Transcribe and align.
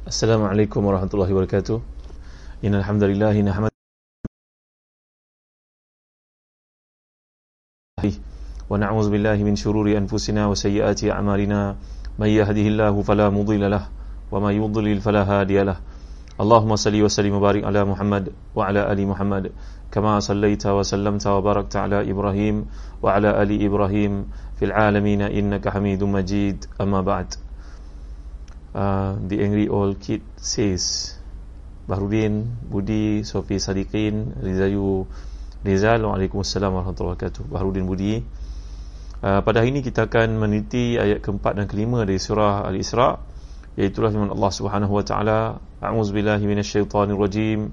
Assalamualaikum 0.00 0.80
warahmatullahi 0.80 1.28
wabarakatuh. 1.28 1.76
Innal 2.64 2.80
hamdalillah 2.80 3.36
nahmad 3.44 3.68
wa 8.00 8.80
na'udzu 8.80 9.12
billahi 9.12 9.44
min 9.44 9.60
shururi 9.60 10.00
anfusina 10.00 10.48
wa 10.48 10.56
sayyiati 10.56 11.12
a'malina 11.12 11.76
may 12.16 12.32
yahdihillahu 12.32 13.04
fala 13.04 13.28
mudilla 13.28 13.68
lahu 13.68 13.92
wa 14.32 14.40
may 14.40 14.56
yudlil 14.56 15.04
fala 15.04 15.28
hadiya 15.28 15.68
lahu. 15.68 15.84
Allahumma 16.40 16.80
salli 16.80 17.04
wa 17.04 17.12
sallim 17.12 17.36
wa 17.36 17.44
barik 17.44 17.68
ala 17.68 17.84
Muhammad 17.84 18.32
wa 18.56 18.72
ala 18.72 18.88
ali 18.88 19.04
Muhammad 19.04 19.52
kama 19.92 20.16
sallaita 20.24 20.72
wa 20.72 20.80
sallamta 20.80 21.36
wa 21.36 21.44
barakta 21.44 21.84
ala 21.84 22.00
Ibrahim 22.00 22.72
wa 23.04 23.20
ala 23.20 23.36
ali 23.36 23.60
Ibrahim 23.60 24.32
fil 24.56 24.72
alamin 24.72 25.28
Uh, 28.70 29.18
the 29.26 29.42
angry 29.42 29.66
old 29.66 29.98
kid 29.98 30.22
says 30.38 31.14
Bahrudin, 31.90 32.46
Budi, 32.70 33.26
Sofi 33.26 33.58
Sadiqin, 33.58 34.38
Rizayu 34.38 35.10
Rizal, 35.66 36.06
Waalaikumsalam 36.06 36.70
warahmatullahi 36.70 37.18
wabarakatuh. 37.18 37.50
Bahrudin 37.50 37.84
Budi. 37.90 38.22
Uh, 39.20 39.42
Pada 39.42 39.60
hari 39.60 39.74
ini 39.74 39.82
kita 39.82 40.06
akan 40.06 40.38
meniti 40.38 40.96
ayat 40.96 41.18
keempat 41.20 41.58
dan 41.58 41.66
kelima 41.66 42.06
dari 42.06 42.22
surah 42.22 42.64
Al-Isra' 42.64 43.30
Iaitulah 43.78 44.10
firman 44.10 44.34
Allah 44.34 44.50
subhanahu 44.50 44.98
wa 44.98 45.04
ta'ala. 45.06 45.38
A'udzubillahi 45.78 46.42
minasyaitanirrajim 46.42 47.70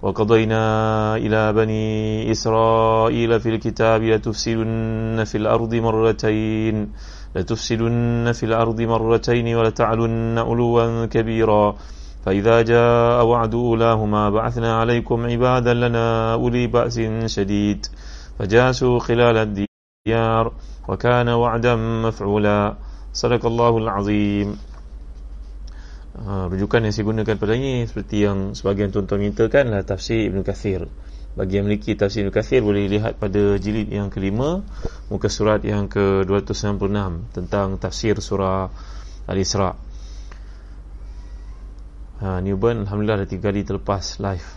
Wa 0.00 0.10
qadayna 0.12 0.62
ila 1.20 1.52
bani 1.52 2.24
Israel 2.28 3.32
fil 3.40 3.60
kitab 3.60 4.00
Latufsidunna 4.00 5.24
fil 5.28 5.46
ardi 5.46 5.78
marratain 5.80 6.92
لتفسدن 7.35 8.31
في 8.31 8.43
الأرض 8.45 8.81
مرتين 8.81 9.55
ولتعلن 9.55 10.37
علوا 10.37 11.05
كبيرا 11.05 11.75
فإذا 12.25 12.61
جاء 12.61 13.25
وعد 13.25 13.53
أولاهما 13.53 14.29
بعثنا 14.29 14.79
عليكم 14.79 15.25
عبادا 15.25 15.73
لنا 15.73 16.33
أولي 16.33 16.67
بأس 16.67 17.01
شديد 17.25 17.85
فجاسوا 18.39 18.99
خلال 18.99 19.37
الديار 19.37 20.53
وكان 20.87 21.29
وعدا 21.29 21.75
مفعولا 21.75 22.75
صدق 23.13 23.45
الله 23.45 23.77
العظيم 23.77 24.49
rujukan 26.21 26.85
yang 26.85 26.93
saya 26.93 27.05
gunakan 27.07 27.35
pada 27.39 27.55
ini 27.55 27.87
seperti 27.87 28.27
yang 28.27 28.51
sebagian 28.51 28.91
tuan-tuan 28.91 29.23
mintakan 29.23 29.71
adalah 29.71 29.87
tafsir 29.87 30.27
Ibn 30.27 30.43
Kathir 30.43 30.85
bagi 31.36 31.60
yang 31.60 31.68
memiliki 31.68 31.92
tafsir 31.92 32.24
Ibn 32.24 32.32
Kathir 32.32 32.64
boleh 32.64 32.88
lihat 32.88 33.20
pada 33.20 33.60
jilid 33.60 33.92
yang 33.92 34.08
kelima 34.08 34.64
muka 35.12 35.28
surat 35.28 35.60
yang 35.60 35.84
ke-296 35.86 37.36
tentang 37.36 37.76
tafsir 37.76 38.16
surah 38.24 38.72
Al-Isra' 39.28 39.76
ha, 42.24 42.40
Newburn 42.40 42.88
Alhamdulillah 42.88 43.22
dah 43.24 43.28
tiga 43.28 43.52
kali 43.52 43.68
terlepas 43.68 44.16
live. 44.16 44.48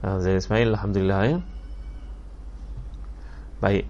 Ha, 0.00 0.24
Zain 0.24 0.40
Ismail 0.40 0.72
Alhamdulillah 0.72 1.20
ya. 1.28 1.38
Baik 3.60 3.84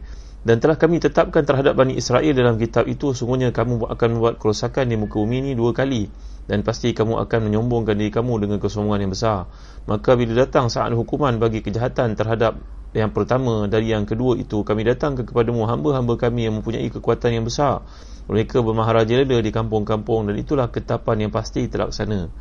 dan 0.47 0.63
telah 0.63 0.79
kami 0.79 1.03
tetapkan 1.03 1.43
terhadap 1.43 1.75
Bani 1.75 1.99
Israel 1.99 2.31
dalam 2.31 2.55
kitab 2.63 2.87
itu 2.87 3.11
sungguhnya 3.11 3.51
kamu 3.51 3.91
akan 3.91 4.09
membuat 4.15 4.35
kerosakan 4.39 4.87
di 4.87 4.95
muka 4.95 5.19
bumi 5.19 5.43
ini 5.43 5.53
dua 5.59 5.75
kali. 5.75 6.07
Dan 6.49 6.65
pasti 6.65 6.97
kamu 6.97 7.21
akan 7.29 7.53
menyombongkan 7.53 7.93
diri 7.93 8.09
kamu 8.09 8.49
dengan 8.49 8.57
kesombongan 8.57 9.05
yang 9.05 9.13
besar. 9.13 9.53
Maka 9.85 10.17
bila 10.17 10.33
datang 10.33 10.73
saat 10.73 10.89
hukuman 10.97 11.37
bagi 11.37 11.61
kejahatan 11.61 12.17
terhadap 12.17 12.57
yang 12.97 13.13
pertama 13.13 13.69
dari 13.69 13.93
yang 13.93 14.09
kedua 14.09 14.33
itu 14.41 14.65
kami 14.65 14.81
datang 14.81 15.13
kepadamu 15.13 15.69
hamba-hamba 15.69 16.17
kami 16.17 16.49
yang 16.49 16.57
mempunyai 16.57 16.89
kekuatan 16.89 17.37
yang 17.37 17.45
besar. 17.45 17.85
Mereka 18.33 18.65
bermaharajalela 18.65 19.45
di 19.45 19.53
kampung-kampung 19.53 20.33
dan 20.33 20.41
itulah 20.41 20.73
ketapan 20.73 21.29
yang 21.29 21.33
pasti 21.33 21.69
terlaksana. 21.69 22.33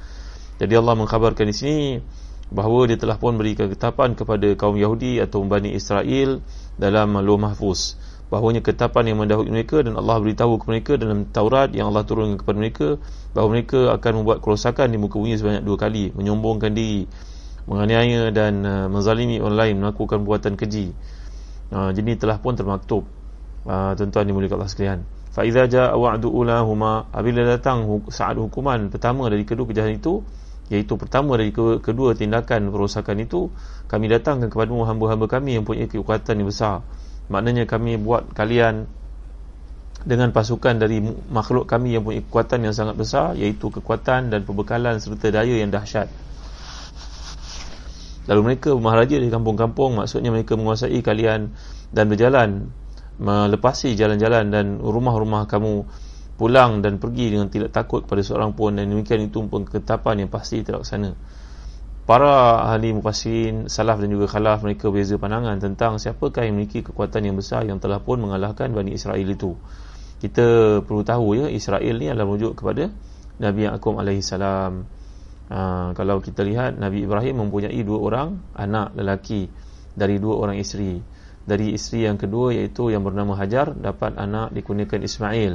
Jadi 0.55 0.73
Allah 0.73 0.95
mengkhabarkan 0.95 1.45
di 1.51 1.55
sini 1.55 1.79
bahawa 2.47 2.87
dia 2.87 2.97
telah 2.99 3.19
pun 3.19 3.35
berikan 3.35 3.67
ketapan 3.67 4.15
kepada 4.15 4.47
kaum 4.55 4.79
Yahudi 4.79 5.19
atau 5.19 5.43
Bani 5.43 5.75
Israel 5.75 6.39
dalam 6.79 7.19
Lauh 7.19 7.39
Mahfuz. 7.39 7.99
Bahawanya 8.27 8.59
ketapan 8.59 9.07
yang 9.07 9.23
mendahului 9.23 9.51
mereka 9.51 9.79
dan 9.79 9.95
Allah 9.95 10.19
beritahu 10.19 10.59
kepada 10.59 10.71
mereka 10.75 10.93
dalam 10.99 11.19
Taurat 11.31 11.71
yang 11.71 11.87
Allah 11.91 12.03
turunkan 12.03 12.35
kepada 12.35 12.57
mereka 12.59 12.87
bahawa 13.31 13.47
mereka 13.55 13.79
akan 13.95 14.11
membuat 14.19 14.43
kerosakan 14.43 14.91
di 14.91 14.99
muka 14.99 15.15
bumi 15.15 15.39
sebanyak 15.39 15.63
dua 15.63 15.77
kali 15.79 16.11
menyombongkan 16.11 16.75
diri 16.75 17.07
menganiaya 17.67 18.31
dan 18.31 18.63
uh, 18.63 18.87
menzalimi 18.91 19.39
orang 19.39 19.59
lain 19.59 19.75
melakukan 19.79 20.23
buatan 20.27 20.59
keji. 20.59 20.91
Uh, 21.71 21.91
jadi 21.91 22.19
telah 22.19 22.39
pun 22.39 22.55
termaktub 22.55 23.03
uh, 23.67 23.91
tuan-tuan 23.95 24.27
dimuliakan 24.27 24.59
Allah 24.59 24.71
sekalian. 24.71 24.99
Fa 25.31 25.43
idza 25.47 25.67
jaa 25.67 25.95
wa'du 25.95 26.31
ulahuma 26.31 27.11
apabila 27.11 27.47
datang 27.47 27.87
saat 28.11 28.39
hukuman 28.39 28.91
pertama 28.91 29.27
dari 29.31 29.43
kedua 29.47 29.67
kejahatan 29.67 29.99
itu 29.99 30.23
iaitu 30.67 30.99
pertama 30.99 31.39
dari 31.39 31.55
kedua 31.55 32.11
tindakan 32.11 32.69
perosakan 32.71 33.23
itu 33.23 33.47
kami 33.87 34.11
datangkan 34.11 34.51
kepada 34.51 34.67
hamba-hamba 34.67 35.25
kami 35.31 35.55
yang 35.55 35.63
punya 35.63 35.87
kekuatan 35.87 36.43
yang 36.43 36.49
besar. 36.51 36.83
Maknanya 37.31 37.67
kami 37.67 37.95
buat 37.99 38.31
kalian 38.35 38.87
dengan 40.07 40.31
pasukan 40.31 40.79
dari 40.79 41.03
makhluk 41.31 41.67
kami 41.67 41.95
yang 41.95 42.03
punya 42.03 42.23
kekuatan 42.23 42.67
yang 42.67 42.75
sangat 42.75 42.95
besar 42.95 43.35
iaitu 43.35 43.71
kekuatan 43.71 44.31
dan 44.31 44.43
perbekalan 44.43 44.99
serta 44.99 45.31
daya 45.31 45.55
yang 45.59 45.71
dahsyat. 45.71 46.07
Lalu 48.27 48.41
mereka 48.43 48.75
maharaja 48.75 49.15
di 49.15 49.31
kampung-kampung 49.31 50.03
maksudnya 50.03 50.35
mereka 50.35 50.59
menguasai 50.59 50.99
kalian 50.99 51.55
dan 51.95 52.05
berjalan 52.11 52.71
melepasi 53.17 53.97
jalan-jalan 53.97 54.51
dan 54.51 54.65
rumah-rumah 54.83 55.49
kamu 55.49 55.87
pulang 56.37 56.85
dan 56.85 57.01
pergi 57.01 57.33
dengan 57.33 57.49
tidak 57.49 57.73
takut 57.73 58.05
kepada 58.05 58.21
seorang 58.21 58.53
pun 58.53 58.77
dan 58.77 58.87
demikian 58.87 59.25
itu 59.25 59.41
pun 59.49 59.65
ketetapan 59.65 60.25
yang 60.25 60.29
pasti 60.29 60.61
terlaksana 60.61 61.17
para 62.07 62.63
ahli 62.71 62.95
mufassirin 62.95 63.67
salaf 63.67 63.99
dan 63.99 64.07
juga 64.15 64.31
khalaf 64.31 64.63
mereka 64.63 64.87
beza 64.87 65.19
pandangan 65.19 65.59
tentang 65.59 65.99
siapakah 65.99 66.47
yang 66.47 66.55
memiliki 66.55 66.79
kekuatan 66.79 67.27
yang 67.27 67.35
besar 67.35 67.67
yang 67.67 67.83
telah 67.83 67.99
pun 67.99 68.23
mengalahkan 68.23 68.71
Bani 68.71 68.95
Israel 68.95 69.27
itu. 69.27 69.59
Kita 70.17 70.79
perlu 70.87 71.03
tahu 71.03 71.35
ya 71.35 71.45
Israel 71.51 71.93
ni 71.99 72.07
adalah 72.07 72.25
merujuk 72.31 72.63
kepada 72.63 72.89
Nabi 73.43 73.67
Yaakob 73.67 73.99
alaihi 73.99 74.23
salam. 74.23 74.87
Ha, 75.51 75.91
kalau 75.93 76.23
kita 76.23 76.47
lihat 76.47 76.79
Nabi 76.79 77.03
Ibrahim 77.03 77.43
mempunyai 77.43 77.79
dua 77.83 77.99
orang 77.99 78.39
anak 78.55 78.95
lelaki 78.95 79.51
dari 79.93 80.15
dua 80.17 80.39
orang 80.47 80.57
isteri. 80.57 81.03
Dari 81.43 81.75
isteri 81.75 82.07
yang 82.07 82.15
kedua 82.15 82.55
iaitu 82.55 82.87
yang 82.87 83.03
bernama 83.03 83.35
Hajar 83.35 83.75
dapat 83.75 84.15
anak 84.15 84.55
dikurniakan 84.55 85.03
Ismail 85.03 85.53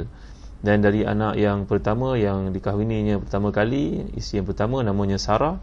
dan 0.63 0.79
dari 0.79 1.03
anak 1.03 1.35
yang 1.35 1.67
pertama 1.67 2.15
yang 2.15 2.55
dikahwininya 2.55 3.19
pertama 3.19 3.51
kali 3.51 4.15
isteri 4.15 4.39
yang 4.39 4.47
pertama 4.47 4.79
namanya 4.79 5.19
Sarah. 5.19 5.59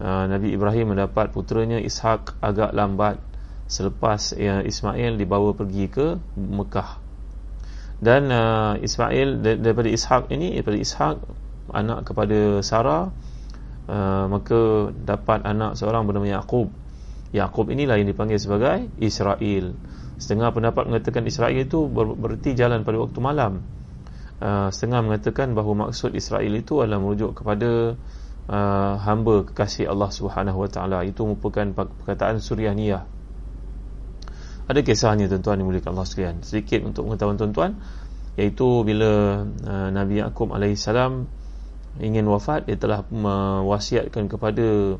Uh, 0.00 0.24
Nabi 0.30 0.54
Ibrahim 0.54 0.96
mendapat 0.96 1.34
puteranya 1.34 1.76
Ishak 1.76 2.38
agak 2.40 2.72
lambat 2.72 3.18
selepas 3.66 4.32
uh, 4.38 4.62
Ismail 4.62 5.18
dibawa 5.18 5.50
pergi 5.52 5.90
ke 5.90 6.14
Mekah. 6.38 7.02
Dan 7.98 8.30
uh, 8.30 8.78
Ismail 8.78 9.42
daripada 9.60 9.90
Ishak 9.90 10.30
ini 10.30 10.56
daripada 10.56 10.78
Ishak 10.78 11.16
anak 11.74 12.06
kepada 12.06 12.62
Sarah 12.62 13.10
uh, 13.90 14.24
maka 14.30 14.94
dapat 14.94 15.42
anak 15.42 15.74
seorang 15.74 16.06
bernama 16.06 16.38
Yaqub. 16.38 16.70
Yaqub 17.34 17.66
inilah 17.66 17.98
yang 17.98 18.06
dipanggil 18.06 18.38
sebagai 18.38 18.86
Israel. 19.02 19.74
Setengah 20.22 20.54
pendapat 20.54 20.86
mengatakan 20.86 21.26
Israel 21.26 21.66
itu 21.66 21.90
ber- 21.90 22.14
berarti 22.14 22.54
jalan 22.54 22.86
pada 22.86 22.96
waktu 23.02 23.18
malam 23.18 23.79
Uh, 24.40 24.72
setengah 24.72 25.04
mengatakan 25.04 25.52
bahawa 25.52 25.88
maksud 25.92 26.16
Israel 26.16 26.48
itu 26.56 26.80
adalah 26.80 26.96
merujuk 26.96 27.36
kepada 27.36 27.92
uh, 28.48 28.94
hamba 29.04 29.44
kekasih 29.44 29.92
Allah 29.92 30.08
Subhanahu 30.08 30.64
Wa 30.64 30.70
Taala. 30.72 31.04
Itu 31.04 31.28
merupakan 31.28 31.76
perkataan 31.76 32.40
Suryaniyah 32.40 33.20
ada 34.70 34.86
kisahnya 34.86 35.26
tuan-tuan 35.26 35.58
dimuliakan 35.58 35.98
Allah 35.98 36.06
sekalian. 36.06 36.46
Sedikit 36.46 36.86
untuk 36.86 37.10
pengetahuan 37.10 37.34
tuan-tuan 37.34 37.74
iaitu 38.38 38.86
bila 38.86 39.42
uh, 39.42 39.88
Nabi 39.90 40.22
Yaakob 40.22 40.54
alaihissalam 40.54 41.26
ingin 41.98 42.22
wafat 42.30 42.70
dia 42.70 42.78
telah 42.78 43.02
mewasiatkan 43.10 44.30
kepada 44.30 44.94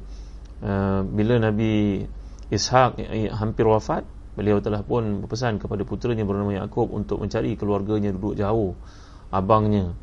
uh, 0.67 1.01
bila 1.07 1.39
Nabi 1.39 2.03
Ishak 2.51 2.99
hampir 3.39 3.63
wafat 3.63 4.03
beliau 4.35 4.59
telah 4.59 4.83
pun 4.83 5.23
berpesan 5.23 5.63
kepada 5.63 5.87
puteranya 5.87 6.27
bernama 6.27 6.51
Yaakob 6.51 6.91
untuk 6.91 7.23
mencari 7.23 7.55
keluarganya 7.55 8.11
duduk 8.11 8.35
jauh 8.35 8.75
abangnya 9.31 9.95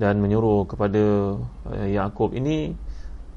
dan 0.00 0.18
menyuruh 0.20 0.64
kepada 0.64 1.36
uh, 1.68 1.86
Yaakob 1.88 2.32
ini 2.32 2.76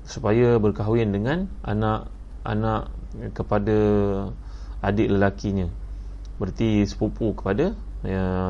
supaya 0.03 0.59
berkahwin 0.59 1.11
dengan 1.11 1.47
anak-anak 1.63 2.91
kepada 3.31 3.77
adik 4.83 5.07
lelakinya. 5.07 5.71
Berarti 6.41 6.83
sepupu 6.83 7.31
kepada 7.37 7.71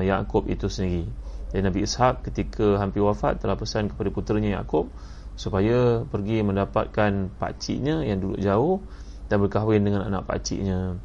Yaakob 0.01 0.49
itu 0.49 0.65
sendiri. 0.65 1.05
Dan 1.53 1.69
Nabi 1.69 1.85
Ishak 1.85 2.25
ketika 2.25 2.81
hampir 2.81 3.05
wafat 3.05 3.37
telah 3.37 3.53
pesan 3.53 3.93
kepada 3.93 4.09
puteranya 4.09 4.57
Yaakob 4.57 4.89
supaya 5.37 6.01
pergi 6.09 6.41
mendapatkan 6.41 7.29
pakciknya 7.37 8.01
yang 8.01 8.17
duduk 8.17 8.41
jauh 8.41 8.81
dan 9.29 9.37
berkahwin 9.41 9.85
dengan 9.85 10.05
anak 10.09 10.25
pakciknya 10.25 10.97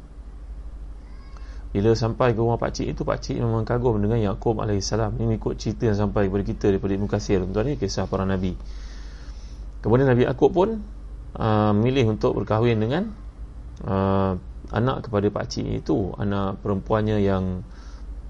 bila 1.69 1.93
sampai 1.93 2.33
ke 2.33 2.41
rumah 2.41 2.57
pakcik 2.57 2.97
itu 2.97 3.05
pakcik 3.05 3.37
memang 3.37 3.61
kagum 3.61 4.01
dengan 4.01 4.17
Yaakob 4.17 4.57
AS 4.65 4.89
ini 5.21 5.37
ikut 5.37 5.53
cerita 5.61 5.85
yang 5.85 5.97
sampai 6.01 6.25
kepada 6.25 6.43
kita 6.49 6.65
daripada 6.73 6.93
Ibn 6.97 7.05
Qasir 7.05 7.45
tuan-tuan 7.45 7.65
ni 7.69 7.73
kisah 7.77 8.09
para 8.09 8.25
Nabi. 8.25 8.57
Kemudian 9.85 10.09
Nabi 10.09 10.25
Akub 10.25 10.49
pun 10.49 10.81
uh, 11.37 11.71
milih 11.77 12.17
untuk 12.17 12.41
berkahwin 12.41 12.81
dengan 12.81 13.13
uh, 13.85 14.33
anak 14.73 15.07
kepada 15.07 15.29
pakciknya 15.29 15.79
itu 15.79 16.09
anak 16.17 16.57
perempuannya 16.65 17.21
yang 17.21 17.61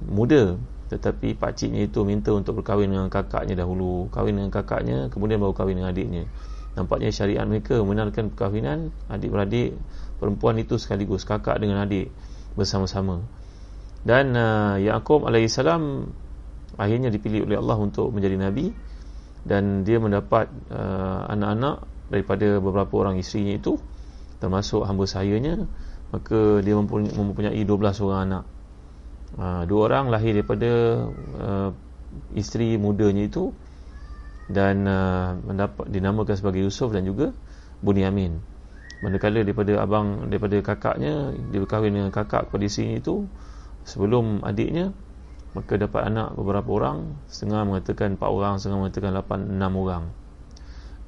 muda. 0.04 0.60
Tetapi 0.92 1.38
pakciknya 1.38 1.88
itu 1.88 2.04
minta 2.04 2.36
untuk 2.36 2.60
berkahwin 2.60 2.92
dengan 2.92 3.08
kakaknya 3.08 3.64
dahulu. 3.64 4.12
Kahwin 4.12 4.36
dengan 4.36 4.52
kakaknya 4.52 5.08
kemudian 5.10 5.40
baru 5.40 5.56
kahwin 5.56 5.80
dengan 5.80 5.96
adiknya. 5.96 6.28
Nampaknya 6.76 7.10
syariat 7.10 7.48
mereka 7.48 7.80
membenarkan 7.82 8.36
perkahwinan 8.36 8.94
adik-beradik 9.10 9.80
perempuan 10.22 10.60
itu 10.60 10.76
sekaligus 10.76 11.26
kakak 11.26 11.58
dengan 11.58 11.82
adik 11.82 12.14
bersama-sama. 12.56 13.26
Dan 14.02 14.34
uh, 14.34 14.80
Yaakob 14.80 15.28
alaihissalam 15.28 16.08
akhirnya 16.80 17.12
dipilih 17.12 17.44
oleh 17.50 17.58
Allah 17.60 17.78
untuk 17.84 18.16
menjadi 18.16 18.40
nabi 18.40 18.72
dan 19.44 19.84
dia 19.84 20.00
mendapat 20.00 20.48
uh, 20.72 21.28
anak-anak 21.28 21.84
daripada 22.08 22.58
beberapa 22.64 22.94
orang 23.04 23.20
isterinya 23.20 23.60
itu 23.60 23.76
termasuk 24.40 24.88
hamba 24.88 25.04
sayanya. 25.06 25.68
Maka 26.10 26.66
dia 26.66 26.74
mempunyai, 26.74 27.14
mempunyai 27.14 27.62
12 27.62 28.06
orang 28.08 28.22
anak. 28.26 28.44
Uh, 29.38 29.62
dua 29.70 29.94
orang 29.94 30.10
lahir 30.10 30.34
daripada 30.34 31.06
uh, 31.38 31.70
isteri 32.34 32.82
mudanya 32.82 33.30
itu 33.30 33.54
dan 34.50 34.90
uh, 34.90 35.38
mendapat 35.46 35.86
dinamakan 35.94 36.34
sebagai 36.34 36.66
Yusuf 36.66 36.90
dan 36.90 37.06
juga 37.06 37.30
Bunyamin 37.86 38.42
manakala 39.00 39.42
daripada 39.44 39.80
abang 39.80 40.28
daripada 40.28 40.60
kakaknya 40.60 41.32
dia 41.52 41.60
berkahwin 41.64 41.96
dengan 41.96 42.12
kakak 42.12 42.52
kepada 42.52 42.68
sini 42.68 43.00
itu 43.00 43.28
sebelum 43.88 44.44
adiknya 44.44 44.92
maka 45.58 45.82
dapat 45.82 46.14
anak 46.14 46.38
beberapa 46.38 46.70
orang 46.78 47.18
setengah 47.26 47.66
mengatakan 47.66 48.20
4 48.20 48.22
orang 48.22 48.54
setengah 48.62 48.80
mengatakan 48.86 49.12
8 49.18 49.58
6 49.58 49.82
orang. 49.82 50.04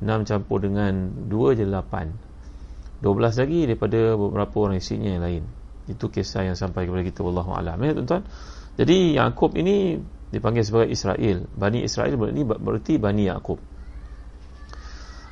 6 0.01 0.25
campur 0.25 0.57
dengan 0.65 1.13
2 1.29 1.61
je 1.61 1.65
8 1.69 3.05
12 3.05 3.41
lagi 3.41 3.59
daripada 3.69 3.99
beberapa 4.17 4.55
orang 4.65 4.81
isinya 4.81 5.09
yang 5.13 5.23
lain. 5.25 5.43
Itu 5.89 6.09
kisah 6.09 6.49
yang 6.49 6.57
sampai 6.57 6.89
kepada 6.89 7.05
kita 7.05 7.21
wallahu 7.21 7.53
alam. 7.53 7.77
Ya 7.81 7.93
tuan-tuan? 7.93 8.25
Jadi 8.81 9.17
Yakub 9.17 9.53
ini 9.57 10.01
dipanggil 10.33 10.65
sebagai 10.65 10.89
Israel. 10.89 11.45
Bani 11.53 11.85
Israel 11.85 12.17
berarti 12.41 12.97
Bani 12.97 13.29
Yakub 13.29 13.61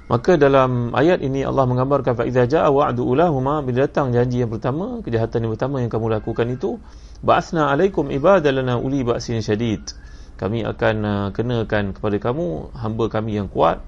Maka 0.10 0.42
dalam 0.42 0.90
ayat 0.98 1.22
ini 1.22 1.46
Allah 1.46 1.70
menggambarkan 1.70 2.18
fa 2.18 2.26
idza 2.26 2.50
jaa 2.50 2.66
wa'du 2.74 3.06
ulahuma 3.06 3.62
bila 3.62 3.86
datang 3.86 4.10
janji 4.10 4.42
yang 4.42 4.50
pertama, 4.50 5.06
kejahatan 5.06 5.46
yang 5.46 5.54
pertama 5.54 5.86
yang 5.86 5.94
kamu 5.94 6.18
lakukan 6.18 6.50
itu, 6.50 6.82
ba'athna 7.22 7.70
alaikum 7.70 8.10
ibadalana 8.10 8.82
uli 8.82 9.06
ba'sin 9.06 9.38
syadid. 9.46 9.86
Kami 10.42 10.66
akan 10.66 10.96
uh, 11.06 11.28
kenakan 11.30 11.94
kepada 11.94 12.18
kamu 12.18 12.74
hamba 12.74 13.06
kami 13.06 13.38
yang 13.38 13.54
kuat, 13.54 13.86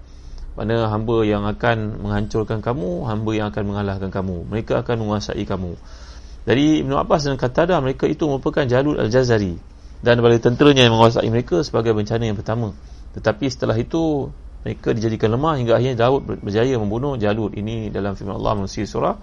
mana 0.53 0.85
hamba 0.93 1.25
yang 1.25 1.41
akan 1.49 2.05
menghancurkan 2.05 2.61
kamu, 2.61 3.01
hamba 3.09 3.31
yang 3.33 3.49
akan 3.49 3.63
mengalahkan 3.65 4.13
kamu. 4.13 4.45
Mereka 4.45 4.85
akan 4.85 4.95
menguasai 5.01 5.41
kamu. 5.41 5.73
Dari 6.45 6.85
Ibn 6.85 7.01
Abbas 7.01 7.25
dan 7.25 7.41
Qatada 7.41 7.81
mereka 7.81 8.05
itu 8.05 8.29
merupakan 8.29 8.61
Jalul 8.69 9.01
Al-Jazari 9.01 9.57
dan 10.05 10.21
bala 10.21 10.37
tenteranya 10.37 10.85
yang 10.85 10.97
menguasai 10.97 11.29
mereka 11.33 11.65
sebagai 11.65 11.97
bencana 11.97 12.29
yang 12.29 12.37
pertama. 12.37 12.77
Tetapi 13.17 13.45
setelah 13.49 13.77
itu 13.77 14.29
mereka 14.61 14.93
dijadikan 14.93 15.33
lemah 15.33 15.57
hingga 15.57 15.73
akhirnya 15.73 15.97
Daud 16.05 16.21
berjaya 16.45 16.77
membunuh 16.77 17.17
Jalut. 17.17 17.57
Ini 17.57 17.89
dalam 17.89 18.13
firman 18.13 18.37
Allah 18.37 18.61
melalui 18.61 18.85
surah 18.85 19.15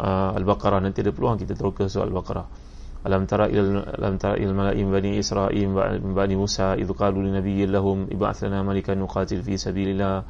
uh, 0.00 0.32
Al-Baqarah. 0.32 0.80
Nanti 0.80 1.04
ada 1.04 1.12
peluang 1.12 1.36
kita 1.36 1.52
terus 1.52 1.76
ke 1.76 1.84
surah 1.92 2.08
Al-Baqarah. 2.08 2.46
Alam 3.02 3.26
tara 3.26 3.50
ila 3.50 3.82
alam 3.98 4.14
tara 4.14 4.38
ila 4.38 4.52
malaim 4.54 4.86
bani 4.86 5.18
israil 5.18 5.74
bani 6.14 6.34
musa 6.38 6.78
idh 6.78 6.86
qalu 6.94 7.26
li 7.26 7.34
nabiyyin 7.34 7.74
lahum 7.74 8.06
ib'ath 8.06 8.46
lana 8.46 8.62
malikan 8.62 8.96
nuqatil 8.96 9.42
fi 9.42 9.58
sabilillah. 9.58 10.22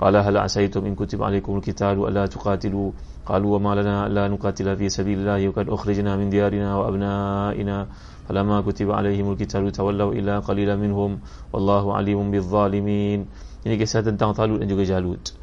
Qala 0.00 0.24
hal 0.24 0.40
asaytum 0.40 0.88
in 0.88 0.96
kutiba 0.96 1.28
alaykum 1.28 1.60
al-qitalu 1.60 2.08
alla 2.08 2.24
tuqatilu? 2.24 2.96
Qalu 3.28 3.46
wa 3.52 3.58
ma 3.60 3.72
lana 3.76 4.08
la 4.08 4.32
nuqatila 4.32 4.74
fi 4.80 4.88
sabilillah 4.88 5.44
wa 5.44 5.52
qad 5.52 5.68
ukhrijna 5.68 6.16
min 6.16 6.32
diyarina 6.32 6.74
wa 6.80 6.88
abna'ina. 6.88 7.86
Falamma 8.26 8.64
kutiba 8.64 8.96
alayhim 8.96 9.30
al-qitalu 9.36 9.68
tawallaw 9.68 10.16
illa 10.16 10.40
qalilan 10.40 10.80
minhum. 10.80 11.20
Wallahu 11.52 11.92
alimun 11.92 12.32
bil-zalimin 12.32 13.28
ini 13.64 13.74
kisah 13.76 14.00
tentang 14.00 14.32
Talut 14.32 14.60
dan 14.60 14.68
juga 14.68 14.88
Jalut. 14.88 15.36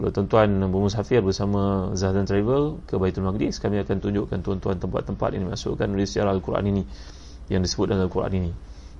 Kalau 0.00 0.10
tuan-tuan 0.16 0.48
bermusafir 0.72 1.20
bersama 1.20 1.92
Zahdan 1.92 2.24
Travel 2.24 2.80
ke 2.88 2.96
Baitul 2.96 3.28
Maqdis, 3.28 3.60
kami 3.60 3.84
akan 3.84 4.00
tunjukkan 4.00 4.40
tuan-tuan 4.40 4.80
tempat-tempat 4.80 5.36
yang 5.36 5.44
dimasukkan 5.44 5.86
oleh 5.92 6.08
sejarah 6.08 6.32
Al-Quran 6.32 6.64
ini 6.72 6.82
yang 7.52 7.60
disebut 7.60 7.92
dalam 7.92 8.08
Al-Quran 8.08 8.32
ini. 8.32 8.50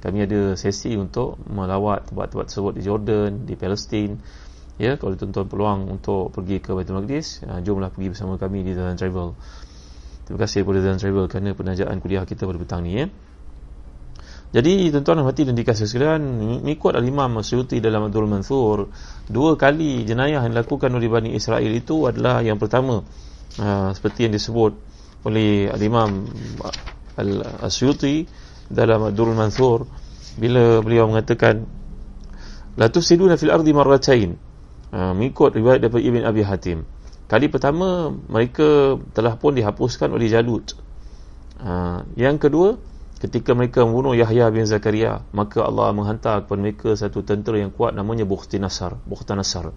Kami 0.05 0.29
ada 0.29 0.55
sesi 0.61 0.93
untuk 1.01 1.41
melawat 1.49 2.13
tempat-tempat 2.13 2.53
tersebut 2.53 2.73
di 2.77 2.83
Jordan, 2.85 3.31
di 3.49 3.55
Palestin. 3.57 4.21
Ya, 4.77 5.01
kalau 5.01 5.17
tuan-tuan 5.17 5.49
peluang 5.49 5.81
untuk 5.89 6.37
pergi 6.37 6.61
ke 6.61 6.77
Baitul 6.77 7.01
Maqdis, 7.01 7.49
ya, 7.49 7.65
jomlah 7.65 7.89
pergi 7.89 8.13
bersama 8.13 8.37
kami 8.37 8.61
di 8.61 8.77
Zahdan 8.77 9.01
Travel. 9.01 9.33
Terima 10.29 10.39
kasih 10.47 10.69
kepada 10.69 10.79
Zahdan 10.85 11.01
Travel 11.01 11.25
kerana 11.33 11.51
penajaan 11.57 11.97
kuliah 11.99 12.29
kita 12.29 12.45
pada 12.45 12.61
petang 12.61 12.85
ni 12.85 13.01
ya. 13.01 13.09
Jadi 14.51 14.91
tuan-tuan 14.91 15.23
dan 15.23 15.27
hati 15.31 15.47
dan 15.47 15.55
dikasih 15.55 15.87
sekalian 15.87 16.23
Mengikut 16.67 16.99
Al-Imam 16.99 17.39
Masyuti 17.39 17.79
dalam 17.79 18.11
Abdul 18.11 18.27
Mansur. 18.27 18.91
Dua 19.31 19.55
kali 19.55 20.03
jenayah 20.03 20.43
yang 20.43 20.51
dilakukan 20.51 20.91
oleh 20.91 21.07
Bani 21.07 21.31
Israel 21.39 21.71
itu 21.71 22.11
adalah 22.11 22.43
yang 22.43 22.59
pertama 22.59 23.07
uh, 23.63 23.91
Seperti 23.95 24.27
yang 24.27 24.35
disebut 24.35 24.75
oleh 25.23 25.71
Al-Imam 25.71 26.27
Al-Asyuti 27.15 28.27
dalam 28.67 29.15
Abdul 29.15 29.39
Mansur 29.39 29.87
Bila 30.35 30.83
beliau 30.83 31.07
mengatakan 31.07 31.63
La 32.75 32.91
tufsiduna 32.91 33.39
fil 33.39 33.55
ardi 33.55 33.71
marratain 33.71 34.35
uh, 34.91 35.15
Mengikut 35.15 35.55
riwayat 35.55 35.87
daripada 35.87 36.03
Ibn 36.03 36.23
Abi 36.27 36.43
Hatim. 36.43 36.79
Kali 37.31 37.47
pertama 37.47 38.11
mereka 38.11 38.99
telah 39.15 39.39
pun 39.39 39.55
dihapuskan 39.55 40.11
oleh 40.11 40.27
Jalut. 40.27 40.75
Uh, 41.63 42.03
Yang 42.19 42.51
kedua 42.51 42.90
ketika 43.21 43.53
mereka 43.53 43.85
membunuh 43.85 44.17
Yahya 44.17 44.49
bin 44.49 44.65
Zakaria 44.65 45.21
maka 45.37 45.61
Allah 45.61 45.93
menghantar 45.93 46.49
kepada 46.49 46.61
mereka 46.61 46.89
satu 46.97 47.21
tentera 47.21 47.61
yang 47.61 47.69
kuat 47.69 47.93
namanya 47.93 48.25
Bukhti 48.25 48.57
Nasar 48.57 48.97
Bukhti 49.05 49.37
Nasar. 49.37 49.77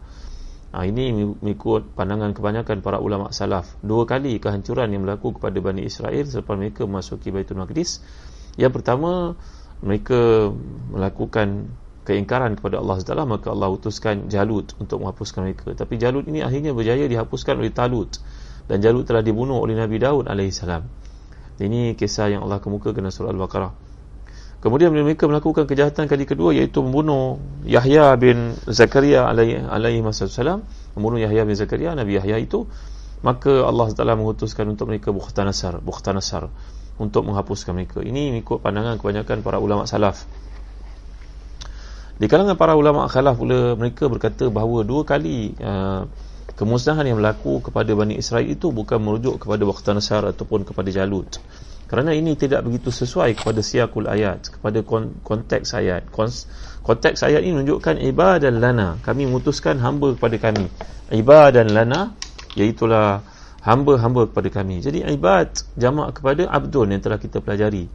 Ha, 0.73 0.89
ini 0.89 1.13
mengikut 1.13 1.93
pandangan 1.93 2.33
kebanyakan 2.33 2.81
para 2.81 2.97
ulama 2.97 3.29
salaf. 3.29 3.77
Dua 3.85 4.09
kali 4.09 4.41
kehancuran 4.41 4.89
yang 4.89 5.05
berlaku 5.05 5.37
kepada 5.37 5.61
Bani 5.61 5.85
Israel 5.85 6.25
selepas 6.25 6.57
mereka 6.57 6.89
memasuki 6.89 7.29
Baitul 7.29 7.61
Maqdis. 7.61 8.01
Yang 8.57 8.81
pertama 8.81 9.37
mereka 9.85 10.49
melakukan 10.89 11.69
keingkaran 12.09 12.57
kepada 12.57 12.81
Allah 12.81 12.95
SWT 12.97 13.21
maka 13.29 13.47
Allah 13.53 13.69
utuskan 13.69 14.33
Jalut 14.33 14.73
untuk 14.81 15.05
menghapuskan 15.05 15.45
mereka. 15.45 15.77
Tapi 15.77 16.01
Jalut 16.01 16.25
ini 16.25 16.41
akhirnya 16.41 16.73
berjaya 16.73 17.05
dihapuskan 17.05 17.61
oleh 17.61 17.69
Talut. 17.69 18.17
Dan 18.65 18.81
Jalut 18.81 19.05
telah 19.05 19.21
dibunuh 19.21 19.61
oleh 19.61 19.77
Nabi 19.77 20.01
Daud 20.01 20.25
alaihissalam 20.25 21.02
ini 21.61 21.93
kisah 21.93 22.33
yang 22.33 22.41
Allah 22.45 22.57
kemukakan 22.63 23.05
dalam 23.05 23.13
surah 23.13 23.29
Al-Baqarah. 23.33 23.71
Kemudian 24.63 24.95
mereka 24.95 25.27
melakukan 25.27 25.67
kejahatan 25.67 26.07
kali 26.07 26.23
kedua 26.23 26.55
iaitu 26.55 26.79
membunuh 26.79 27.35
Yahya 27.67 28.15
bin 28.15 28.55
Zakaria 28.63 29.27
alaihi 29.27 29.59
alaihi 29.59 29.99
wasallam, 29.99 30.63
membunuh 30.95 31.19
Yahya 31.19 31.43
bin 31.43 31.51
Zakaria 31.51 31.91
Nabi 31.91 32.15
Yahya 32.15 32.39
itu, 32.39 32.63
maka 33.27 33.67
Allah 33.67 33.91
Taala 33.91 34.15
mengutuskan 34.15 34.63
untuk 34.71 34.87
mereka 34.87 35.11
Bukhtanasar, 35.11 35.83
Bukhtanasar 35.83 36.47
untuk 36.95 37.27
menghapuskan 37.27 37.75
mereka. 37.75 37.99
Ini 37.99 38.39
mengikut 38.39 38.63
pandangan 38.63 38.95
kebanyakan 39.03 39.43
para 39.43 39.59
ulama 39.59 39.83
salaf. 39.83 40.23
Di 42.13 42.29
kalangan 42.29 42.55
para 42.55 42.77
ulama 42.77 43.09
khalaf 43.09 43.41
pula 43.41 43.73
mereka 43.73 44.05
berkata 44.05 44.47
bahawa 44.47 44.85
dua 44.85 45.01
kali 45.01 45.57
uh, 45.57 46.05
kemusnahan 46.53 47.07
yang 47.07 47.17
berlaku 47.23 47.63
kepada 47.63 47.91
Bani 47.95 48.19
Israel 48.19 48.45
itu 48.45 48.69
bukan 48.69 48.99
merujuk 49.01 49.41
kepada 49.41 49.63
Waktu 49.65 49.97
Nasar 49.97 50.23
ataupun 50.27 50.67
kepada 50.67 50.91
Jalut. 50.91 51.39
Kerana 51.87 52.09
ini 52.17 52.33
tidak 52.33 52.65
begitu 52.65 52.89
sesuai 52.89 53.37
kepada 53.37 53.61
siakul 53.61 54.09
ayat 54.09 54.49
kepada 54.49 54.81
konteks 55.21 55.77
ayat. 55.77 56.09
Konteks 56.81 57.21
ayat 57.21 57.45
ini 57.45 57.61
menunjukkan 57.61 58.01
ibadah 58.01 58.49
lana 58.49 58.97
kami 59.05 59.29
memutuskan 59.29 59.77
hamba 59.77 60.17
kepada 60.17 60.41
kami. 60.41 60.67
Ibadah 61.13 61.63
lana 61.69 62.17
iaitulah 62.57 63.21
hamba-hamba 63.61 64.27
kepada 64.27 64.49
kami. 64.49 64.81
Jadi 64.81 65.05
ibad 65.05 65.53
jamak 65.77 66.17
kepada 66.17 66.49
abdun 66.49 66.97
yang 66.97 67.01
telah 67.01 67.21
kita 67.21 67.39
pelajari. 67.39 67.87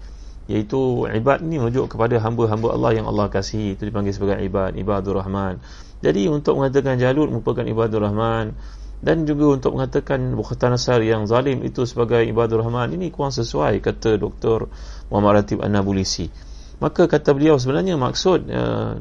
Iaitu 0.49 1.11
ibad 1.12 1.45
ini 1.45 1.61
merujuk 1.61 1.93
kepada 1.93 2.17
hamba-hamba 2.23 2.73
Allah 2.73 2.90
yang 3.02 3.07
Allah 3.11 3.28
kasihi. 3.28 3.76
Itu 3.76 3.85
dipanggil 3.85 4.17
sebagai 4.17 4.40
ibad 4.40 4.78
ibadur 4.78 5.21
rahman 5.21 5.61
jadi 5.99 6.31
untuk 6.31 6.59
mengatakan 6.59 6.95
Jalut 6.99 7.31
merupakan 7.31 7.67
ibadur 7.67 8.07
Rahman 8.07 8.55
dan 8.99 9.26
juga 9.26 9.55
untuk 9.55 9.78
mengatakan 9.78 10.35
Bukhatan 10.35 10.75
Nasar 10.75 11.02
yang 11.07 11.26
zalim 11.31 11.62
itu 11.62 11.87
sebagai 11.87 12.23
ibadur 12.26 12.67
Rahman 12.67 12.95
ini 12.95 13.14
kurang 13.14 13.31
sesuai 13.31 13.78
kata 13.78 14.19
Dr. 14.19 14.67
Muhammad 15.11 15.43
Ratib 15.43 15.62
An-Nabulisi. 15.62 16.31
Maka 16.78 17.11
kata 17.11 17.35
beliau 17.35 17.59
sebenarnya 17.59 17.99
maksud 17.99 18.47
uh, 18.50 18.99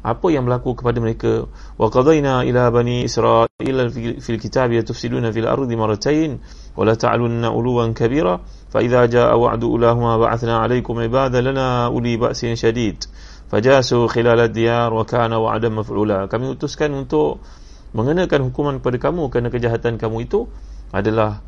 apa 0.00 0.26
yang 0.32 0.48
berlaku 0.48 0.72
kepada 0.72 1.04
mereka 1.04 1.44
wa 1.76 1.92
qadaina 1.92 2.48
ila 2.48 2.72
bani 2.72 3.04
israil 3.04 3.92
fil 4.24 4.40
kitab 4.40 4.72
yatufsiduna 4.72 5.28
fil 5.36 5.44
ardi 5.44 5.76
marratayn 5.76 6.40
wa 6.72 6.88
la 6.88 6.96
ta'lunna 6.96 7.52
uluwan 7.52 7.92
kabira 7.92 8.40
fa 8.72 8.80
idza 8.80 9.04
jaa 9.12 9.36
wa'du 9.36 9.68
ulahuma 9.68 10.16
ba'athna 10.16 10.64
'alaykum 10.64 10.96
ibada 11.04 11.44
lana 11.44 11.92
uli 11.92 12.16
ba'sin 12.16 12.56
shadid 12.56 13.04
fajasu 13.52 14.08
khilal 14.08 14.48
ad-diyar 14.48 14.88
wa 14.88 15.04
kana 15.04 15.36
wa'dan 15.36 15.76
maf'ula 15.76 16.24
kami 16.32 16.56
utuskan 16.56 16.88
untuk 16.96 17.44
mengenakan 17.92 18.48
hukuman 18.48 18.80
kepada 18.80 19.12
kamu 19.12 19.28
kerana 19.28 19.52
kejahatan 19.52 20.00
kamu 20.00 20.24
itu 20.24 20.48
adalah 20.88 21.44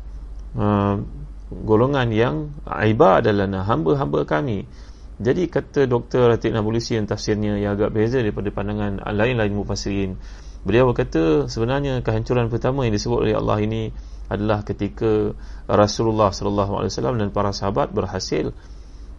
uh, 0.53 1.01
golongan 1.49 2.13
yang 2.13 2.35
aiba 2.69 3.25
adalah 3.25 3.49
hamba-hamba 3.65 4.21
kami 4.29 4.69
jadi 5.17 5.49
kata 5.49 5.89
Dr. 5.89 6.29
Ratib 6.29 6.53
Nabulusi 6.53 6.99
yang 6.99 7.09
tafsirnya 7.09 7.57
yang 7.57 7.73
agak 7.79 7.89
beza 7.95 8.21
daripada 8.21 8.53
pandangan 8.53 9.01
lain-lain 9.01 9.57
mufassirin 9.57 10.21
beliau 10.61 10.93
berkata 10.93 11.49
sebenarnya 11.49 12.05
kehancuran 12.05 12.53
pertama 12.53 12.85
yang 12.85 12.93
disebut 12.93 13.25
oleh 13.25 13.33
Allah 13.33 13.57
ini 13.65 13.89
adalah 14.29 14.61
ketika 14.61 15.33
Rasulullah 15.65 16.29
sallallahu 16.29 16.81
alaihi 16.81 16.91
wasallam 16.93 17.17
dan 17.17 17.29
para 17.33 17.49
sahabat 17.49 17.89
berhasil 17.93 18.53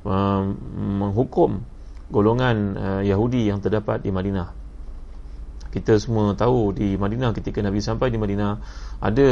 uh, 0.06 0.42
menghukum 0.78 1.66
golongan 2.10 2.56
uh, 2.78 3.02
Yahudi 3.02 3.50
yang 3.50 3.58
terdapat 3.58 4.02
di 4.02 4.14
Madinah. 4.14 4.54
Kita 5.70 5.98
semua 6.00 6.32
tahu 6.32 6.72
di 6.72 6.96
Madinah 6.96 7.36
ketika 7.36 7.60
Nabi 7.60 7.84
sampai 7.84 8.08
di 8.08 8.16
Madinah 8.16 8.52
ada 9.02 9.28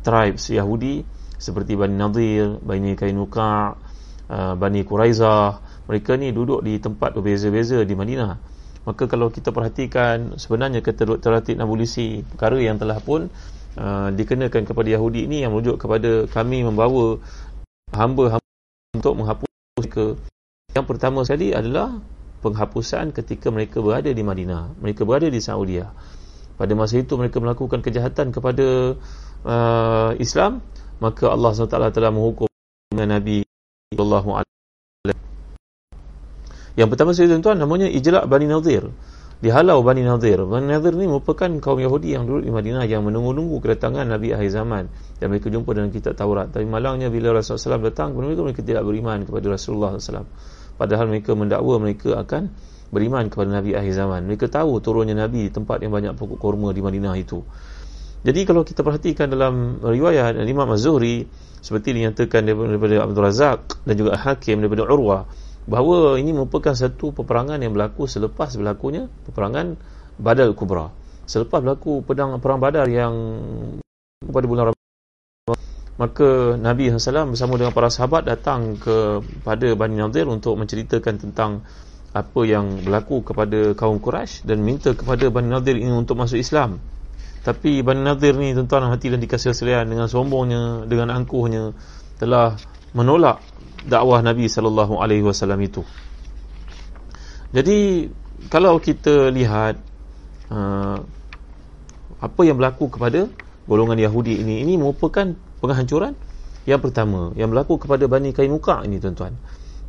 tribes 0.00 0.48
Yahudi 0.48 1.04
seperti 1.36 1.76
Bani 1.76 1.98
Nadir, 2.00 2.56
Bani 2.64 2.96
Kainuka, 2.96 3.76
uh, 4.30 4.54
Bani 4.56 4.80
Quraizah. 4.86 5.60
Mereka 5.84 6.16
ni 6.16 6.32
duduk 6.32 6.64
di 6.64 6.80
tempat 6.80 7.12
berbeza-beza 7.12 7.84
di 7.84 7.92
Madinah. 7.92 8.40
Maka 8.84 9.04
kalau 9.04 9.28
kita 9.28 9.52
perhatikan 9.52 10.40
sebenarnya. 10.40 10.80
Ratib 10.80 11.56
Nabulisi 11.60 12.24
perkara 12.24 12.56
yang 12.56 12.80
telah 12.80 13.00
pun 13.04 13.28
uh, 13.76 14.08
dikenakan 14.12 14.64
kepada 14.64 14.88
Yahudi 14.88 15.28
ini 15.28 15.44
yang 15.44 15.52
merujuk 15.52 15.76
kepada 15.76 16.24
kami 16.28 16.64
membawa 16.64 17.20
hamba-hamba 17.92 18.44
untuk 18.96 19.12
menghapus 19.18 19.84
ke 19.92 20.16
yang 20.74 20.84
pertama 20.84 21.22
sekali 21.22 21.54
adalah 21.54 22.02
penghapusan 22.42 23.14
ketika 23.14 23.48
mereka 23.48 23.78
berada 23.80 24.10
di 24.10 24.22
Madinah 24.26 24.76
mereka 24.82 25.06
berada 25.06 25.30
di 25.30 25.38
Saudi 25.38 25.78
pada 26.54 26.72
masa 26.74 26.98
itu 26.98 27.14
mereka 27.14 27.38
melakukan 27.38 27.80
kejahatan 27.80 28.34
kepada 28.34 28.98
uh, 29.46 30.10
Islam 30.18 30.60
maka 30.98 31.30
Allah 31.30 31.50
SWT 31.54 31.94
telah 31.94 32.10
menghukum 32.10 32.50
dengan 32.90 33.18
Nabi 33.18 33.42
sallallahu 33.94 34.42
yang 36.74 36.90
pertama 36.90 37.14
sekali 37.14 37.38
tuan-tuan 37.38 37.62
namanya 37.62 37.86
ijla' 37.86 38.26
Bani 38.26 38.50
Nadir 38.50 38.90
dihalau 39.44 39.84
Bani 39.84 40.00
Nadir. 40.00 40.40
Bani 40.48 40.72
Nadir 40.72 40.96
ni 40.96 41.04
merupakan 41.04 41.48
kaum 41.60 41.76
Yahudi 41.76 42.16
yang 42.16 42.24
duduk 42.24 42.48
di 42.48 42.52
Madinah 42.54 42.88
yang 42.88 43.04
menunggu-nunggu 43.04 43.60
kedatangan 43.60 44.08
Nabi 44.08 44.32
akhir 44.32 44.48
zaman 44.48 44.88
dan 45.20 45.26
mereka 45.28 45.52
jumpa 45.52 45.70
dalam 45.76 45.92
kitab 45.92 46.16
Taurat. 46.16 46.48
Tapi 46.48 46.64
malangnya 46.64 47.12
bila 47.12 47.36
Rasulullah 47.36 47.76
SAW 47.76 47.84
datang 47.84 48.16
mereka, 48.16 48.40
mereka 48.40 48.62
tidak 48.64 48.88
beriman 48.88 49.28
kepada 49.28 49.46
Rasulullah 49.52 50.00
SAW. 50.00 50.24
Padahal 50.74 51.06
mereka 51.06 51.32
mendakwa 51.38 51.78
mereka 51.78 52.18
akan 52.18 52.50
beriman 52.90 53.26
kepada 53.26 53.50
Nabi 53.50 53.74
akhir 53.74 53.94
zaman. 53.94 54.26
Mereka 54.30 54.46
tahu 54.50 54.78
turunnya 54.78 55.18
Nabi 55.18 55.46
di 55.46 55.50
tempat 55.50 55.82
yang 55.82 55.90
banyak 55.90 56.14
pokok 56.14 56.38
kurma 56.38 56.70
di 56.70 56.82
Madinah 56.82 57.14
itu. 57.18 57.42
Jadi 58.24 58.40
kalau 58.48 58.64
kita 58.64 58.80
perhatikan 58.80 59.28
dalam 59.28 59.84
riwayat 59.84 60.38
Imam 60.48 60.70
Az-Zuhri 60.72 61.28
seperti 61.60 61.92
dinyatakan 61.92 62.44
daripada 62.48 63.04
Abdul 63.04 63.24
Razak 63.24 63.84
dan 63.84 63.94
juga 64.00 64.16
Hakim 64.16 64.64
daripada 64.64 64.88
Urwah 64.88 65.28
bahawa 65.64 66.16
ini 66.20 66.32
merupakan 66.32 66.76
satu 66.76 67.12
peperangan 67.12 67.60
yang 67.60 67.72
berlaku 67.72 68.04
selepas 68.04 68.52
berlakunya 68.56 69.08
peperangan 69.28 69.76
Badar 70.16 70.48
Kubra. 70.56 70.88
Selepas 71.24 71.64
berlaku 71.64 72.04
pedang 72.04 72.36
perang 72.40 72.60
Badar 72.60 72.84
yang 72.88 73.12
pada 74.24 74.44
bulan 74.48 74.72
Ramadan 74.72 74.83
maka 75.94 76.58
Nabi 76.58 76.90
SAW 76.90 77.34
bersama 77.34 77.54
dengan 77.54 77.70
para 77.70 77.86
sahabat 77.86 78.26
datang 78.26 78.74
kepada 78.74 79.68
Bani 79.78 79.96
Nadir 80.02 80.26
untuk 80.26 80.58
menceritakan 80.58 81.14
tentang 81.22 81.62
apa 82.14 82.40
yang 82.46 82.82
berlaku 82.82 83.22
kepada 83.26 83.74
kaum 83.78 83.98
Quraisy 84.02 84.46
dan 84.46 84.62
minta 84.62 84.94
kepada 84.94 85.30
Bani 85.30 85.50
Nadir 85.50 85.78
ini 85.78 85.94
untuk 85.94 86.18
masuk 86.18 86.38
Islam. 86.38 86.82
Tapi 87.46 87.82
Bani 87.86 88.02
Nadir 88.02 88.34
ni 88.34 88.54
tuan-tuan 88.54 88.90
hati 88.90 89.10
dan 89.12 89.22
dikasih 89.22 89.54
sekalian 89.54 89.86
dengan 89.86 90.10
sombongnya, 90.10 90.86
dengan 90.86 91.14
angkuhnya 91.14 91.74
telah 92.18 92.58
menolak 92.94 93.42
dakwah 93.86 94.22
Nabi 94.24 94.50
sallallahu 94.50 94.98
alaihi 94.98 95.22
wasallam 95.22 95.60
itu. 95.62 95.82
Jadi 97.54 98.10
kalau 98.50 98.82
kita 98.82 99.30
lihat 99.30 99.78
uh, 100.50 100.98
apa 102.18 102.40
yang 102.42 102.56
berlaku 102.58 102.90
kepada 102.90 103.30
golongan 103.68 104.00
Yahudi 104.00 104.40
ini 104.40 104.64
ini 104.64 104.74
merupakan 104.80 105.34
penghancuran 105.64 106.12
yang 106.68 106.80
pertama 106.84 107.32
yang 107.34 107.48
berlaku 107.48 107.80
kepada 107.80 108.04
Bani 108.04 108.36
Kainuka 108.36 108.84
ini 108.84 109.00
tuan-tuan. 109.00 109.32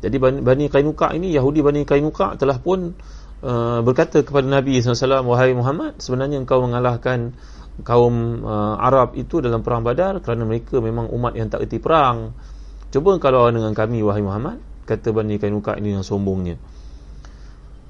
Jadi 0.00 0.16
Bani 0.20 0.66
Kainuka 0.72 1.12
ini 1.12 1.32
Yahudi 1.36 1.60
Bani 1.60 1.84
Kainuka 1.84 2.36
telah 2.40 2.56
pun 2.60 2.96
uh, 3.44 3.80
berkata 3.84 4.24
kepada 4.24 4.48
Nabi 4.48 4.80
SAW 4.80 5.24
wahai 5.28 5.52
Muhammad 5.56 6.00
sebenarnya 6.00 6.40
engkau 6.40 6.64
mengalahkan 6.64 7.36
kaum 7.84 8.44
uh, 8.44 8.76
Arab 8.80 9.16
itu 9.16 9.44
dalam 9.44 9.60
perang 9.60 9.84
Badar 9.84 10.24
kerana 10.24 10.48
mereka 10.48 10.80
memang 10.80 11.12
umat 11.12 11.36
yang 11.36 11.52
tak 11.52 11.68
erti 11.68 11.76
perang 11.76 12.32
Cuba 12.96 13.18
kalau 13.18 13.50
dengan 13.50 13.74
kami 13.74 14.00
wahai 14.00 14.22
Muhammad 14.22 14.56
kata 14.86 15.10
Bani 15.10 15.36
Kainuka 15.36 15.74
ini 15.76 15.98
yang 15.98 16.06
sombongnya. 16.06 16.56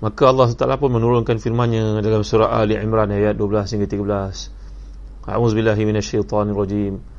Maka 0.01 0.29
Allah 0.29 0.51
Taala 0.53 0.77
pun 0.77 0.93
menurunkan 0.93 1.39
firman-Nya 1.41 2.03
dalam 2.03 2.27
surah 2.27 2.53
Ali 2.53 2.77
Imran 2.77 3.09
ayat 3.13 3.39
12 3.39 3.77
hingga 3.77 3.89
13. 3.89 5.31
A'udzubillahi 5.31 5.83
minasyaitonirrajim. 5.89 6.95
Qul 6.97 7.16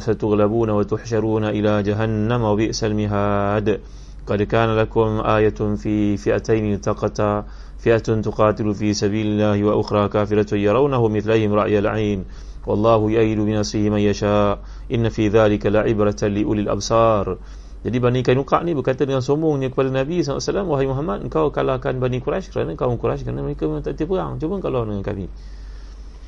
satughlabuna 0.00 0.74
wa 0.74 0.84
tuhsyaruna 0.84 1.52
ila 1.52 1.82
jahannam 1.82 2.42
wa 2.42 2.54
bi'sal 2.54 2.94
mihad. 2.94 3.80
Qad 4.26 4.40
kana 4.50 4.74
lakum 4.74 5.22
ayatun 5.22 5.78
fi 5.78 6.18
fi'atayn 6.18 6.78
taqata 6.82 7.46
fi'atun 7.78 8.22
tuqatilu 8.22 8.74
fi 8.74 8.94
sabilillahi 8.94 9.62
wa 9.62 9.78
ukhra 9.78 10.10
kafiratun 10.10 10.58
yarawnahum 10.58 11.10
mithlahum 11.12 11.54
ra'yal 11.54 11.86
'ain. 11.86 12.26
Wallahu 12.66 13.14
ya'idu 13.14 13.46
binasihi 13.46 13.86
man 13.94 14.02
yasha' 14.02 14.58
Inna 14.90 15.08
fi 15.14 15.30
dhalika 15.30 15.70
la'ibratan 15.70 16.34
li 16.34 16.42
ulil 16.42 16.66
absar 16.66 17.38
Jadi 17.86 17.96
Bani 18.02 18.26
Kainuka 18.26 18.58
ni 18.66 18.74
berkata 18.74 19.06
dengan 19.06 19.22
sombongnya 19.22 19.70
kepada 19.70 19.94
Nabi 19.94 20.26
SAW 20.26 20.66
Wahai 20.66 20.90
Muhammad, 20.90 21.22
engkau 21.22 21.54
kalahkan 21.54 21.94
Bani 22.02 22.18
Quraisy 22.18 22.50
kerana 22.50 22.74
kaum 22.74 22.98
Quraisy 22.98 23.22
kerana 23.22 23.46
mereka 23.46 23.70
memang 23.70 23.86
tak 23.86 23.94
perang 24.02 24.42
Cuba 24.42 24.58
kalau 24.58 24.82
dengan 24.82 25.06
kami 25.06 25.30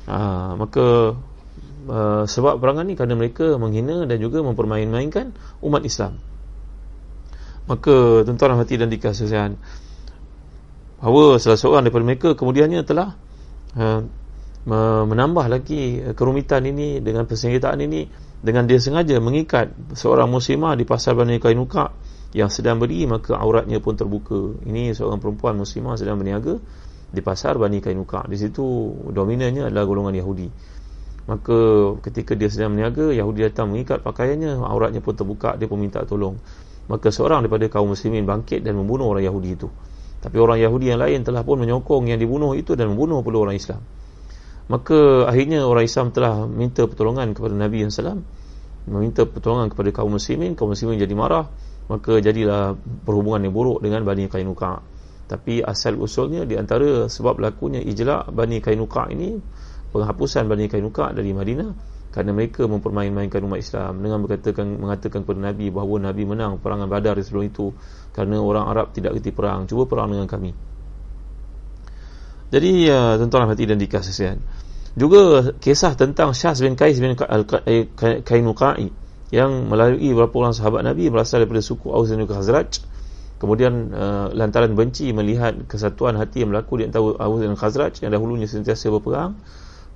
ha, 0.07 0.55
Maka 0.55 1.19
uh, 1.89 2.23
sebab 2.29 2.61
perangan 2.61 2.85
ni 2.85 2.93
kerana 2.93 3.17
mereka 3.17 3.57
menghina 3.57 4.05
dan 4.05 4.21
juga 4.21 4.45
mempermain-mainkan 4.45 5.33
umat 5.65 5.81
Islam. 5.83 6.21
Maka 7.65 8.25
tuan-tuan 8.25 8.57
hati 8.57 8.81
dan 8.81 8.89
dikasihkan 8.89 9.57
Bahawa 10.99 11.39
salah 11.39 11.55
seorang 11.55 11.87
daripada 11.87 12.03
mereka 12.03 12.29
kemudiannya 12.35 12.83
telah 12.83 13.15
uh, 13.79 14.03
menambah 15.07 15.47
lagi 15.47 16.03
eh, 16.03 16.11
kerumitan 16.11 16.67
ini 16.67 16.99
dengan 16.99 17.23
persenjataan 17.23 17.79
ini 17.79 18.03
dengan 18.43 18.67
dia 18.67 18.83
sengaja 18.83 19.15
mengikat 19.23 19.71
seorang 19.95 20.27
muslimah 20.27 20.75
di 20.75 20.83
pasar 20.83 21.15
Bani 21.15 21.39
Kainuka 21.39 21.95
yang 22.35 22.51
sedang 22.51 22.83
berdiri 22.83 23.07
maka 23.07 23.39
auratnya 23.39 23.79
pun 23.79 23.95
terbuka. 23.95 24.59
Ini 24.67 24.91
seorang 24.91 25.23
perempuan 25.23 25.55
muslimah 25.55 25.95
sedang 25.95 26.19
berniaga 26.19 26.59
di 27.09 27.21
pasar 27.23 27.55
Bani 27.55 27.79
Kainuka. 27.79 28.27
Di 28.27 28.35
situ 28.35 28.91
dominannya 29.09 29.71
adalah 29.71 29.87
golongan 29.87 30.19
Yahudi 30.19 30.47
maka 31.29 31.57
ketika 32.09 32.33
dia 32.33 32.49
sedang 32.49 32.73
berniaga 32.73 33.13
Yahudi 33.13 33.45
datang 33.45 33.69
mengikat 33.69 34.01
pakaiannya 34.01 34.65
auratnya 34.65 34.97
pun 34.97 35.13
terbuka 35.13 35.53
dia 35.61 35.69
pun 35.69 35.77
minta 35.77 36.01
tolong. 36.01 36.41
Maka 36.89 37.13
seorang 37.13 37.45
daripada 37.45 37.69
kaum 37.69 37.93
muslimin 37.93 38.25
bangkit 38.25 38.65
dan 38.65 38.73
membunuh 38.73 39.13
orang 39.13 39.21
Yahudi 39.21 39.53
itu. 39.53 39.69
Tapi 40.25 40.41
orang 40.41 40.57
Yahudi 40.57 40.89
yang 40.89 40.97
lain 40.97 41.21
telah 41.21 41.45
pun 41.45 41.61
menyokong 41.61 42.09
yang 42.09 42.17
dibunuh 42.17 42.57
itu 42.57 42.73
dan 42.73 42.89
membunuh 42.89 43.21
pula 43.21 43.45
orang 43.45 43.53
Islam. 43.53 43.77
Maka 44.73 45.29
akhirnya 45.29 45.69
orang 45.69 45.85
Islam 45.85 46.09
telah 46.09 46.49
minta 46.49 46.89
pertolongan 46.89 47.37
kepada 47.37 47.53
Nabi 47.53 47.85
SAW 47.85 48.25
meminta 48.89 49.21
pertolongan 49.29 49.69
kepada 49.69 50.01
kaum 50.01 50.17
muslimin 50.17 50.57
kaum 50.57 50.73
muslimin 50.73 50.97
jadi 50.97 51.13
marah. 51.13 51.45
Maka 51.93 52.17
jadilah 52.25 52.73
perhubungan 53.05 53.45
yang 53.45 53.53
buruk 53.53 53.85
dengan 53.85 54.01
Bani 54.01 54.25
Kainuka 54.25 54.81
tapi 55.29 55.61
asal 55.61 55.93
usulnya 56.01 56.41
di 56.41 56.57
antara 56.57 57.05
sebab 57.05 57.37
berlakunya 57.37 57.85
ijla' 57.85 58.33
Bani 58.33 58.57
Kainuka 58.65 59.13
ini 59.13 59.37
penghapusan 59.89 60.45
Bani 60.45 60.69
Kainuka 60.69 61.09
dari 61.13 61.33
Madinah 61.33 61.99
kerana 62.09 62.33
mereka 62.33 62.65
mempermain-mainkan 62.65 63.37
umat 63.45 63.61
Islam 63.61 64.01
dengan 64.01 64.25
mengatakan 64.25 64.65
mengatakan 64.81 65.21
kepada 65.21 65.53
Nabi 65.53 65.69
bahawa 65.69 66.09
Nabi 66.09 66.23
menang 66.25 66.57
perangan 66.57 66.89
Badar 66.89 67.21
sebelum 67.21 67.45
itu 67.45 67.69
kerana 68.17 68.41
orang 68.41 68.65
Arab 68.65 68.91
tidak 68.97 69.17
kerti 69.21 69.29
perang 69.29 69.69
cuba 69.69 69.85
perang 69.85 70.09
dengan 70.09 70.25
kami. 70.25 70.51
Jadi 72.49 72.89
uh, 72.89 73.13
tuan-tuan 73.21 73.45
hati 73.45 73.69
dan 73.69 73.77
dikasihkan 73.77 74.41
juga 74.97 75.53
kisah 75.61 75.93
tentang 75.93 76.33
Syah 76.33 76.57
bin 76.57 76.73
Qais 76.73 76.97
bin 76.97 77.13
Kainuqai 78.25 78.89
yang 79.29 79.69
melalui 79.69 80.09
beberapa 80.09 80.41
orang 80.41 80.57
sahabat 80.57 80.81
Nabi 80.81 81.13
berasal 81.13 81.45
daripada 81.45 81.61
suku 81.61 81.93
Aus 81.93 82.09
dan 82.09 82.25
Khazraj. 82.25 82.81
Kemudian 83.39 83.93
uh, 83.95 84.27
lantaran 84.35 84.75
benci 84.75 85.15
melihat 85.15 85.55
kesatuan 85.69 86.19
hati 86.19 86.43
yang 86.43 86.51
berlaku 86.51 86.81
di 86.81 86.89
antara 86.89 87.15
Aus 87.21 87.39
dan 87.39 87.53
Khazraj 87.53 88.01
yang 88.03 88.11
dahulunya 88.11 88.49
sentiasa 88.49 88.89
berperang 88.89 89.37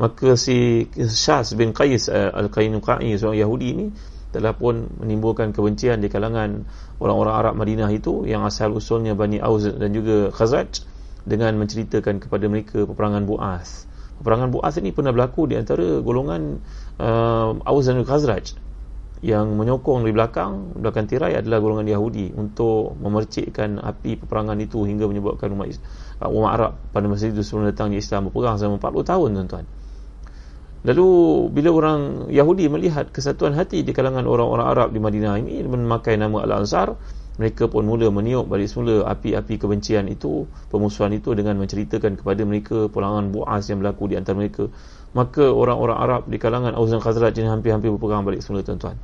maka 0.01 0.33
si 0.33 0.89
Syah 0.97 1.45
bin 1.53 1.69
Qais 1.69 2.09
uh, 2.09 2.33
Al-Kainuqai 2.33 3.13
seorang 3.13 3.38
Yahudi 3.38 3.67
ini 3.69 3.88
telah 4.33 4.57
pun 4.57 4.89
menimbulkan 4.97 5.53
kebencian 5.53 6.01
di 6.01 6.09
kalangan 6.09 6.65
orang-orang 6.97 7.35
Arab 7.38 7.53
Madinah 7.53 7.93
itu 7.93 8.25
yang 8.25 8.41
asal 8.41 8.73
usulnya 8.73 9.13
Bani 9.13 9.38
Aus 9.38 9.69
dan 9.69 9.93
juga 9.93 10.33
Khazraj 10.33 10.81
dengan 11.23 11.53
menceritakan 11.62 12.17
kepada 12.17 12.50
mereka 12.50 12.89
peperangan 12.89 13.29
Bu'as 13.29 13.85
peperangan 14.17 14.50
Bu'as 14.50 14.81
ini 14.81 14.89
pernah 14.89 15.13
berlaku 15.13 15.45
di 15.45 15.55
antara 15.62 16.01
golongan 16.01 16.57
uh, 16.97 17.62
Aus 17.62 17.85
dan 17.85 18.01
Khazraj 18.01 18.57
yang 19.23 19.55
menyokong 19.55 20.03
di 20.03 20.12
belakang 20.12 20.75
belakang 20.81 21.07
tirai 21.07 21.38
adalah 21.39 21.63
golongan 21.63 21.88
Yahudi 21.88 22.35
untuk 22.35 23.00
memercikkan 23.00 23.79
api 23.79 24.19
peperangan 24.19 24.59
itu 24.59 24.83
hingga 24.83 25.07
menyebabkan 25.07 25.47
umat, 25.55 25.79
umat 26.27 26.51
Arab 26.59 26.73
pada 26.91 27.05
masa 27.07 27.31
itu 27.31 27.39
sebelum 27.39 27.71
datangnya 27.71 28.03
Islam 28.03 28.27
berperang 28.27 28.59
selama 28.59 28.81
40 28.83 29.12
tahun 29.13 29.29
tuan-tuan 29.38 29.65
Lalu 30.84 31.08
bila 31.56 31.70
orang 31.72 32.00
Yahudi 32.28 32.68
melihat 32.68 33.08
kesatuan 33.08 33.56
hati 33.56 33.88
di 33.88 33.96
kalangan 33.96 34.28
orang-orang 34.28 34.68
Arab 34.68 34.88
di 34.92 35.00
Madinah 35.00 35.40
ini 35.40 35.63
memakai 35.63 36.20
nama 36.20 36.44
Al-Ansar, 36.44 37.00
mereka 37.40 37.72
pun 37.72 37.88
mula 37.88 38.12
meniup 38.12 38.46
balik 38.46 38.68
semula 38.68 39.08
api-api 39.08 39.56
kebencian 39.58 40.12
itu, 40.12 40.44
pemusuhan 40.70 41.16
itu 41.16 41.32
dengan 41.34 41.56
menceritakan 41.58 42.20
kepada 42.20 42.44
mereka 42.44 42.92
pulangan 42.92 43.32
buas 43.32 43.63
yang 43.72 43.80
berlaku 43.80 44.12
di 44.12 44.16
antara 44.20 44.36
mereka. 44.38 44.68
Maka 45.16 45.48
orang-orang 45.50 45.98
Arab 45.98 46.22
di 46.28 46.38
kalangan 46.38 46.75
Aus 46.75 46.92
dan 46.92 47.00
Khazraj 47.00 47.34
ini 47.40 47.48
hampir-hampir 47.48 47.88
berperang 47.88 48.28
balik 48.28 48.44
semula 48.44 48.62
tuan-tuan. 48.62 49.00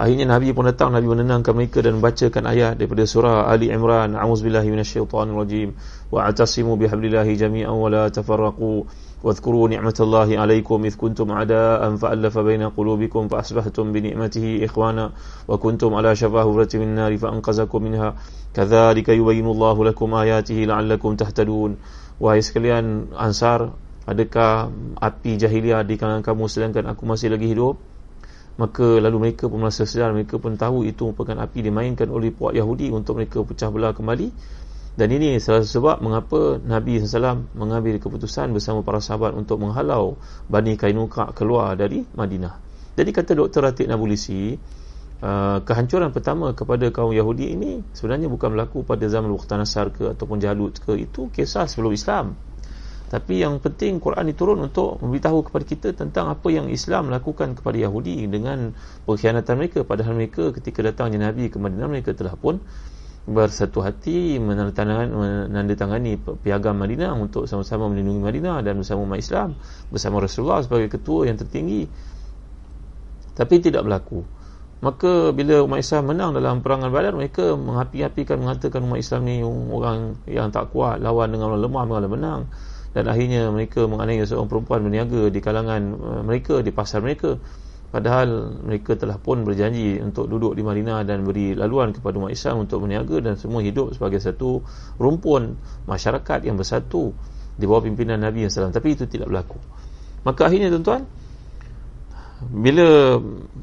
Akhirnya 0.00 0.24
Nabi 0.32 0.56
pun 0.56 0.64
datang 0.64 0.96
Nabi 0.96 1.12
menenangkan 1.12 1.52
mereka 1.52 1.84
dan 1.84 2.00
membacakan 2.00 2.48
ayat 2.48 2.80
daripada 2.80 3.04
surah 3.04 3.52
Ali 3.52 3.68
Imran 3.68 4.16
A'udzubillahi 4.16 4.72
minasyaitonirrajim 4.72 5.76
wa 6.08 6.24
atasimu 6.24 6.80
bihablillahi 6.80 7.36
jami'an 7.36 7.76
wa 7.76 7.92
la 7.92 8.08
tafarraqu 8.08 8.88
واذكروا 9.25 9.69
نعمة 9.69 9.97
الله 9.99 10.29
عليكم 10.37 10.85
إذ 10.85 10.95
كنتم 10.95 11.31
أعداء 11.31 11.95
فألف 11.95 12.35
بين 12.37 12.63
قلوبكم 12.69 13.27
فأصبحتم 13.27 13.85
بنعمته 13.91 14.45
إخوانا 14.65 15.05
وكنتم 15.47 15.89
على 15.93 16.15
شفا 16.15 16.41
هفرة 16.45 16.77
من 16.77 16.87
النار 16.93 17.17
فأنقذكم 17.17 17.79
منها 17.83 18.09
كذلك 18.53 19.09
يبين 19.09 19.47
الله 19.49 19.85
لكم 19.85 20.13
آياته 20.13 20.55
لعلكم 20.55 21.15
تهتدون 21.15 21.71
Wahai 22.15 22.39
sekalian 22.39 23.11
Ansar 23.11 23.75
Adakah 24.07 24.71
api 25.01 25.35
jahiliah 25.35 25.83
di 25.83 25.99
kalangan 25.99 26.23
kamu 26.23 26.47
sedangkan 26.47 26.85
aku 26.93 27.03
masih 27.09 27.33
lagi 27.33 27.51
hidup? 27.51 27.75
Maka 28.55 29.03
lalu 29.03 29.17
mereka 29.19 29.51
pun 29.51 29.59
merasa 29.59 29.83
sedar 29.83 30.15
Mereka 30.15 30.39
pun 30.39 30.55
tahu 30.55 30.87
itu 30.87 31.11
merupakan 31.11 31.43
api 31.43 31.59
dimainkan 31.59 32.07
oleh 32.07 32.31
puak 32.31 32.55
Yahudi 32.55 32.87
Untuk 32.87 33.19
mereka 33.19 33.43
pecah 33.43 33.67
belah 33.67 33.91
kembali 33.91 34.31
dan 34.98 35.08
ini 35.14 35.38
salah 35.38 35.62
sebab 35.62 36.02
mengapa 36.02 36.58
Nabi 36.58 36.98
SAW 36.98 37.46
mengambil 37.54 38.02
keputusan 38.02 38.50
bersama 38.50 38.82
para 38.82 38.98
sahabat 38.98 39.38
untuk 39.38 39.62
menghalau 39.62 40.18
Bani 40.50 40.74
Kainuka 40.74 41.30
keluar 41.30 41.78
dari 41.78 42.02
Madinah. 42.02 42.58
Jadi 42.98 43.10
kata 43.14 43.32
Dr. 43.38 43.70
Ratik 43.70 43.86
Nabulisi, 43.86 44.58
uh, 45.22 45.58
kehancuran 45.62 46.10
pertama 46.10 46.52
kepada 46.52 46.90
kaum 46.90 47.14
Yahudi 47.14 47.54
ini 47.54 47.80
sebenarnya 47.94 48.26
bukan 48.26 48.52
berlaku 48.52 48.82
pada 48.82 49.06
zaman 49.06 49.30
Bukhtanasar 49.30 49.94
ke 49.94 50.10
ataupun 50.10 50.42
Jalut 50.42 50.76
ke. 50.82 50.98
Itu 50.98 51.30
kisah 51.30 51.70
sebelum 51.70 51.94
Islam. 51.94 52.34
Tapi 53.10 53.42
yang 53.42 53.58
penting 53.58 53.98
Quran 53.98 54.22
diturun 54.30 54.70
untuk 54.70 55.02
memberitahu 55.02 55.50
kepada 55.50 55.64
kita 55.66 55.88
tentang 55.98 56.30
apa 56.30 56.46
yang 56.46 56.70
Islam 56.70 57.10
lakukan 57.10 57.58
kepada 57.58 57.74
Yahudi 57.74 58.26
dengan 58.30 58.70
pengkhianatan 59.06 59.54
mereka. 59.58 59.82
Padahal 59.82 60.14
mereka 60.14 60.54
ketika 60.54 60.82
datangnya 60.82 61.30
Nabi 61.30 61.50
ke 61.50 61.58
Madinah 61.58 61.90
mereka 61.90 62.14
telah 62.14 62.38
pun 62.38 62.62
bersatu 63.28 63.84
hati 63.84 64.40
menandatangani 64.40 66.16
piagam 66.40 66.80
Madinah 66.80 67.12
untuk 67.14 67.44
sama-sama 67.44 67.92
melindungi 67.92 68.24
Madinah 68.24 68.64
dan 68.64 68.80
bersama 68.80 69.04
umat 69.04 69.20
Islam 69.20 69.54
bersama 69.92 70.24
Rasulullah 70.24 70.64
sebagai 70.64 70.88
ketua 70.88 71.28
yang 71.28 71.36
tertinggi. 71.36 71.84
Tapi 73.36 73.54
tidak 73.60 73.84
berlaku. 73.84 74.24
Maka 74.80 75.36
bila 75.36 75.60
umat 75.68 75.84
Islam 75.84 76.08
menang 76.08 76.32
dalam 76.32 76.64
perangan 76.64 76.88
Badar 76.88 77.12
mereka 77.12 77.52
mengapi-apikan 77.52 78.40
mengatakan 78.40 78.80
umat 78.88 78.96
Islam 78.96 79.28
ni 79.28 79.44
orang 79.44 80.16
yang 80.24 80.48
tak 80.48 80.72
kuat 80.72 81.04
lawan 81.04 81.28
dengan 81.28 81.52
orang 81.52 81.62
lemah 81.68 81.84
mengalah 81.84 82.10
menang. 82.10 82.40
Dan 82.90 83.06
akhirnya 83.06 83.52
mereka 83.52 83.86
menganiaya 83.86 84.24
seorang 84.26 84.48
perempuan 84.50 84.80
berniaga 84.82 85.30
di 85.30 85.38
kalangan 85.38 85.82
uh, 85.94 86.22
mereka 86.26 86.64
di 86.64 86.72
pasar 86.74 87.04
mereka 87.04 87.38
Padahal 87.90 88.62
mereka 88.62 88.94
telah 88.94 89.18
pun 89.18 89.42
berjanji 89.42 89.98
untuk 89.98 90.30
duduk 90.30 90.54
di 90.54 90.62
Madinah 90.62 91.02
dan 91.02 91.26
beri 91.26 91.58
laluan 91.58 91.90
kepada 91.90 92.22
umat 92.22 92.30
Islam 92.30 92.62
untuk 92.62 92.86
berniaga 92.86 93.18
dan 93.18 93.34
semua 93.34 93.66
hidup 93.66 93.90
sebagai 93.98 94.22
satu 94.22 94.62
rumpun 94.94 95.58
masyarakat 95.90 96.46
yang 96.46 96.54
bersatu 96.54 97.10
di 97.58 97.66
bawah 97.66 97.82
pimpinan 97.82 98.22
Nabi 98.22 98.46
SAW. 98.46 98.70
Tapi 98.70 98.94
itu 98.94 99.10
tidak 99.10 99.26
berlaku. 99.26 99.58
Maka 100.22 100.46
akhirnya 100.46 100.70
tuan-tuan, 100.70 101.02
bila 102.46 103.18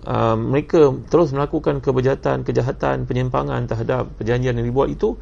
uh, 0.05 0.35
mereka 0.37 0.91
terus 1.07 1.31
melakukan 1.31 1.79
kebejatan, 1.79 2.43
kejahatan, 2.43 3.07
penyimpangan 3.07 3.63
terhadap 3.63 4.11
perjanjian 4.19 4.59
yang 4.59 4.67
dibuat 4.67 4.91
itu, 4.91 5.15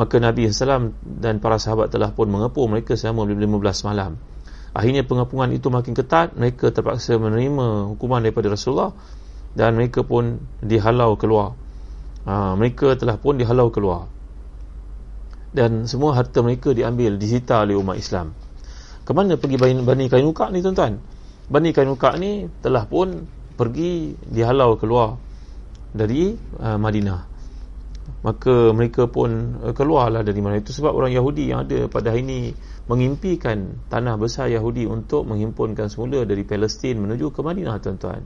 maka 0.00 0.16
Nabi 0.18 0.48
SAW 0.48 0.96
dan 1.02 1.38
para 1.42 1.60
sahabat 1.60 1.92
telah 1.92 2.16
pun 2.16 2.32
mengepul 2.32 2.64
mereka 2.64 2.96
selama 2.96 3.28
15 3.28 3.86
malam. 3.86 4.16
Akhirnya 4.76 5.04
pengapungan 5.04 5.48
itu 5.50 5.72
makin 5.72 5.96
ketat 5.96 6.36
Mereka 6.36 6.70
terpaksa 6.70 7.16
menerima 7.16 7.96
hukuman 7.96 8.20
daripada 8.20 8.52
Rasulullah 8.52 8.92
Dan 9.56 9.80
mereka 9.80 10.04
pun 10.04 10.38
dihalau 10.60 11.16
keluar. 11.16 11.56
Ha, 12.28 12.54
Mereka 12.54 13.00
telah 13.00 13.16
pun 13.16 13.40
dihalau 13.40 13.72
keluar. 13.72 14.06
Dan 15.48 15.88
semua 15.88 16.12
harta 16.12 16.44
mereka 16.44 16.76
diambil 16.76 17.16
Disita 17.16 17.64
oleh 17.64 17.74
umat 17.80 17.96
Islam. 17.96 18.36
Kemana 19.08 19.40
pergi 19.40 19.56
Bani 19.56 20.04
Kainuka 20.12 20.52
ni 20.52 20.60
tuan-tuan? 20.60 21.00
Bani 21.48 21.72
Kainuka 21.72 22.12
ni 22.20 22.44
telah 22.60 22.84
pun 22.84 23.24
Pergi 23.56 24.14
dihalau 24.28 24.76
keluar 24.76 25.16
Dari 25.96 26.36
uh, 26.60 26.76
Madinah. 26.76 27.20
Maka 28.22 28.70
mereka 28.76 29.08
pun 29.08 29.58
uh, 29.64 29.72
keluarlah 29.72 30.20
dari 30.20 30.38
mana 30.44 30.60
itu 30.60 30.76
sebab 30.76 30.92
orang 30.92 31.16
Yahudi 31.16 31.48
yang 31.48 31.64
ada 31.64 31.88
pada 31.88 32.12
hari 32.12 32.22
ini 32.22 32.38
mengimpikan 32.88 33.84
tanah 33.92 34.16
besar 34.16 34.48
Yahudi 34.48 34.88
untuk 34.88 35.28
menghimpunkan 35.28 35.92
semula 35.92 36.24
dari 36.24 36.40
Palestin 36.42 36.96
menuju 37.04 37.36
ke 37.36 37.44
Madinah 37.44 37.76
tuan-tuan. 37.84 38.24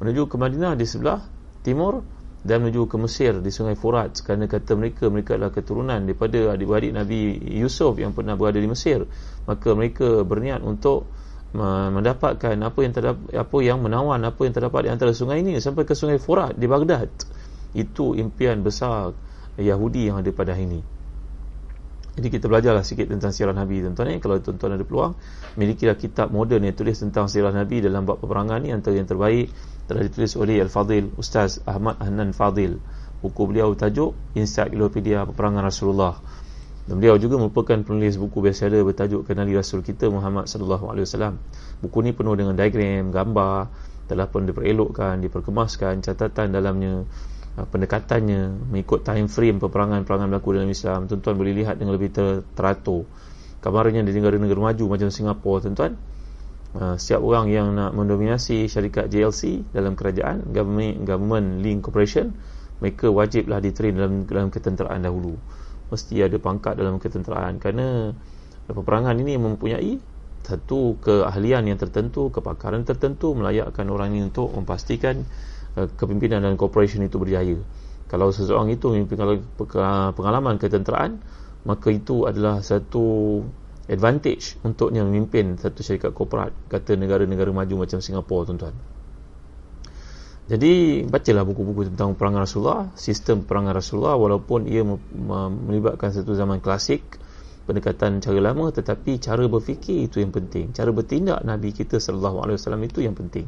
Menuju 0.00 0.32
ke 0.32 0.36
Madinah 0.40 0.72
di 0.80 0.88
sebelah 0.88 1.20
timur 1.60 2.00
dan 2.40 2.64
menuju 2.64 2.88
ke 2.88 2.96
Mesir 2.96 3.36
di 3.44 3.52
sungai 3.52 3.76
Furat. 3.76 4.16
Kerana 4.24 4.48
kata 4.48 4.80
mereka 4.80 5.12
mereka 5.12 5.36
adalah 5.36 5.52
keturunan 5.52 6.00
daripada 6.08 6.56
adik-adik 6.56 6.96
Nabi 6.96 7.36
Yusuf 7.60 8.00
yang 8.00 8.16
pernah 8.16 8.32
berada 8.32 8.56
di 8.56 8.64
Mesir. 8.64 9.04
Maka 9.44 9.76
mereka 9.76 10.24
berniat 10.24 10.64
untuk 10.64 11.04
mendapatkan 11.52 12.56
apa 12.60 12.78
yang 12.84 12.92
terdapat, 12.92 13.24
apa 13.32 13.56
yang 13.64 13.80
menawan 13.80 14.20
apa 14.20 14.40
yang 14.44 14.52
terdapat 14.52 14.84
di 14.84 14.90
antara 14.92 15.12
sungai 15.16 15.40
ini 15.44 15.60
sampai 15.60 15.84
ke 15.84 15.92
sungai 15.92 16.16
Furat 16.16 16.56
di 16.56 16.64
Baghdad. 16.64 17.12
Itu 17.76 18.16
impian 18.16 18.64
besar 18.64 19.12
Yahudi 19.60 20.08
yang 20.08 20.24
ada 20.24 20.32
pada 20.32 20.56
hari 20.56 20.64
ini 20.64 20.97
jadi 22.18 22.28
kita 22.34 22.50
belajarlah 22.50 22.82
sikit 22.82 23.06
tentang 23.06 23.30
sirah 23.30 23.54
Nabi 23.54 23.86
tuan-tuan 23.86 24.10
eh. 24.10 24.18
kalau 24.18 24.42
tuan-tuan 24.42 24.74
ada 24.74 24.82
peluang 24.82 25.14
milikilah 25.54 25.94
kitab 25.94 26.34
moden 26.34 26.66
yang 26.66 26.74
tulis 26.74 26.98
tentang 26.98 27.30
sirah 27.30 27.54
Nabi 27.54 27.78
dalam 27.78 28.02
bab 28.02 28.18
peperangan 28.18 28.58
ni 28.58 28.74
antara 28.74 28.98
yang 28.98 29.06
terbaik 29.06 29.54
telah 29.86 30.02
ditulis 30.02 30.34
oleh 30.34 30.58
Al-Fadhil 30.58 31.14
Ustaz 31.14 31.62
Ahmad 31.62 32.02
Hanan 32.02 32.34
Fadil 32.34 32.82
buku 33.22 33.42
beliau 33.46 33.72
tajuk 33.78 34.18
Encyclopedia 34.34 35.22
Peperangan 35.22 35.62
Rasulullah 35.62 36.18
dan 36.88 37.04
beliau 37.04 37.20
juga 37.20 37.36
merupakan 37.36 37.76
penulis 37.84 38.16
buku 38.16 38.40
ada 38.40 38.80
bertajuk 38.80 39.28
Kenali 39.28 39.52
Rasul 39.52 39.84
kita 39.84 40.08
Muhammad 40.08 40.48
sallallahu 40.48 40.88
alaihi 40.88 41.04
wasallam. 41.04 41.36
Buku 41.84 42.00
ni 42.00 42.16
penuh 42.16 42.32
dengan 42.32 42.56
diagram, 42.56 43.12
gambar, 43.12 43.68
telah 44.08 44.24
pun 44.24 44.48
diperelokkan, 44.48 45.20
diperkemaskan, 45.20 46.00
catatan 46.00 46.48
dalamnya 46.48 47.04
pendekatannya 47.66 48.70
mengikut 48.70 49.02
time 49.02 49.26
frame 49.26 49.58
peperangan-perangan 49.58 50.30
berlaku 50.30 50.54
dalam 50.54 50.70
Islam 50.70 51.10
tuan-tuan 51.10 51.34
boleh 51.34 51.54
lihat 51.64 51.80
dengan 51.80 51.98
lebih 51.98 52.14
ter 52.14 52.44
teratur. 52.54 53.08
Kabarnya 53.58 54.06
di 54.06 54.14
negara-negara 54.14 54.70
maju 54.70 54.84
macam 54.86 55.08
Singapura 55.10 55.66
tuan-tuan. 55.66 55.98
Uh, 56.76 56.94
setiap 57.00 57.24
orang 57.24 57.48
yang 57.48 57.72
nak 57.72 57.96
mendominasi 57.96 58.68
syarikat 58.68 59.08
JLC 59.08 59.72
dalam 59.72 59.96
kerajaan 59.96 60.52
government, 60.52 61.00
government 61.08 61.64
link 61.64 61.80
corporation 61.80 62.36
mereka 62.84 63.08
wajiblah 63.08 63.58
ditrain 63.64 63.96
dalam 63.96 64.28
dalam 64.28 64.52
ketenteraan 64.52 65.00
dahulu. 65.02 65.34
Mesti 65.88 66.20
ada 66.20 66.36
pangkat 66.36 66.76
dalam 66.76 67.00
ketenteraan. 67.00 67.56
Kerana 67.56 68.12
peperangan 68.68 69.16
ini 69.16 69.40
mempunyai 69.40 69.96
satu 70.44 71.00
keahlian 71.00 71.66
yang 71.68 71.80
tertentu 71.80 72.28
kepakaran 72.28 72.84
tertentu 72.84 73.32
melayakkan 73.32 73.88
orang 73.88 74.16
ini 74.16 74.32
untuk 74.32 74.52
memastikan 74.52 75.24
Eh, 75.24 75.46
kepimpinan 75.86 76.42
dan 76.42 76.58
corporation 76.58 77.06
itu 77.06 77.20
berjaya. 77.20 77.62
Kalau 78.08 78.32
seseorang 78.32 78.72
itu 78.72 78.88
mempunyai 78.88 79.38
pengalaman 80.16 80.56
ketenteraan 80.56 81.20
maka 81.68 81.92
itu 81.92 82.24
adalah 82.24 82.64
satu 82.64 83.38
advantage 83.84 84.56
untuknya 84.64 85.04
memimpin 85.04 85.60
satu 85.60 85.84
syarikat 85.84 86.16
korporat. 86.16 86.56
Kata 86.72 86.96
negara-negara 86.96 87.52
maju 87.52 87.84
macam 87.84 88.00
Singapura 88.00 88.48
tuan-tuan. 88.48 88.74
Jadi 90.48 91.04
bacalah 91.04 91.44
buku-buku 91.44 91.92
tentang 91.92 92.16
perangan 92.16 92.48
Rasulullah 92.48 92.88
sistem 92.96 93.44
perangan 93.44 93.76
Rasulullah 93.76 94.16
walaupun 94.16 94.64
ia 94.64 94.80
melibatkan 94.80 96.08
satu 96.08 96.32
zaman 96.32 96.64
klasik 96.64 97.20
pendekatan 97.68 98.24
cara 98.24 98.40
lama 98.40 98.72
tetapi 98.72 99.20
cara 99.20 99.44
berfikir 99.44 100.08
itu 100.08 100.24
yang 100.24 100.32
penting. 100.32 100.72
Cara 100.72 100.88
bertindak 100.88 101.44
Nabi 101.44 101.76
kita 101.76 102.00
sallallahu 102.00 102.48
alaihi 102.48 102.56
wasallam 102.56 102.80
itu 102.80 103.04
yang 103.04 103.12
penting 103.12 103.44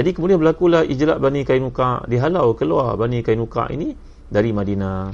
jadi 0.00 0.16
kemudian 0.16 0.40
berlakulah 0.40 0.88
ijlak 0.88 1.20
Bani 1.20 1.44
Kainuka 1.44 2.08
dihalau 2.08 2.56
keluar 2.56 2.96
Bani 2.96 3.20
Kainuka 3.20 3.68
ini 3.68 3.92
dari 4.32 4.48
Madinah 4.56 5.12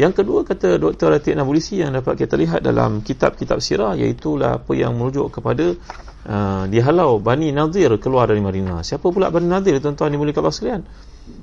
yang 0.00 0.16
kedua 0.16 0.40
kata 0.40 0.80
Dr. 0.80 1.12
Latif 1.12 1.36
Nabulisi 1.36 1.84
yang 1.84 1.92
dapat 1.92 2.16
kita 2.16 2.40
lihat 2.40 2.64
dalam 2.64 3.04
kitab-kitab 3.04 3.60
sirah 3.60 3.92
iaitu 3.92 4.40
apa 4.40 4.72
yang 4.72 4.96
merujuk 4.96 5.36
kepada 5.36 5.76
uh, 6.24 6.64
dihalau 6.64 7.20
Bani 7.20 7.52
Nadir 7.52 7.92
keluar 8.00 8.32
dari 8.32 8.40
Madinah 8.40 8.80
siapa 8.80 9.12
pula 9.12 9.28
Bani 9.28 9.52
Nadir 9.52 9.76
tuan-tuan 9.84 10.08
dimulakan 10.08 10.40
Allah 10.40 10.56
sekalian 10.56 10.82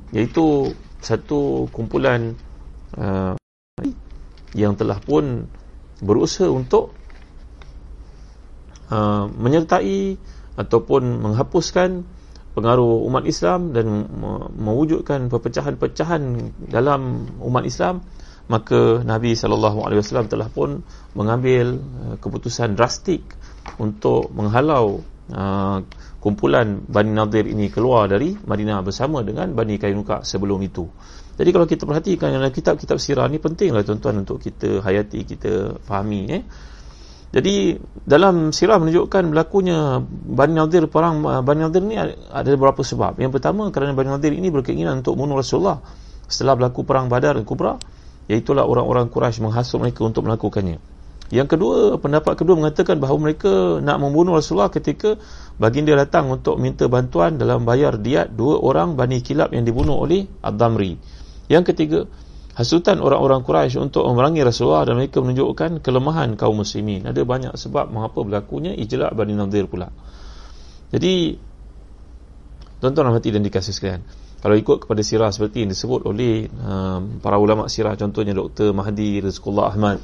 iaitu 0.10 0.74
satu 0.98 1.70
kumpulan 1.70 2.34
uh, 2.98 3.38
yang 4.58 4.74
telah 4.74 4.98
pun 4.98 5.46
berusaha 6.02 6.50
untuk 6.50 6.98
uh, 8.90 9.30
menyertai 9.30 10.18
ataupun 10.58 11.22
menghapuskan 11.22 12.18
pengaruh 12.58 13.06
umat 13.08 13.24
Islam 13.30 13.72
dan 13.72 14.10
mewujudkan 14.58 15.30
perpecahan-perpecahan 15.30 16.22
dalam 16.70 17.30
umat 17.40 17.64
Islam 17.66 18.02
maka 18.50 19.06
Nabi 19.06 19.38
sallallahu 19.38 19.86
alaihi 19.86 20.02
wasallam 20.02 20.26
telah 20.28 20.50
pun 20.50 20.82
mengambil 21.14 21.78
uh, 21.78 22.16
keputusan 22.18 22.74
drastik 22.74 23.22
untuk 23.78 24.34
menghalau 24.34 25.06
uh, 25.30 25.86
kumpulan 26.18 26.82
Bani 26.90 27.14
Nadir 27.14 27.46
ini 27.46 27.70
keluar 27.70 28.10
dari 28.10 28.34
Madinah 28.34 28.82
bersama 28.82 29.22
dengan 29.22 29.54
Bani 29.54 29.78
Kainuka 29.78 30.26
sebelum 30.26 30.60
itu. 30.66 30.90
Jadi 31.40 31.50
kalau 31.56 31.70
kita 31.70 31.88
perhatikan 31.88 32.36
dalam 32.36 32.52
kitab-kitab 32.52 33.00
sirah 33.00 33.30
ni 33.32 33.40
pentinglah 33.40 33.86
tuan-tuan 33.86 34.28
untuk 34.28 34.44
kita 34.44 34.84
hayati, 34.84 35.24
kita 35.24 35.80
fahami 35.80 36.22
eh. 36.28 36.44
Jadi 37.30 37.78
dalam 38.10 38.50
sirah 38.50 38.82
menunjukkan 38.82 39.30
berlakunya 39.30 40.02
Bani 40.10 40.54
Nadir 40.58 40.90
perang 40.90 41.22
Bani 41.22 41.62
Nadir 41.62 41.86
ni 41.86 41.94
ada 42.00 42.50
beberapa 42.58 42.82
sebab. 42.82 43.22
Yang 43.22 43.38
pertama 43.38 43.70
kerana 43.70 43.94
Bani 43.94 44.10
Nadir 44.10 44.34
ini 44.34 44.50
berkeinginan 44.50 45.06
untuk 45.06 45.14
membunuh 45.14 45.38
Rasulullah 45.38 45.78
setelah 46.26 46.58
berlaku 46.58 46.82
perang 46.86 47.06
Badar 47.06 47.38
dan 47.38 47.46
Kubra, 47.46 47.78
iaitulah 48.30 48.66
orang-orang 48.66 49.10
Quraisy 49.10 49.42
menghasut 49.46 49.82
mereka 49.82 50.06
untuk 50.06 50.26
melakukannya. 50.26 50.78
Yang 51.30 51.58
kedua, 51.58 52.02
pendapat 52.02 52.34
kedua 52.42 52.58
mengatakan 52.58 52.98
bahawa 52.98 53.30
mereka 53.30 53.78
nak 53.78 54.02
membunuh 54.02 54.34
Rasulullah 54.34 54.74
ketika 54.74 55.14
baginda 55.62 55.94
datang 55.94 56.34
untuk 56.34 56.58
minta 56.58 56.90
bantuan 56.90 57.38
dalam 57.38 57.62
bayar 57.62 58.02
diat 58.02 58.34
dua 58.34 58.58
orang 58.58 58.98
Bani 58.98 59.22
Kilab 59.22 59.54
yang 59.54 59.62
dibunuh 59.62 60.02
oleh 60.02 60.26
Ad-Damri. 60.42 60.98
Yang 61.46 61.64
ketiga, 61.74 62.00
hasutan 62.60 63.00
orang-orang 63.00 63.40
Quraisy 63.48 63.80
untuk 63.80 64.04
memerangi 64.04 64.44
Rasulullah 64.44 64.84
dan 64.84 65.00
mereka 65.00 65.24
menunjukkan 65.24 65.80
kelemahan 65.80 66.36
kaum 66.36 66.60
muslimin. 66.60 67.08
Ada 67.08 67.24
banyak 67.24 67.56
sebab 67.56 67.88
mengapa 67.88 68.20
berlakunya 68.20 68.76
ijlak 68.76 69.16
Bani 69.16 69.32
Nadir 69.32 69.72
pula. 69.72 69.88
Jadi 70.92 71.40
tuan-tuan 72.84 73.16
hati 73.16 73.32
dan 73.32 73.48
dikasih 73.48 73.72
sekalian. 73.72 74.04
Kalau 74.44 74.56
ikut 74.60 74.84
kepada 74.84 75.00
sirah 75.00 75.32
seperti 75.32 75.64
yang 75.64 75.72
disebut 75.72 76.04
oleh 76.04 76.52
um, 76.52 77.24
para 77.24 77.40
ulama 77.40 77.72
sirah 77.72 77.96
contohnya 77.96 78.36
Dr. 78.36 78.76
Mahdi 78.76 79.24
Rizqullah 79.24 79.72
Ahmad 79.72 80.04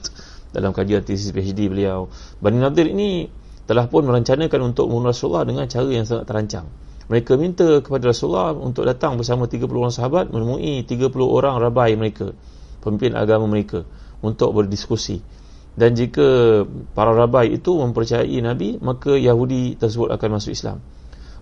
dalam 0.55 0.71
kajian 0.71 1.03
tesis 1.03 1.35
PhD 1.35 1.67
beliau. 1.67 2.07
Bani 2.39 2.63
Nadir 2.63 2.87
ini 2.87 3.27
telah 3.67 3.91
pun 3.91 4.07
merencanakan 4.07 4.71
untuk 4.71 4.87
membunuh 4.87 5.11
Rasulullah 5.11 5.43
dengan 5.43 5.67
cara 5.67 5.91
yang 5.91 6.07
sangat 6.07 6.23
terancang. 6.23 6.67
Mereka 7.05 7.37
minta 7.37 7.85
kepada 7.85 8.09
Rasulullah 8.09 8.57
untuk 8.57 8.81
datang 8.89 9.21
bersama 9.21 9.45
30 9.45 9.69
orang 9.69 9.93
sahabat 9.93 10.25
menemui 10.33 10.81
30 10.89 11.13
orang 11.21 11.61
rabai 11.61 11.93
mereka, 11.93 12.33
pemimpin 12.81 13.13
agama 13.13 13.45
mereka 13.45 13.85
untuk 14.25 14.57
berdiskusi. 14.57 15.21
Dan 15.75 15.93
jika 15.93 16.63
para 16.95 17.11
rabai 17.13 17.53
itu 17.53 17.77
mempercayai 17.77 18.39
Nabi, 18.41 18.79
maka 18.79 19.13
Yahudi 19.13 19.77
tersebut 19.77 20.09
akan 20.09 20.39
masuk 20.39 20.55
Islam. 20.55 20.79